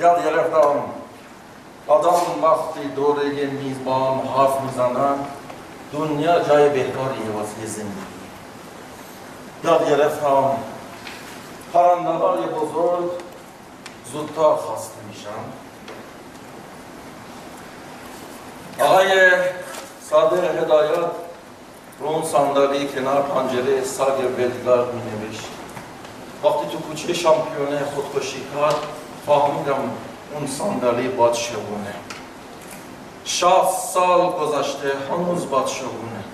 یاد 0.00 0.24
گرفتم 0.24 0.84
آدم 1.86 2.42
وقتی 2.42 2.88
دوره 2.96 3.34
یه 3.34 3.46
میزبان 3.46 4.18
حرف 4.18 4.60
می‌زنن 4.60 5.14
دنیا 5.92 6.40
جای 6.40 6.68
بهتری 6.68 7.28
واسه 7.34 7.66
زندگی 7.66 8.18
یاد 9.64 9.88
گرفتم 9.88 10.50
پرنده 11.72 12.08
های 12.08 12.40
بزرگ 12.40 13.10
زودتر 14.12 14.54
خواسته 14.54 14.94
میشن 15.08 15.28
آقای 18.80 19.30
صادق 20.10 20.62
هدایت 20.62 21.10
رو 22.00 22.06
اون 22.06 22.24
صندلی 22.24 22.88
کنار 22.88 23.22
پنجره 23.22 23.84
ساگر 23.84 24.26
ولگارد 24.26 24.94
می 24.94 25.02
نوشت 25.10 25.48
وقتی 26.44 26.66
تو 26.72 26.78
کوچه 26.78 27.14
شامپیونه 27.14 27.84
خودکشی 27.84 28.40
کرد 28.54 28.76
فهمیدم 29.28 29.90
اون 30.34 30.46
صندلی 30.46 31.08
باد 31.08 31.34
شبونه 31.34 31.94
شاست 33.24 33.94
سال 33.94 34.30
گذشته 34.30 34.92
هنوز 35.10 35.50
باد 35.50 35.66
شبونه 35.66 36.24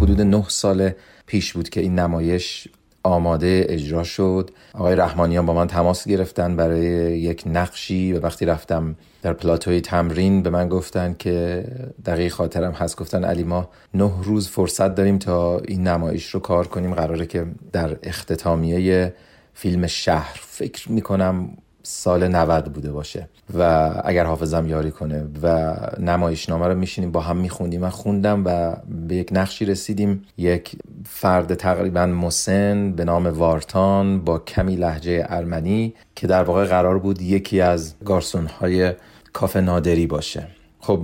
حدود 0.00 0.20
نه 0.20 0.44
سال 0.48 0.90
پیش 1.26 1.52
بود 1.52 1.68
که 1.68 1.80
این 1.80 1.98
نمایش 1.98 2.68
آماده 3.06 3.66
اجرا 3.68 4.02
شد. 4.04 4.50
آقای 4.74 4.96
رحمانیان 4.96 5.46
با 5.46 5.54
من 5.54 5.66
تماس 5.66 6.08
گرفتن 6.08 6.56
برای 6.56 6.84
یک 7.18 7.42
نقشی 7.46 8.12
و 8.12 8.20
وقتی 8.20 8.46
رفتم 8.46 8.96
در 9.22 9.32
پلاتوی 9.32 9.80
تمرین 9.80 10.42
به 10.42 10.50
من 10.50 10.68
گفتن 10.68 11.16
که 11.18 11.64
دقیق 12.06 12.32
خاطرم 12.32 12.72
هست. 12.72 12.96
گفتن 12.96 13.24
علی 13.24 13.44
ما 13.44 13.68
نه 13.94 14.12
روز 14.22 14.48
فرصت 14.48 14.94
داریم 14.94 15.18
تا 15.18 15.58
این 15.58 15.86
نمایش 15.86 16.26
رو 16.30 16.40
کار 16.40 16.66
کنیم. 16.66 16.94
قراره 16.94 17.26
که 17.26 17.46
در 17.72 17.96
اختتامیه 18.02 19.14
فیلم 19.54 19.86
شهر 19.86 20.40
فکر 20.42 20.92
می‌کنم 20.92 21.48
سال 21.88 22.28
90 22.28 22.72
بوده 22.72 22.92
باشه 22.92 23.28
و 23.58 23.90
اگر 24.04 24.24
حافظم 24.24 24.66
یاری 24.66 24.90
کنه 24.90 25.24
و 25.42 25.76
نمایشنامه 26.00 26.66
رو 26.66 26.74
میشینیم 26.74 27.12
با 27.12 27.20
هم 27.20 27.36
میخوندیم. 27.36 27.80
من 27.80 27.88
خوندم 27.88 28.42
و 28.46 28.76
به 29.08 29.14
یک 29.14 29.28
نقشی 29.32 29.64
رسیدیم. 29.64 30.24
یک 30.36 30.76
فرد 31.04 31.54
تقریبا 31.54 32.06
مسن 32.06 32.92
به 32.92 33.04
نام 33.04 33.26
وارتان 33.26 34.20
با 34.20 34.38
کمی 34.38 34.76
لحجه 34.76 35.26
ارمنی 35.28 35.94
که 36.14 36.26
در 36.26 36.42
واقع 36.42 36.64
قرار 36.64 36.98
بود 36.98 37.22
یکی 37.22 37.60
از 37.60 37.94
گارسون 38.04 38.46
های 38.46 38.92
کافه 39.32 39.60
نادری 39.60 40.06
باشه. 40.06 40.46
خب 40.80 41.00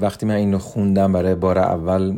وقتی 0.00 0.26
من 0.26 0.34
اینو 0.34 0.58
خوندم 0.58 1.12
برای 1.12 1.34
بار 1.34 1.58
اول 1.58 2.14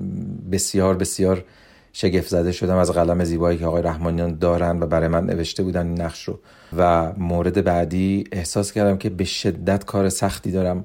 بسیار 0.53 0.97
بسیار 0.97 1.45
شگفت 1.93 2.28
زده 2.28 2.53
شدم 2.53 2.76
از 2.76 2.91
قلم 2.91 3.24
زیبایی 3.24 3.59
که 3.59 3.66
آقای 3.66 3.82
رحمانیان 3.82 4.39
دارن 4.39 4.82
و 4.82 4.87
برای 4.87 5.09
من 5.09 5.26
نوشته 5.26 5.62
بودن 5.62 5.87
این 5.87 6.01
نقش 6.01 6.24
رو. 6.24 6.39
و 6.79 7.12
مورد 7.16 7.64
بعدی 7.64 8.25
احساس 8.33 8.72
کردم 8.72 8.97
که 8.97 9.11
به 9.11 9.25
شدت 9.25 9.85
کار 9.85 10.09
سختی 10.09 10.51
دارم 10.51 10.85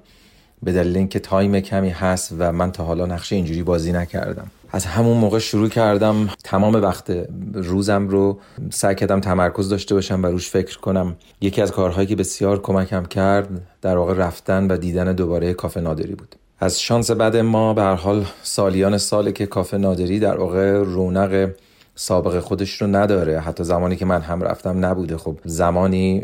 به 0.63 0.71
دلیل 0.73 0.97
اینکه 0.97 1.19
تایم 1.19 1.59
کمی 1.59 1.89
هست 1.89 2.33
و 2.37 2.51
من 2.51 2.71
تا 2.71 2.83
حالا 2.83 3.05
نقشه 3.05 3.35
اینجوری 3.35 3.63
بازی 3.63 3.91
نکردم. 3.91 4.51
از 4.71 4.85
همون 4.85 5.17
موقع 5.17 5.39
شروع 5.39 5.69
کردم 5.69 6.29
تمام 6.43 6.75
وقت 6.75 7.11
روزم 7.53 8.07
رو 8.07 8.39
سعی 8.69 8.95
کردم 8.95 9.19
تمرکز 9.19 9.69
داشته 9.69 9.95
باشم 9.95 10.23
و 10.23 10.25
روش 10.27 10.49
فکر 10.49 10.79
کنم. 10.79 11.15
یکی 11.41 11.61
از 11.61 11.71
کارهایی 11.71 12.07
که 12.07 12.15
بسیار 12.15 12.61
کمکم 12.61 13.05
کرد 13.05 13.49
در 13.81 13.97
واقع 13.97 14.13
رفتن 14.13 14.71
و 14.71 14.77
دیدن 14.77 15.13
دوباره 15.13 15.53
کافه 15.53 15.81
نادری 15.81 16.15
بود. 16.15 16.35
از 16.59 16.81
شانس 16.81 17.11
بعد 17.11 17.37
ما 17.37 17.73
به 17.73 17.81
هر 17.81 17.95
حال 17.95 18.25
سالیان 18.43 18.97
ساله 18.97 19.31
که 19.31 19.45
کافه 19.45 19.77
نادری 19.77 20.19
در 20.19 20.37
واقع 20.37 20.71
رونق 20.71 21.49
سابق 21.99 22.39
خودش 22.39 22.81
رو 22.81 22.87
نداره. 22.87 23.39
حتی 23.39 23.63
زمانی 23.63 23.95
که 23.95 24.05
من 24.05 24.21
هم 24.21 24.43
رفتم 24.43 24.85
نبوده. 24.85 25.17
خب 25.17 25.37
زمانی 25.45 26.23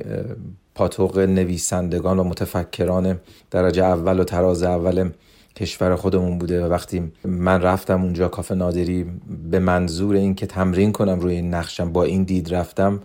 پاتوق 0.75 1.19
نویسندگان 1.19 2.19
و 2.19 2.23
متفکران 2.23 3.19
درجه 3.51 3.83
اول 3.83 4.19
و 4.19 4.23
تراز 4.23 4.63
اول 4.63 5.09
کشور 5.55 5.95
خودمون 5.95 6.37
بوده 6.37 6.65
و 6.65 6.69
وقتی 6.69 7.11
من 7.23 7.61
رفتم 7.61 8.01
اونجا 8.01 8.27
کافه 8.27 8.55
نادری 8.55 9.05
به 9.51 9.59
منظور 9.59 10.15
اینکه 10.15 10.45
تمرین 10.45 10.91
کنم 10.91 11.19
روی 11.19 11.35
این 11.35 11.53
نقشم 11.53 11.91
با 11.91 12.03
این 12.03 12.23
دید 12.23 12.55
رفتم 12.55 12.99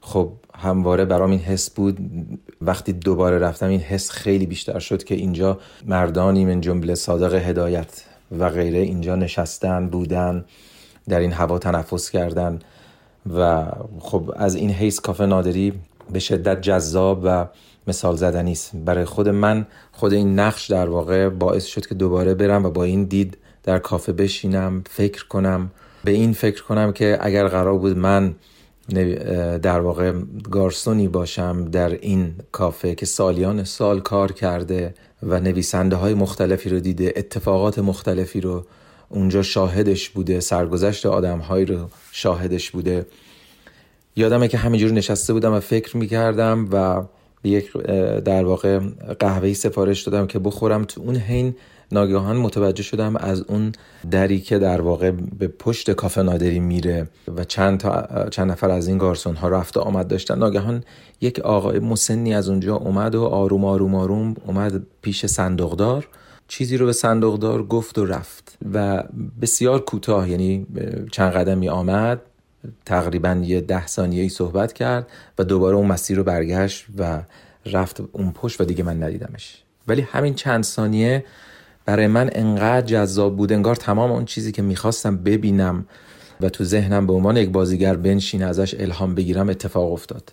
خب 0.00 0.32
همواره 0.54 1.04
برام 1.04 1.30
این 1.30 1.40
حس 1.40 1.70
بود. 1.70 1.98
وقتی 2.60 2.92
دوباره 2.92 3.38
رفتم 3.38 3.68
این 3.68 3.80
حس 3.80 4.10
خیلی 4.10 4.46
بیشتر 4.46 4.78
شد 4.78 5.04
که 5.04 5.14
اینجا 5.14 5.58
مردانی 5.86 6.44
من 6.44 6.60
جمله 6.60 6.94
صادق 6.94 7.34
هدایت 7.34 8.02
و 8.38 8.48
غیره 8.48 8.78
اینجا 8.78 9.16
نشستن 9.16 9.88
بودن. 9.88 10.44
در 11.08 11.20
این 11.20 11.32
هوا 11.32 11.58
تنفس 11.58 12.10
کردن 12.10 12.58
و 13.34 13.66
خب 14.00 14.32
از 14.36 14.54
این 14.54 14.70
حیث 14.70 15.00
کافه 15.00 15.26
نادری 15.26 15.72
به 16.12 16.18
شدت 16.18 16.60
جذاب 16.60 17.20
و 17.24 17.46
مثال 17.86 18.16
زدنی 18.16 18.52
است. 18.52 18.70
برای 18.74 19.04
خود 19.04 19.28
من 19.28 19.66
خود 19.92 20.12
این 20.12 20.38
نقش 20.38 20.70
در 20.70 20.88
واقع 20.88 21.28
باعث 21.28 21.64
شد 21.64 21.86
که 21.86 21.94
دوباره 21.94 22.34
برم 22.34 22.64
و 22.64 22.70
با 22.70 22.84
این 22.84 23.04
دید 23.04 23.38
در 23.62 23.78
کافه 23.78 24.12
بشینم 24.12 24.84
فکر 24.90 25.26
کنم. 25.26 25.70
به 26.04 26.10
این 26.10 26.32
فکر 26.32 26.64
کنم 26.64 26.92
که 26.92 27.18
اگر 27.20 27.48
قرار 27.48 27.78
بود 27.78 27.98
من 27.98 28.34
در 29.62 29.80
واقع 29.80 30.12
گارسونی 30.50 31.08
باشم 31.08 31.64
در 31.64 31.88
این 31.88 32.34
کافه 32.52 32.94
که 32.94 33.06
سالیان 33.06 33.64
سال 33.64 34.00
کار 34.00 34.32
کرده 34.32 34.94
و 35.22 35.40
نویسنده 35.40 35.96
های 35.96 36.14
مختلفی 36.14 36.68
رو 36.68 36.80
دیده 36.80 37.12
اتفاقات 37.16 37.78
مختلفی 37.78 38.40
رو 38.40 38.64
اونجا 39.08 39.42
شاهدش 39.42 40.08
بوده 40.08 40.40
سرگذشت 40.40 41.06
آدم 41.06 41.42
رو 41.50 41.88
شاهدش 42.12 42.70
بوده. 42.70 43.06
یادمه 44.16 44.48
که 44.48 44.58
همینجور 44.58 44.90
نشسته 44.90 45.32
بودم 45.32 45.52
و 45.52 45.60
فکر 45.60 45.96
می‌کردم 45.96 46.68
و 46.72 47.02
یک 47.44 47.72
در 48.24 48.44
واقع 48.44 48.78
قهوهی 49.18 49.54
سفارش 49.54 50.02
دادم 50.02 50.26
که 50.26 50.38
بخورم. 50.38 50.84
تو 50.84 51.00
اون 51.00 51.16
حین 51.16 51.54
ناگهان 51.92 52.36
متوجه 52.36 52.82
شدم 52.82 53.16
از 53.16 53.42
اون 53.42 53.72
دری 54.10 54.40
که 54.40 54.58
در 54.58 54.80
واقع 54.80 55.10
به 55.10 55.48
پشت 55.48 55.90
کافه 55.90 56.22
نادری 56.22 56.60
میره 56.60 57.08
و 57.36 57.44
چند, 57.44 57.78
تا، 57.78 58.28
چند 58.30 58.50
نفر 58.50 58.70
از 58.70 58.88
این 58.88 58.98
گارسون 58.98 59.36
ها 59.36 59.48
رفت 59.48 59.76
و 59.76 59.80
آمد 59.80 60.08
داشتن. 60.08 60.38
ناگهان 60.38 60.84
یک 61.20 61.38
آقای 61.38 61.78
مسنی 61.78 62.34
از 62.34 62.48
اونجا 62.48 62.76
اومد 62.76 63.14
و 63.14 63.24
آروم 63.24 63.64
آروم 63.64 63.94
آروم 63.94 64.34
اومد 64.46 64.82
پیش 65.02 65.26
صندوقدار. 65.26 66.08
چیزی 66.48 66.76
رو 66.76 66.86
به 66.86 66.92
صندوقدار 66.92 67.62
گفت 67.62 67.98
و 67.98 68.04
رفت 68.04 68.58
و 68.74 69.04
بسیار 69.42 69.84
کوتاه 69.84 70.30
یعنی 70.30 70.66
چند 71.12 71.32
قدمی 71.32 71.68
آمد 71.68 72.20
تقریبا 72.84 73.40
یه 73.44 73.60
ده 73.60 73.86
ثانیه 73.86 74.22
ای 74.22 74.28
صحبت 74.28 74.72
کرد 74.72 75.06
و 75.38 75.44
دوباره 75.44 75.76
اون 75.76 75.86
مسیر 75.86 76.16
رو 76.16 76.24
برگشت 76.24 76.86
و 76.98 77.22
رفت 77.66 78.00
اون 78.12 78.32
پشت 78.32 78.60
و 78.60 78.64
دیگه 78.64 78.84
من 78.84 79.02
ندیدمش. 79.02 79.62
ولی 79.88 80.02
همین 80.02 80.34
چند 80.34 80.64
ثانیه 80.64 81.24
برای 81.84 82.06
من 82.06 82.30
انقدر 82.32 82.86
جذاب 82.86 83.36
بود 83.36 83.52
انگار 83.52 83.76
تمام 83.76 84.12
اون 84.12 84.24
چیزی 84.24 84.52
که 84.52 84.62
می‌خواستم 84.62 85.16
ببینم 85.16 85.86
و 86.40 86.48
تو 86.48 86.64
ذهنم 86.64 87.06
به 87.06 87.12
عنوان 87.12 87.36
یک 87.36 87.50
بازیگر 87.50 87.96
بنشین 87.96 88.42
ازش 88.42 88.74
الهام 88.74 89.14
بگیرم 89.14 89.48
اتفاق 89.48 89.92
افتاد. 89.92 90.32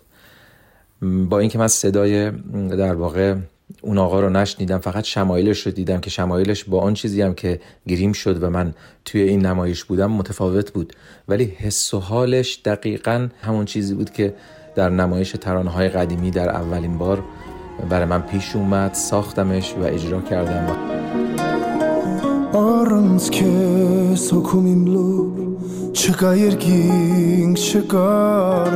با 1.02 1.38
اینکه 1.38 1.58
من 1.58 1.68
صدای 1.68 2.30
در 2.70 2.94
واقع 2.94 3.34
اون 3.82 3.98
آقا 3.98 4.20
رو 4.20 4.30
نشنیدم 4.30 4.78
فقط 4.78 5.04
شمایلش 5.04 5.66
رو 5.66 5.72
دیدم 5.72 6.00
که 6.00 6.10
شمایلش 6.10 6.64
با 6.64 6.80
آن 6.80 6.94
چیزی 6.94 7.22
هم 7.22 7.34
که 7.34 7.60
گریم 7.88 8.12
شد 8.12 8.42
و 8.42 8.50
من 8.50 8.74
توی 9.04 9.22
این 9.22 9.46
نمایش 9.46 9.84
بودم 9.84 10.12
متفاوت 10.12 10.70
بود. 10.70 10.92
ولی 11.28 11.44
حس 11.44 11.94
و 11.94 12.00
حالش 12.00 12.60
دقیقا 12.64 13.28
همون 13.42 13.64
چیزی 13.64 13.94
بود 13.94 14.10
که 14.10 14.34
در 14.74 14.90
نمایش 14.90 15.32
ترانه 15.32 15.70
های 15.70 15.88
قدیمی 15.88 16.30
در 16.30 16.48
اولین 16.48 16.98
بار 16.98 17.24
برای 17.90 18.04
من 18.04 18.22
پیش 18.22 18.56
اومد 18.56 18.94
ساختمش 18.94 19.74
و 19.74 19.82
اجرا 19.82 20.20
کردم. 20.20 20.94
Arans 22.54 23.26
kes 23.36 24.24
okumimlu 24.38 25.08
Çıkayırgin 25.94 27.54
çıkar 27.54 28.72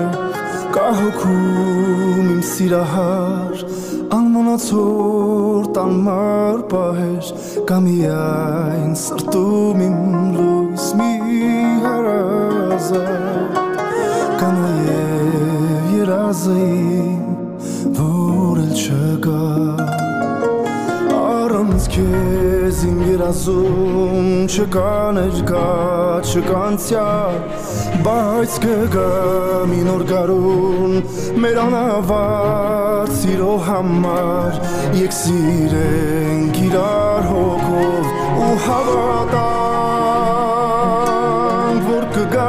سیره 2.42 2.84
هر 2.84 3.64
անմոնացոր 4.08 5.66
տանմար 5.76 6.60
պահեր 6.70 7.26
կա 7.68 7.76
միայն 7.84 8.94
սրտում 8.96 9.82
իմ 9.84 9.98
լույս 10.36 10.86
մի 11.00 11.08
հարազատ 11.84 13.58
կա 14.40 14.48
նաև 14.54 15.92
երազը 15.98 16.56
իմ 16.64 17.26
որ 17.98 18.62
էլ 18.64 18.72
չկա 18.80 19.44
առանց 21.18 21.90
քեզ 21.96 22.78
իմ 22.88 22.98
երազում 23.10 24.30
չկա 24.48 24.94
ներկա 25.18 25.66
չկանցյալ 26.32 27.36
բայց 28.08 28.52
կգա 28.64 29.12
մի 29.68 29.80
նոր 29.90 30.02
գարուն 30.14 30.92
մեր 31.44 31.56
անավարտ 31.66 33.07
սիրո 33.28 33.54
համար 33.60 34.54
եկ 34.96 35.12
սիրենք 35.12 36.60
իրար 36.64 37.26
հոգով 37.28 38.06
ու 38.44 38.54
հավատանք 38.64 39.50
որ 41.90 42.06
կգա 42.14 42.46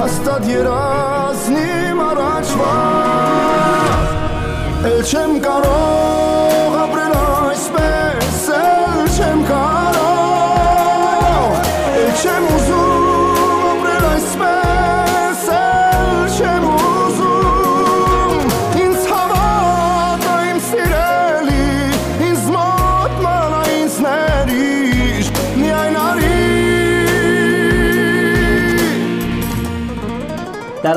հաստատ 0.00 0.48
երազնիմ 0.50 2.02
առաջվա 2.08 2.74
էլ 4.90 4.98
չեմ 5.12 5.32
կարող 5.46 6.47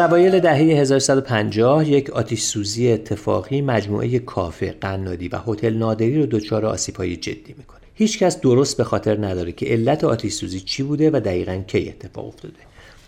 در 0.02 0.08
اوایل 0.08 0.40
دهه 0.40 0.58
1150 0.58 1.90
یک 1.90 2.10
آتیش 2.10 2.42
سوزی 2.42 2.92
اتفاقی 2.92 3.62
مجموعه 3.62 4.20
کافه، 4.20 4.76
قنادی 4.82 5.28
و 5.28 5.40
هتل 5.48 5.74
نادری 5.74 6.20
رو 6.20 6.26
دچار 6.26 6.66
آسیب‌های 6.66 7.16
جدی 7.16 7.56
می‌کنه. 7.58 7.80
هیچکس 7.94 8.40
درست 8.40 8.78
به 8.78 8.84
خاطر 8.84 9.26
نداره 9.26 9.52
که 9.52 9.66
علت 9.66 10.04
آتیش 10.04 10.34
سوزی 10.34 10.60
چی 10.60 10.84
بوده 10.84 11.10
و 11.10 11.20
دقیقا 11.20 11.64
کی 11.68 11.90
اتفاق 11.90 12.28
افتاده. 12.28 12.54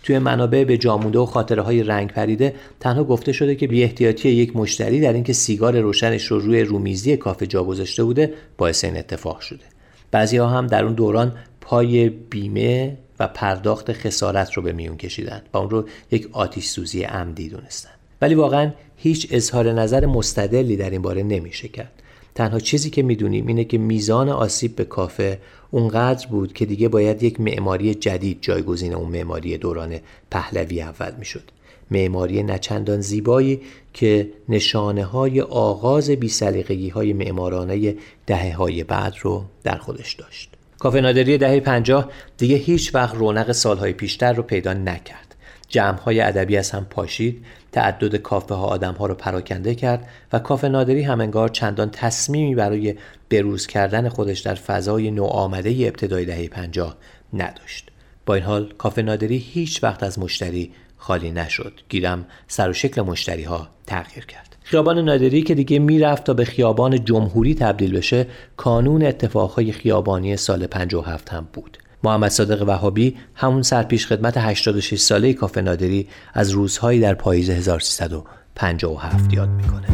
توی 0.02 0.18
منابع 0.18 0.64
به 0.64 0.78
جامونده 0.78 1.18
و 1.18 1.26
خاطره 1.26 1.62
های 1.62 1.82
رنگ 1.82 2.10
پریده 2.10 2.54
تنها 2.80 3.04
گفته 3.04 3.32
شده 3.32 3.54
که 3.54 3.66
بی 3.66 3.82
احتیاطی 3.82 4.28
یک 4.28 4.56
مشتری 4.56 5.00
در 5.00 5.12
اینکه 5.12 5.32
سیگار 5.32 5.80
روشنش 5.80 6.24
رو 6.24 6.38
روی 6.38 6.62
رومیزی 6.62 7.16
کافه 7.16 7.46
جا 7.46 7.64
گذاشته 7.64 8.04
بوده 8.04 8.34
باعث 8.58 8.84
این 8.84 8.96
اتفاق 8.96 9.40
شده. 9.40 9.64
بعضی 10.10 10.36
ها 10.36 10.46
هم 10.46 10.66
در 10.66 10.84
اون 10.84 10.94
دوران 10.94 11.32
پای 11.60 12.08
بیمه 12.08 12.96
و 13.18 13.28
پرداخت 13.28 13.92
خسارت 13.92 14.52
رو 14.52 14.62
به 14.62 14.72
میون 14.72 14.96
کشیدن 14.96 15.42
و 15.52 15.58
اون 15.58 15.70
رو 15.70 15.88
یک 16.10 16.28
آتیش 16.32 16.66
سوزی 16.66 17.02
عمدی 17.02 17.48
دونستن. 17.48 17.90
ولی 18.22 18.34
واقعا 18.34 18.72
هیچ 18.96 19.28
اظهار 19.30 19.72
نظر 19.72 20.06
مستدلی 20.06 20.76
در 20.76 20.90
این 20.90 21.02
باره 21.02 21.22
نمیشه 21.22 21.68
کرد. 21.68 22.02
تنها 22.34 22.60
چیزی 22.60 22.90
که 22.90 23.02
می‌دونیم 23.02 23.46
اینه 23.46 23.64
که 23.64 23.78
میزان 23.78 24.28
آسیب 24.28 24.76
به 24.76 24.84
کافه 24.84 25.38
اونقدر 25.70 26.26
بود 26.26 26.52
که 26.52 26.66
دیگه 26.66 26.88
باید 26.88 27.22
یک 27.22 27.40
معماری 27.40 27.94
جدید 27.94 28.38
جایگزین 28.40 28.94
اون 28.94 29.08
معماری 29.08 29.58
دوران 29.58 30.00
پهلوی 30.30 30.82
اول 30.82 31.12
می‌شد. 31.18 31.50
معماری 31.90 32.42
نچندان 32.42 33.00
زیبایی 33.00 33.60
که 33.92 34.30
نشانه 34.48 35.04
های 35.04 35.40
آغاز 35.40 36.10
بیسلیقگی 36.10 36.88
های 36.88 37.12
معمارانه 37.12 37.96
دهه 38.26 38.56
های 38.56 38.84
بعد 38.84 39.14
رو 39.22 39.44
در 39.62 39.76
خودش 39.76 40.14
داشت. 40.14 40.53
کافه 40.84 41.00
نادری 41.00 41.38
دهه 41.38 41.60
پنجاه 41.60 42.10
دیگه 42.38 42.56
هیچ 42.56 42.94
وقت 42.94 43.14
رونق 43.14 43.52
سالهای 43.52 43.92
پیشتر 43.92 44.32
رو 44.32 44.42
پیدا 44.42 44.72
نکرد. 44.72 45.34
جمعهای 45.68 46.20
ادبی 46.20 46.56
از 46.56 46.70
هم 46.70 46.84
پاشید 46.84 47.44
تعدد 47.72 48.16
کافه 48.16 48.54
ها 48.54 48.66
آدم 48.66 48.94
ها 48.94 49.06
رو 49.06 49.14
پراکنده 49.14 49.74
کرد 49.74 50.08
و 50.32 50.38
کافه 50.38 50.68
نادری 50.68 51.02
هم 51.02 51.20
انگار 51.20 51.48
چندان 51.48 51.90
تصمیمی 51.90 52.54
برای 52.54 52.94
بروز 53.30 53.66
کردن 53.66 54.08
خودش 54.08 54.40
در 54.40 54.54
فضای 54.54 55.10
نوآمده 55.10 55.70
ابتدای 55.70 56.24
دهه 56.24 56.48
پنجاه 56.48 56.96
نداشت. 57.32 57.90
با 58.26 58.34
این 58.34 58.44
حال 58.44 58.72
کافه 58.78 59.02
نادری 59.02 59.36
هیچ 59.36 59.84
وقت 59.84 60.02
از 60.02 60.18
مشتری 60.18 60.72
خالی 60.96 61.30
نشد. 61.30 61.80
گیرم 61.88 62.26
سر 62.48 62.70
و 62.70 62.72
شکل 62.72 63.02
مشتری 63.02 63.44
ها 63.44 63.68
تغییر 63.86 64.26
کرد. 64.26 64.53
خیابان 64.66 64.98
نادری 64.98 65.42
که 65.42 65.54
دیگه 65.54 65.78
می‌رفت 65.78 66.24
تا 66.24 66.34
به 66.34 66.44
خیابان 66.44 67.04
جمهوری 67.04 67.54
تبدیل 67.54 67.96
بشه 67.96 68.26
کانون 68.56 69.02
اتفاقهای 69.02 69.72
خیابانی 69.72 70.36
سال 70.36 70.66
57 70.66 71.28
هم 71.28 71.48
بود. 71.52 71.78
محمد 72.04 72.30
صادق 72.30 72.68
وهابی 72.68 73.16
همون 73.34 73.62
سرپیش 73.62 74.06
خدمت 74.06 74.36
86 74.36 74.98
ساله 75.00 75.32
کافه 75.32 75.60
نادری 75.60 76.08
از 76.34 76.50
روزهایی 76.50 77.00
در 77.00 77.14
پاییز 77.14 77.50
1357 77.50 79.32
یاد 79.32 79.48
می‌کنه. 79.48 79.86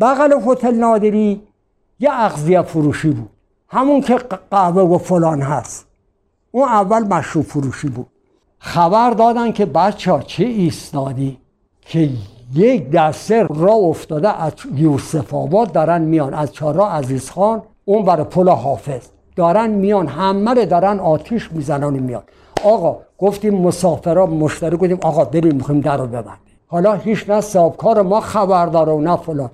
بغل 0.00 0.32
هتل 0.46 0.74
نادری 0.74 1.42
یه 2.00 2.10
اغذیه 2.12 2.62
فروشی 2.62 3.10
بود. 3.10 3.30
همون 3.68 4.00
که 4.00 4.16
قهوه 4.50 4.82
و 4.82 4.98
فلان 4.98 5.42
هست. 5.42 5.86
اون 6.50 6.68
اول 6.68 7.02
مشروب 7.02 7.44
فروشی 7.44 7.88
بود. 7.88 8.06
خبر 8.66 9.10
دادن 9.10 9.52
که 9.52 9.66
بچه 9.66 10.12
ها 10.12 10.20
چه 10.20 10.44
ایستادی 10.44 11.38
که 11.80 12.08
یک 12.54 12.90
دسته 12.90 13.42
را 13.42 13.72
افتاده 13.72 14.42
از 14.42 14.52
یوسف 14.74 15.34
آباد 15.34 15.72
دارن 15.72 16.02
میان 16.02 16.34
از 16.34 16.52
چهارراه 16.52 16.92
عزیز 16.92 17.30
خان 17.30 17.62
اون 17.84 18.04
برای 18.04 18.24
پل 18.24 18.48
حافظ. 18.48 19.00
دارن 19.36 19.70
میان 19.70 20.06
همه 20.06 20.66
دارن 20.66 20.98
آتیش 20.98 21.52
می‌زنن 21.52 21.92
میان. 21.92 22.22
آقا 22.64 22.96
گفتیم 23.18 23.54
مسافرا 23.54 24.26
مشتری 24.26 24.76
گفتیم 24.76 24.98
آقا 25.02 25.24
بریم 25.24 25.54
می‌خوایم 25.54 25.80
در 25.80 25.96
رو 25.96 26.06
ببندیم. 26.06 26.56
حالا 26.66 26.94
هیچ 26.94 27.30
نه 27.30 27.70
کار 27.78 28.02
ما 28.02 28.20
خبر 28.20 28.66
داره 28.66 28.92
و 28.92 29.00
نه 29.00 29.16
فلان. 29.16 29.50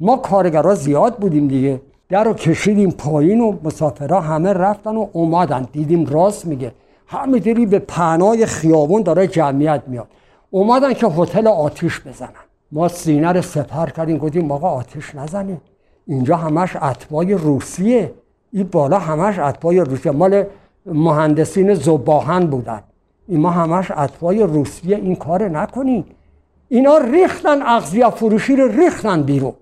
ما 0.00 0.16
کارگرها 0.16 0.74
زیاد 0.74 1.16
بودیم 1.16 1.48
دیگه. 1.48 1.80
در 2.08 2.24
رو 2.24 2.34
کشیدیم 2.34 2.90
پایین 2.90 3.40
و 3.40 3.56
مسافرها 3.64 4.20
همه 4.20 4.52
رفتن 4.52 4.96
و 4.96 5.06
اومدن. 5.12 5.68
دیدیم 5.72 6.06
راست 6.06 6.46
میگه. 6.46 6.72
همینطوری 7.06 7.66
به 7.66 7.78
پنای 7.78 8.46
خیابون 8.46 9.02
داره 9.02 9.26
جمعیت 9.26 9.82
میاد. 9.86 10.08
اومدن 10.50 10.92
که 10.92 11.06
هتل 11.06 11.46
آتیش 11.46 12.00
بزنن. 12.00 12.30
ما 12.72 12.88
سینه 12.88 13.32
رو 13.32 13.42
سپر 13.42 13.90
کردیم 13.90 14.18
گفتیم 14.18 14.52
آقا 14.52 14.68
آتیش 14.68 15.14
نزنیم 15.14 15.60
اینجا 16.06 16.36
همش 16.36 16.76
اتباع 16.76 17.32
روسیه. 17.32 18.14
این 18.52 18.68
بالا 18.72 18.98
همش 18.98 19.38
اتباع 19.38 19.74
روسیه. 19.74 20.12
مال 20.12 20.44
مهندسین 20.86 21.74
زباهن 21.74 22.46
بودن. 22.46 22.82
این 23.28 23.40
ما 23.40 23.50
همش 23.50 23.90
اتباع 23.90 24.36
روسیه. 24.36 24.96
این 24.96 25.16
کار 25.16 25.48
نکنیم 25.48 26.04
اینا 26.68 26.98
ریختن 26.98 27.62
اغذیه 27.62 28.10
فروشی 28.10 28.56
رو 28.56 28.68
ریختن 28.68 29.22
بیرون. 29.22 29.52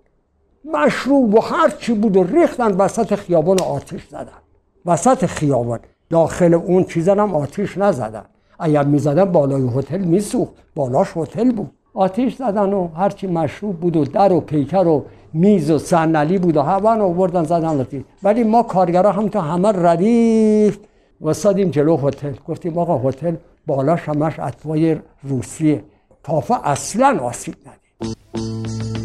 مشروب 0.72 1.34
و 1.34 1.40
هر 1.40 1.70
چی 1.70 1.94
بود 1.94 2.16
و 2.16 2.22
ریختن 2.22 2.72
وسط 2.72 3.14
خیابان 3.14 3.60
آتیش 3.60 4.08
زدن. 4.08 4.42
وسط 4.86 5.26
خیابان 5.26 5.80
داخل 6.10 6.54
اون 6.54 6.84
چیزا 6.84 7.12
هم 7.12 7.34
آتیش 7.34 7.78
نزدن. 7.78 8.24
اگر 8.58 8.84
می‌زدن 8.84 9.24
بالای 9.24 9.68
هتل 9.76 9.98
میسوخت. 9.98 10.52
بالاش 10.74 11.16
هتل 11.16 11.52
بود. 11.52 11.70
آتیش 11.94 12.36
زدن 12.36 12.72
و 12.72 12.88
هرچی 12.96 13.26
مشروب 13.26 13.80
بود 13.80 13.96
و 13.96 14.04
در 14.04 14.32
و 14.32 14.40
پیکر 14.40 14.86
و 14.86 15.04
میز 15.32 15.70
و 15.70 15.78
صندلی 15.78 16.38
بود 16.38 16.56
و 16.56 16.62
هوا 16.62 17.02
آوردن 17.02 17.44
زدن 17.44 17.74
لطی 17.80 18.04
ولی 18.22 18.44
ما 18.44 18.62
کارگرا 18.62 19.12
هم 19.12 19.28
تو 19.28 19.40
همه 19.40 19.72
ردیف 19.72 20.78
وسادیم 21.20 21.70
جلو 21.70 21.96
هتل. 21.96 22.32
گفتیم 22.48 22.78
آقا 22.78 23.08
هتل 23.08 23.34
بالاش 23.66 24.08
همش 24.08 24.38
اطوای 24.38 24.96
روسیه. 25.22 25.84
کافه 26.22 26.68
اصلا 26.68 27.18
آسیب 27.22 27.54
ندید. 27.66 29.03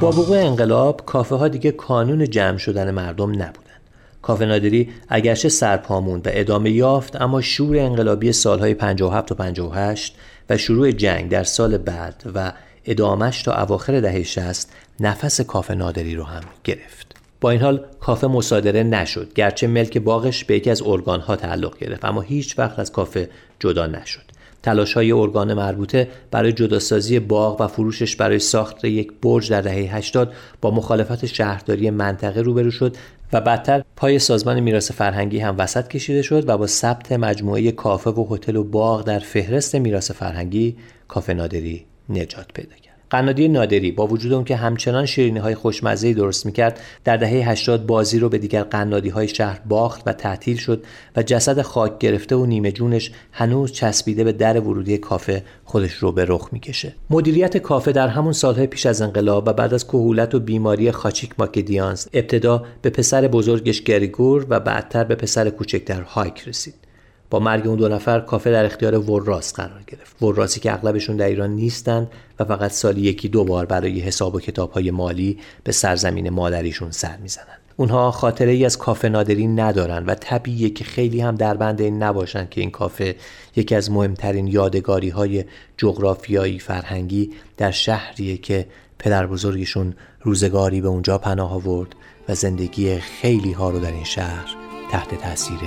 با 0.00 0.08
وقوع 0.08 0.38
انقلاب 0.38 1.00
کافه 1.06 1.34
ها 1.34 1.48
دیگه 1.48 1.70
کانون 1.70 2.30
جمع 2.30 2.58
شدن 2.58 2.90
مردم 2.90 3.30
نبودن. 3.30 3.76
کافه 4.22 4.44
نادری 4.44 4.88
اگرچه 5.08 5.48
سرپاموند 5.48 6.26
و 6.26 6.30
ادامه 6.32 6.70
یافت 6.70 7.20
اما 7.20 7.40
شور 7.40 7.78
انقلابی 7.78 8.32
سالهای 8.32 8.74
57 8.74 9.32
و 9.32 9.34
58 9.34 10.16
و 10.50 10.56
شروع 10.56 10.90
جنگ 10.90 11.30
در 11.30 11.44
سال 11.44 11.78
بعد 11.78 12.22
و 12.34 12.52
ادامش 12.84 13.42
تا 13.42 13.62
اواخر 13.62 14.00
دهه 14.00 14.22
60 14.22 14.68
نفس 15.00 15.40
کافه 15.40 15.74
نادری 15.74 16.14
رو 16.14 16.24
هم 16.24 16.42
گرفت. 16.64 17.16
با 17.40 17.50
این 17.50 17.60
حال 17.60 17.84
کافه 18.00 18.26
مصادره 18.26 18.82
نشد 18.82 19.32
گرچه 19.34 19.66
ملک 19.66 19.98
باغش 19.98 20.44
به 20.44 20.56
یکی 20.56 20.70
از 20.70 20.82
ارگان 20.82 21.20
ها 21.20 21.36
تعلق 21.36 21.78
گرفت 21.78 22.04
اما 22.04 22.20
هیچ 22.20 22.58
وقت 22.58 22.78
از 22.78 22.92
کافه 22.92 23.30
جدا 23.58 23.86
نشد. 23.86 24.25
تلاش 24.66 24.94
های 24.94 25.12
ارگان 25.12 25.54
مربوطه 25.54 26.08
برای 26.30 26.52
جداسازی 26.52 27.18
باغ 27.18 27.60
و 27.60 27.66
فروشش 27.66 28.16
برای 28.16 28.38
ساخت 28.38 28.84
یک 28.84 29.12
برج 29.22 29.50
در 29.50 29.60
دهه 29.60 29.96
80 29.96 30.32
با 30.60 30.70
مخالفت 30.70 31.26
شهرداری 31.26 31.90
منطقه 31.90 32.40
روبرو 32.40 32.70
شد 32.70 32.96
و 33.32 33.40
بعدتر 33.40 33.84
پای 33.96 34.18
سازمان 34.18 34.60
میراث 34.60 34.92
فرهنگی 34.92 35.38
هم 35.38 35.54
وسط 35.58 35.88
کشیده 35.88 36.22
شد 36.22 36.48
و 36.48 36.58
با 36.58 36.66
ثبت 36.66 37.12
مجموعه 37.12 37.72
کافه 37.72 38.10
و 38.10 38.34
هتل 38.34 38.56
و 38.56 38.64
باغ 38.64 39.04
در 39.04 39.18
فهرست 39.18 39.74
میراث 39.74 40.10
فرهنگی 40.10 40.76
کافه 41.08 41.34
نادری 41.34 41.84
نجات 42.08 42.46
پیدا 42.54 42.76
کرد. 42.82 42.95
قنادی 43.10 43.48
نادری 43.48 43.92
با 43.92 44.06
وجود 44.06 44.32
اون 44.32 44.44
که 44.44 44.56
همچنان 44.56 45.06
شیرینی 45.06 45.38
های 45.38 45.54
خوشمزه 45.54 46.14
درست 46.14 46.46
می‌کرد 46.46 46.80
در 47.04 47.16
دهه 47.16 47.50
80 47.50 47.86
بازی 47.86 48.18
رو 48.18 48.28
به 48.28 48.38
دیگر 48.38 48.62
قنادی 48.62 49.08
های 49.08 49.28
شهر 49.28 49.60
باخت 49.68 50.02
و 50.06 50.12
تعطیل 50.12 50.56
شد 50.56 50.84
و 51.16 51.22
جسد 51.22 51.62
خاک 51.62 51.98
گرفته 51.98 52.36
و 52.36 52.46
نیمه 52.46 52.72
جونش 52.72 53.10
هنوز 53.32 53.72
چسبیده 53.72 54.24
به 54.24 54.32
در 54.32 54.60
ورودی 54.60 54.98
کافه 54.98 55.42
خودش 55.64 55.92
رو 55.92 56.12
به 56.12 56.24
رخ 56.28 56.48
می‌کشه. 56.52 56.94
مدیریت 57.10 57.56
کافه 57.56 57.92
در 57.92 58.08
همون 58.08 58.32
سالهای 58.32 58.66
پیش 58.66 58.86
از 58.86 59.02
انقلاب 59.02 59.48
و 59.48 59.52
بعد 59.52 59.74
از 59.74 59.86
کهولت 59.86 60.34
و 60.34 60.40
بیماری 60.40 60.90
خاچیک 60.90 61.30
ماکدیانس 61.38 62.08
ابتدا 62.12 62.64
به 62.82 62.90
پسر 62.90 63.28
بزرگش 63.28 63.82
گریگور 63.82 64.46
و 64.48 64.60
بعدتر 64.60 65.04
به 65.04 65.14
پسر 65.14 65.50
کوچکتر 65.50 66.00
هایک 66.00 66.48
رسید. 66.48 66.85
با 67.30 67.38
مرگ 67.38 67.66
اون 67.66 67.76
دو 67.76 67.88
نفر 67.88 68.20
کافه 68.20 68.50
در 68.50 68.64
اختیار 68.64 69.10
وراس 69.10 69.52
قرار 69.52 69.82
گرفت. 69.86 70.22
وراسی 70.22 70.60
که 70.60 70.72
اغلبشون 70.72 71.16
در 71.16 71.26
ایران 71.26 71.50
نیستند 71.50 72.10
و 72.38 72.44
فقط 72.44 72.70
سالی 72.70 73.00
یکی 73.00 73.28
دو 73.28 73.44
بار 73.44 73.66
برای 73.66 74.00
حساب 74.00 74.34
و 74.34 74.40
کتاب 74.40 74.72
های 74.72 74.90
مالی 74.90 75.38
به 75.64 75.72
سرزمین 75.72 76.30
مادریشون 76.30 76.90
سر 76.90 77.16
می‌زنند 77.16 77.58
اونها 77.76 78.10
خاطره 78.10 78.52
ای 78.52 78.64
از 78.64 78.78
کافه 78.78 79.08
نادری 79.08 79.46
ندارن 79.46 80.06
و 80.06 80.14
طبیعیه 80.14 80.70
که 80.70 80.84
خیلی 80.84 81.20
هم 81.20 81.34
در 81.34 81.56
بند 81.56 81.80
این 81.80 82.02
نباشن 82.02 82.46
که 82.50 82.60
این 82.60 82.70
کافه 82.70 83.16
یکی 83.56 83.74
از 83.74 83.90
مهمترین 83.90 84.46
یادگاری 84.46 85.08
های 85.08 85.44
جغرافیایی 85.76 86.58
فرهنگی 86.58 87.30
در 87.56 87.70
شهریه 87.70 88.36
که 88.36 88.66
پدر 88.98 89.26
بزرگشون 89.26 89.94
روزگاری 90.22 90.80
به 90.80 90.88
اونجا 90.88 91.18
پناه 91.18 91.52
آورد 91.52 91.94
و 92.28 92.34
زندگی 92.34 92.96
خیلی 92.96 93.52
ها 93.52 93.70
رو 93.70 93.78
در 93.78 93.92
این 93.92 94.04
شهر 94.04 94.56
تحت 94.90 95.14
تاثیر 95.22 95.58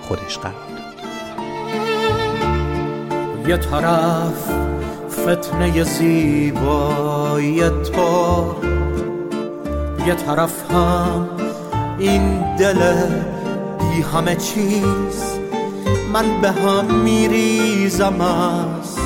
خودش 0.00 0.38
قرار 0.38 0.75
یه 3.48 3.56
طرف 3.56 4.50
فتنه 5.10 5.84
زیبایی 5.84 7.60
تو 7.68 8.54
یه 10.06 10.14
طرف 10.14 10.70
هم 10.70 11.28
این 11.98 12.56
دل 12.56 12.94
بی 13.78 14.02
همه 14.02 14.34
چیز. 14.34 15.38
من 16.12 16.40
به 16.40 16.50
هم 16.50 16.94
میریزم 16.94 18.20
از 18.20 18.96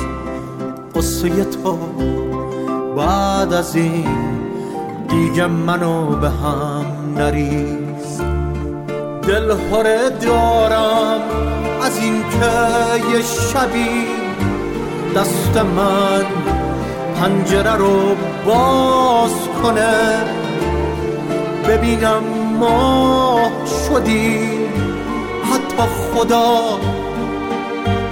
قصه 0.95 1.43
تو. 1.43 1.77
بعد 2.97 3.53
از 3.53 3.75
این 3.75 4.07
دیگه 5.09 5.47
منو 5.47 6.15
به 6.15 6.29
هم 6.29 6.85
نریز. 7.17 8.21
دل 9.27 9.51
هره 9.71 10.09
دارم 10.09 11.21
از 11.81 11.97
این 11.97 12.23
که 12.29 13.17
یه 13.17 13.21
شبی 13.21 14.20
دست 15.15 15.57
من 15.57 16.25
پنجره 17.15 17.75
رو 17.75 18.15
باز 18.45 19.31
کنه. 19.63 20.41
ببینم 21.67 22.23
ما 22.59 23.51
شدیم 23.87 24.69
حتی 25.43 25.83
خدا 25.83 26.79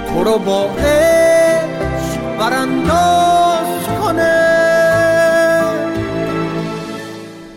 تو 0.08 0.24
رو 0.24 0.38
با 0.38 0.62
عشق 0.62 2.38
برانداز 2.38 3.66
کنه. 4.00 4.60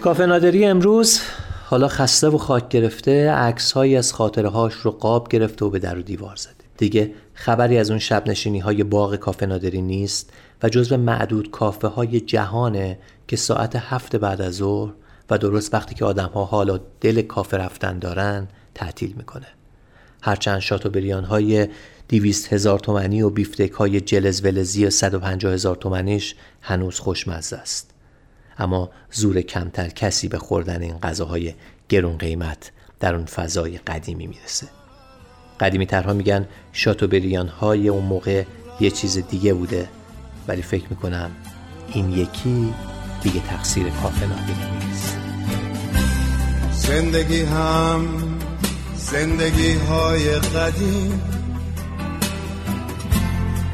کافه 0.02 0.26
نادری 0.26 0.66
امروز 0.66 1.22
حالا 1.70 1.88
خسته 1.88 2.28
و 2.28 2.38
خاک 2.38 2.70
گرفته 2.70 3.32
عکسهایی 3.32 3.98
از 3.98 4.14
خاطره 4.14 4.50
هاش 4.50 4.74
رو 4.74 4.92
قاب 4.92 5.30
گرفته 5.30 5.66
و 5.66 5.70
به 5.70 5.80
در 5.80 5.98
و 5.98 6.02
دیوار 6.02 6.36
زده. 6.36 6.63
دیگه 6.78 7.14
خبری 7.34 7.78
از 7.78 7.90
اون 7.90 8.00
شب 8.00 8.30
نشینی 8.30 8.60
های 8.60 8.84
باغ 8.84 9.16
کافه 9.16 9.46
نادری 9.46 9.82
نیست 9.82 10.34
و 10.64 10.70
جزو 10.70 10.98
معدود 10.98 11.52
کافه 11.52 11.88
های 11.88 12.20
جهانه 12.20 13.00
که 13.28 13.36
ساعت 13.36 13.76
هفت 13.76 14.16
بعد 14.16 14.42
از 14.42 14.54
ظهر 14.54 14.94
و 15.30 15.38
درست 15.38 15.74
وقتی 15.74 15.96
که 15.96 16.06
آدم 16.06 16.30
ها 16.30 16.46
حالا 16.46 16.80
دل 17.02 17.22
کافه 17.22 17.58
رفتن 17.58 18.00
دارن 18.00 18.48
تعطیل 18.76 19.14
می‌کنه. 19.18 19.48
هرچند 20.22 20.60
شاتوبریان 20.60 21.24
های 21.24 21.68
دیویست 22.08 22.54
هزار 22.54 22.80
تومنی 22.80 23.22
و 23.22 23.30
بیفتک 23.30 23.72
های 23.72 24.02
جلز 24.02 24.46
ولزی 24.46 24.90
150 24.90 25.54
هزار 25.54 25.76
تومنیش 25.76 26.36
هنوز 26.62 27.00
خوشمزه 27.00 27.56
است. 27.56 27.92
اما 28.58 28.90
زور 29.12 29.42
کمتر 29.42 29.90
کسی 29.90 30.28
به 30.28 30.38
خوردن 30.38 30.82
این 30.82 30.98
غذاهای 30.98 31.54
گرون 31.90 32.18
قیمت 32.18 32.72
در 33.00 33.16
اون 33.16 33.26
فضای 33.26 33.78
قدیمی 33.78 34.28
می‌رسه. 34.28 34.83
قدیمی 35.60 35.86
ترها 35.86 36.14
میگن 36.14 36.48
شاتوبریان 36.74 37.48
های 37.48 37.90
اون 37.90 38.06
موقع 38.06 38.44
یه 38.80 38.92
چیز 38.92 39.18
دیگه 39.18 39.54
بوده. 39.54 39.90
ولی 40.48 40.62
فکر 40.62 40.86
می‌کنم 40.90 41.32
این 41.94 42.12
یکی 42.12 42.74
دیگه 43.22 43.40
تقصیر 43.40 43.90
کافه 43.90 44.26
نادری 44.28 44.86
نیست. 44.86 45.18
زندگی 46.72 47.42
هم 47.42 48.08
زندگی 48.96 49.74
های 49.74 50.40
قدیم. 50.40 51.22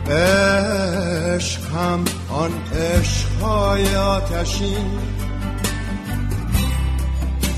عشق 0.09 1.61
هم 1.75 2.05
آن 2.29 2.51
عشق 2.73 3.41
های 3.41 3.95
آتشین. 3.95 4.99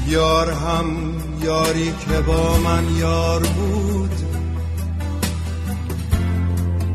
یار 0.08 0.52
هم 0.52 1.14
یاری 1.44 1.94
که 2.08 2.22
با 2.22 2.58
من 2.58 2.96
یار 2.96 3.40
بود. 3.40 4.12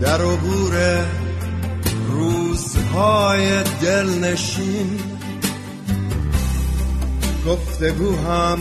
در 0.00 0.20
عبور 0.22 1.04
روزهای 2.08 3.62
دلنشین 3.62 5.00
گفتگو 7.46 8.16
هم 8.16 8.58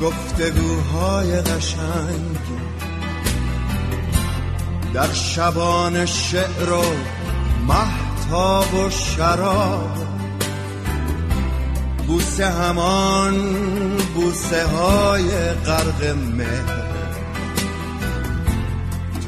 گفتگوهای 0.00 1.40
قشنگ. 1.40 2.40
در 4.94 5.12
شبان 5.12 6.06
شعر 6.06 6.72
و 6.72 6.84
محتاب 7.68 8.74
و 8.74 8.90
شراب 8.90 9.90
بوسه 12.06 12.46
همان 12.46 13.36
بوسه 14.14 14.66
های 14.66 15.30
غرق 15.66 16.16
مهر. 16.36 16.90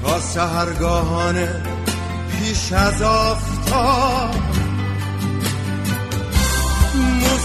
تا 0.03 0.21
سهرگاهانه 0.21 1.63
پیش 2.31 2.73
از 2.73 3.03
آفتاب 3.03 4.35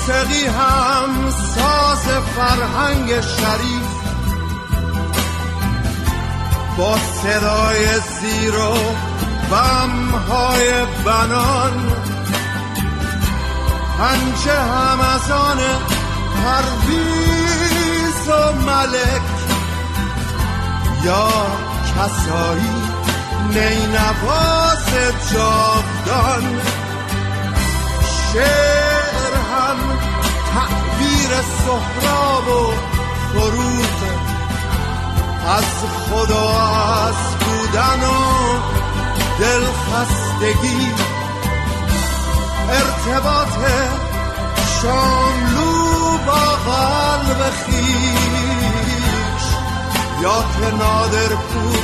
موسیقی 0.07 0.45
هم 0.45 1.29
ساز 1.29 2.07
فرهنگ 2.35 3.21
شریف 3.21 3.97
با 6.77 6.97
صدای 7.23 7.85
زیر 8.21 8.55
و 8.55 8.73
بمهای 9.51 10.85
بنان. 11.05 11.93
پنجه 13.97 14.61
هم 14.61 14.99
از 14.99 15.31
پرویز 16.43 18.27
و 18.27 18.51
ملک 18.65 19.21
یا 21.05 21.29
کسایی 21.95 22.77
نینواز 23.49 24.85
جاودان 25.33 26.61
شعر 28.33 29.33
هم 29.51 29.77
تعبیر 30.53 31.31
سهراب 31.65 32.47
و 32.47 32.73
فروغ 33.33 33.97
از 35.47 35.65
خدا 36.09 36.49
از 37.07 37.15
بودن 37.39 38.03
و 38.03 38.57
دلخستگی 39.39 40.91
ارتباط 42.69 43.53
شاملو 44.81 45.66
قلب 46.68 47.51
خیش. 47.51 48.07
یا 50.22 50.43
که 50.59 50.76
نادر 50.76 51.28
پور 51.28 51.84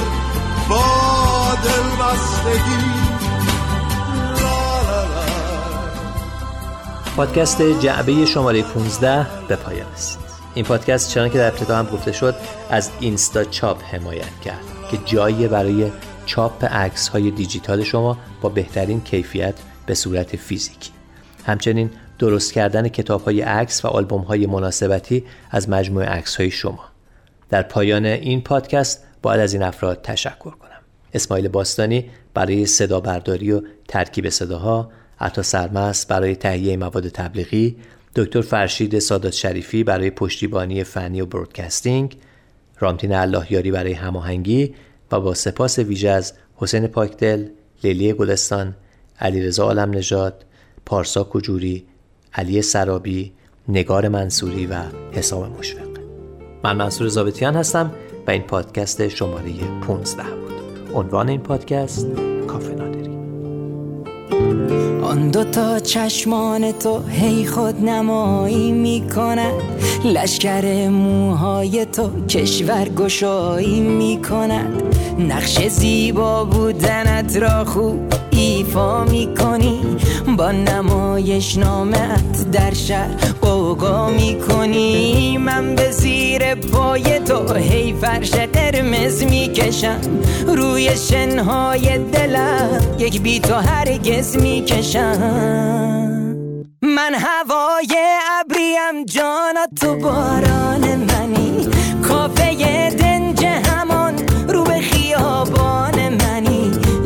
با 0.69 0.83
دلبستگی 1.63 3.03
پادکست 7.15 7.61
جعبه 7.61 8.25
شماره 8.25 8.61
15 8.61 9.27
به 9.47 9.55
پایان 9.55 9.87
است 9.87 10.19
این 10.53 10.65
پادکست 10.65 11.09
چنان 11.09 11.29
که 11.29 11.37
در 11.37 11.47
ابتدا 11.47 11.77
هم 11.77 11.85
گفته 11.85 12.11
شد 12.11 12.35
از 12.69 12.89
اینستا 12.99 13.43
چاپ 13.43 13.83
حمایت 13.95 14.39
کرد 14.45 14.63
که 14.91 14.97
جایی 15.05 15.47
برای 15.47 15.91
چاپ 16.25 16.65
عکس 16.65 17.07
های 17.07 17.31
دیجیتال 17.31 17.83
شما 17.83 18.17
با 18.41 18.49
بهترین 18.49 19.01
کیفیت 19.01 19.55
به 19.85 19.93
صورت 19.95 20.35
فیزیکی. 20.35 20.91
همچنین 21.45 21.89
درست 22.23 22.53
کردن 22.53 22.87
کتاب 22.87 23.21
های 23.21 23.41
عکس 23.41 23.85
و 23.85 23.87
آلبوم 23.87 24.21
های 24.21 24.45
مناسبتی 24.45 25.23
از 25.51 25.69
مجموعه 25.69 26.07
عکس 26.07 26.35
های 26.35 26.51
شما. 26.51 26.79
در 27.49 27.61
پایان 27.61 28.05
این 28.05 28.41
پادکست 28.41 29.03
باید 29.21 29.39
از 29.39 29.53
این 29.53 29.63
افراد 29.63 30.01
تشکر 30.01 30.49
کنم. 30.51 30.81
اسماعیل 31.13 31.47
باستانی 31.47 32.09
برای 32.33 32.65
صدا 32.65 32.99
برداری 32.99 33.51
و 33.51 33.61
ترکیب 33.87 34.29
صداها 34.29 34.91
عطا 35.19 35.41
سرمست 35.41 36.07
برای 36.07 36.35
تهیه 36.35 36.77
مواد 36.77 37.09
تبلیغی 37.09 37.75
دکتر 38.15 38.41
فرشید 38.41 38.99
سادات 38.99 39.33
شریفی 39.33 39.83
برای 39.83 40.09
پشتیبانی 40.09 40.83
فنی 40.83 41.21
و 41.21 41.25
برودکستینگ 41.25 42.17
رامتین 42.79 43.13
اللهیاری 43.13 43.71
برای 43.71 43.93
هماهنگی 43.93 44.75
و 45.11 45.19
با 45.19 45.33
سپاس 45.33 45.79
ویژه 45.79 46.09
از 46.09 46.33
حسین 46.55 46.87
پاکدل 46.87 47.47
لیلی 47.83 48.13
گلستان 48.13 48.75
علیرضا 49.19 49.63
عالم 49.63 49.89
نژاد 49.89 50.45
پارسا 50.85 51.23
کجوری 51.23 51.87
علی 52.35 52.61
سرابی 52.61 53.31
نگار 53.67 54.07
منصوری 54.07 54.65
و 54.65 54.75
حسام 55.11 55.51
مشفق. 55.59 55.87
من 56.63 56.75
منصور 56.75 57.07
زابطیان 57.07 57.55
هستم 57.55 57.91
و 58.27 58.31
این 58.31 58.41
پادکست 58.41 59.07
شماره 59.07 59.51
15 59.87 60.23
بود. 60.23 60.95
عنوان 60.95 61.29
این 61.29 61.41
پادکست 61.41 62.07
کافه 62.47 62.73
نادری. 62.73 63.13
آن 65.03 65.29
دو 65.31 65.43
تا 65.43 65.79
چشمان 65.79 66.71
تو 66.71 67.01
هی 67.07 67.45
خود 67.45 67.81
نمایی 67.81 68.71
می‌کند 68.71 69.53
لشکر 70.05 70.87
موهای 70.89 71.85
تو 71.85 72.25
کشور 72.25 72.89
گشایی 72.89 73.81
می‌کند 73.81 74.83
نقش 75.19 75.67
زیبا 75.67 76.45
بودنت 76.45 77.37
را 77.37 77.65
خوب 77.65 78.13
ایفا 78.43 79.03
می‌کنی؟ 79.03 79.81
با 80.37 80.51
نمایش 80.51 81.57
نامت 81.57 82.51
در 82.51 82.73
شهر 82.73 83.15
قوقا 83.41 84.09
می‌کنی. 84.09 85.37
من 85.37 85.75
به 85.75 85.91
زیر 85.91 86.55
پای 86.55 87.19
تو 87.19 87.53
هی 87.53 87.93
فرش 88.01 88.31
قرمز 88.31 89.23
می‌کشم. 89.23 90.01
روی 90.47 90.97
شنهای 90.97 91.97
دلم 91.97 92.95
یک 92.99 93.21
بی 93.21 93.39
تو 93.39 93.53
هرگز 93.53 94.37
می‌کشم. 94.37 95.17
من 96.81 97.13
هوای 97.13 97.95
ابریم 98.39 99.05
جانا 99.05 99.67
تو 99.81 99.95
باران 99.95 100.95
منی. 100.95 101.67
کافه 102.07 102.53
دنج 102.89 103.12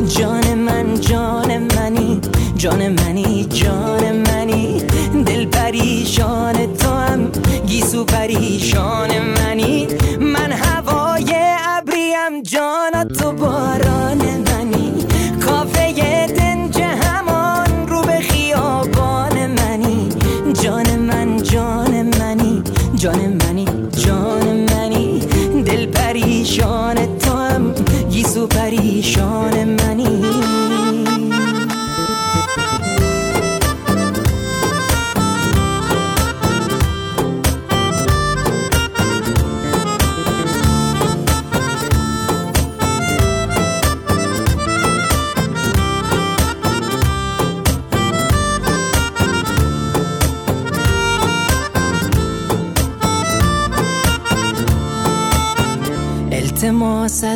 جان 0.08 0.54
من 0.54 1.00
جان 1.00 1.58
منی 1.58 2.20
جان 2.56 2.88
منی 2.88 3.44
جان 3.44 4.12
منی. 4.12 4.82
دل 5.26 5.46
پریشان 5.46 6.76
تو 6.76 6.90
هم 6.90 7.30
گیسو 7.66 8.04
پریشان 8.04 9.10
منی 9.18 9.37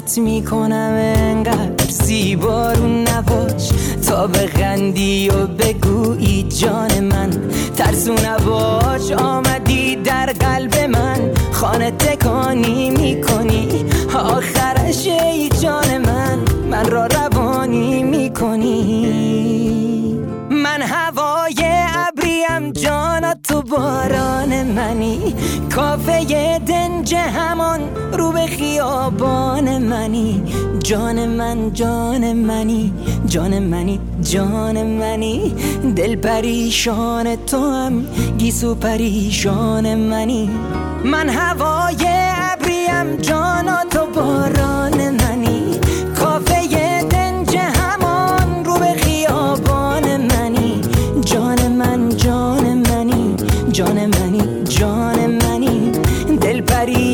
التماست 0.03 0.18
می‌کنم 0.18 0.94
انقدر 1.16 1.90
زیبارون 1.90 3.09
نباش. 3.09 3.70
تا 4.07 4.26
بخندی 4.26 5.28
و 5.28 5.46
بگویی 5.46 6.42
جان 6.42 7.00
من 7.00 7.30
ترسو 7.76 8.12
نباش 8.12 9.12
آمدی 9.12 9.96
در 9.96 10.26
قلب 10.26 10.74
من. 10.74 11.30
خانه 11.53 11.90
تکانی 11.90 12.90
می‌کنی 12.90 13.84
آخرش 14.14 15.07
ای 15.07 15.48
جان 15.48 15.98
من. 15.98 16.38
من 16.70 16.90
را 16.90 17.07
روانی 17.07 18.03
می‌کنی. 18.03 19.07
من 20.50 20.82
هوای 20.82 21.55
ابریم 22.09 22.72
جانا 22.72 23.34
تو 23.48 23.62
باران 23.62 24.11
منی. 24.93 25.34
کافه 25.74 26.59
دنج 26.59 27.14
همان 27.14 27.80
رو 28.12 28.32
به 28.32 28.47
خیابان 28.47 29.78
منی. 29.78 30.43
جان 30.82 31.26
من 31.28 31.72
جان 31.72 32.32
منی. 32.32 32.93
جان 33.26 33.59
منی 33.59 34.01
جان 34.22 34.82
منی. 34.82 35.55
دل 35.97 36.16
پریشان 36.16 37.36
تو 37.36 37.72
هم 37.72 38.07
گیسو 38.38 38.74
پریشان 38.74 39.95
منی. 39.95 40.51
من 41.05 41.28
هوای 41.28 42.07
ابریم 42.53 43.16
جانا 43.16 43.84
تو 43.90 44.07
باران 44.14 45.11
منی. 45.11 45.80
کافه 46.16 47.03
دنج 47.11 47.57
همان 47.57 48.64
رو 48.64 48.74
به 48.74 48.95
خیابان 48.97 50.16
منی. 50.16 50.80
جان 51.24 51.68
من 51.68 52.16
جان 52.16 52.64
منی. 52.88 53.36
جان 53.72 54.11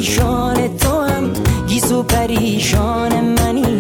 پریشان 0.08 0.76
تو 0.76 1.02
هم 1.02 1.32
گیسو 1.66 2.02
پریشان 2.02 3.12
منی. 3.24 3.77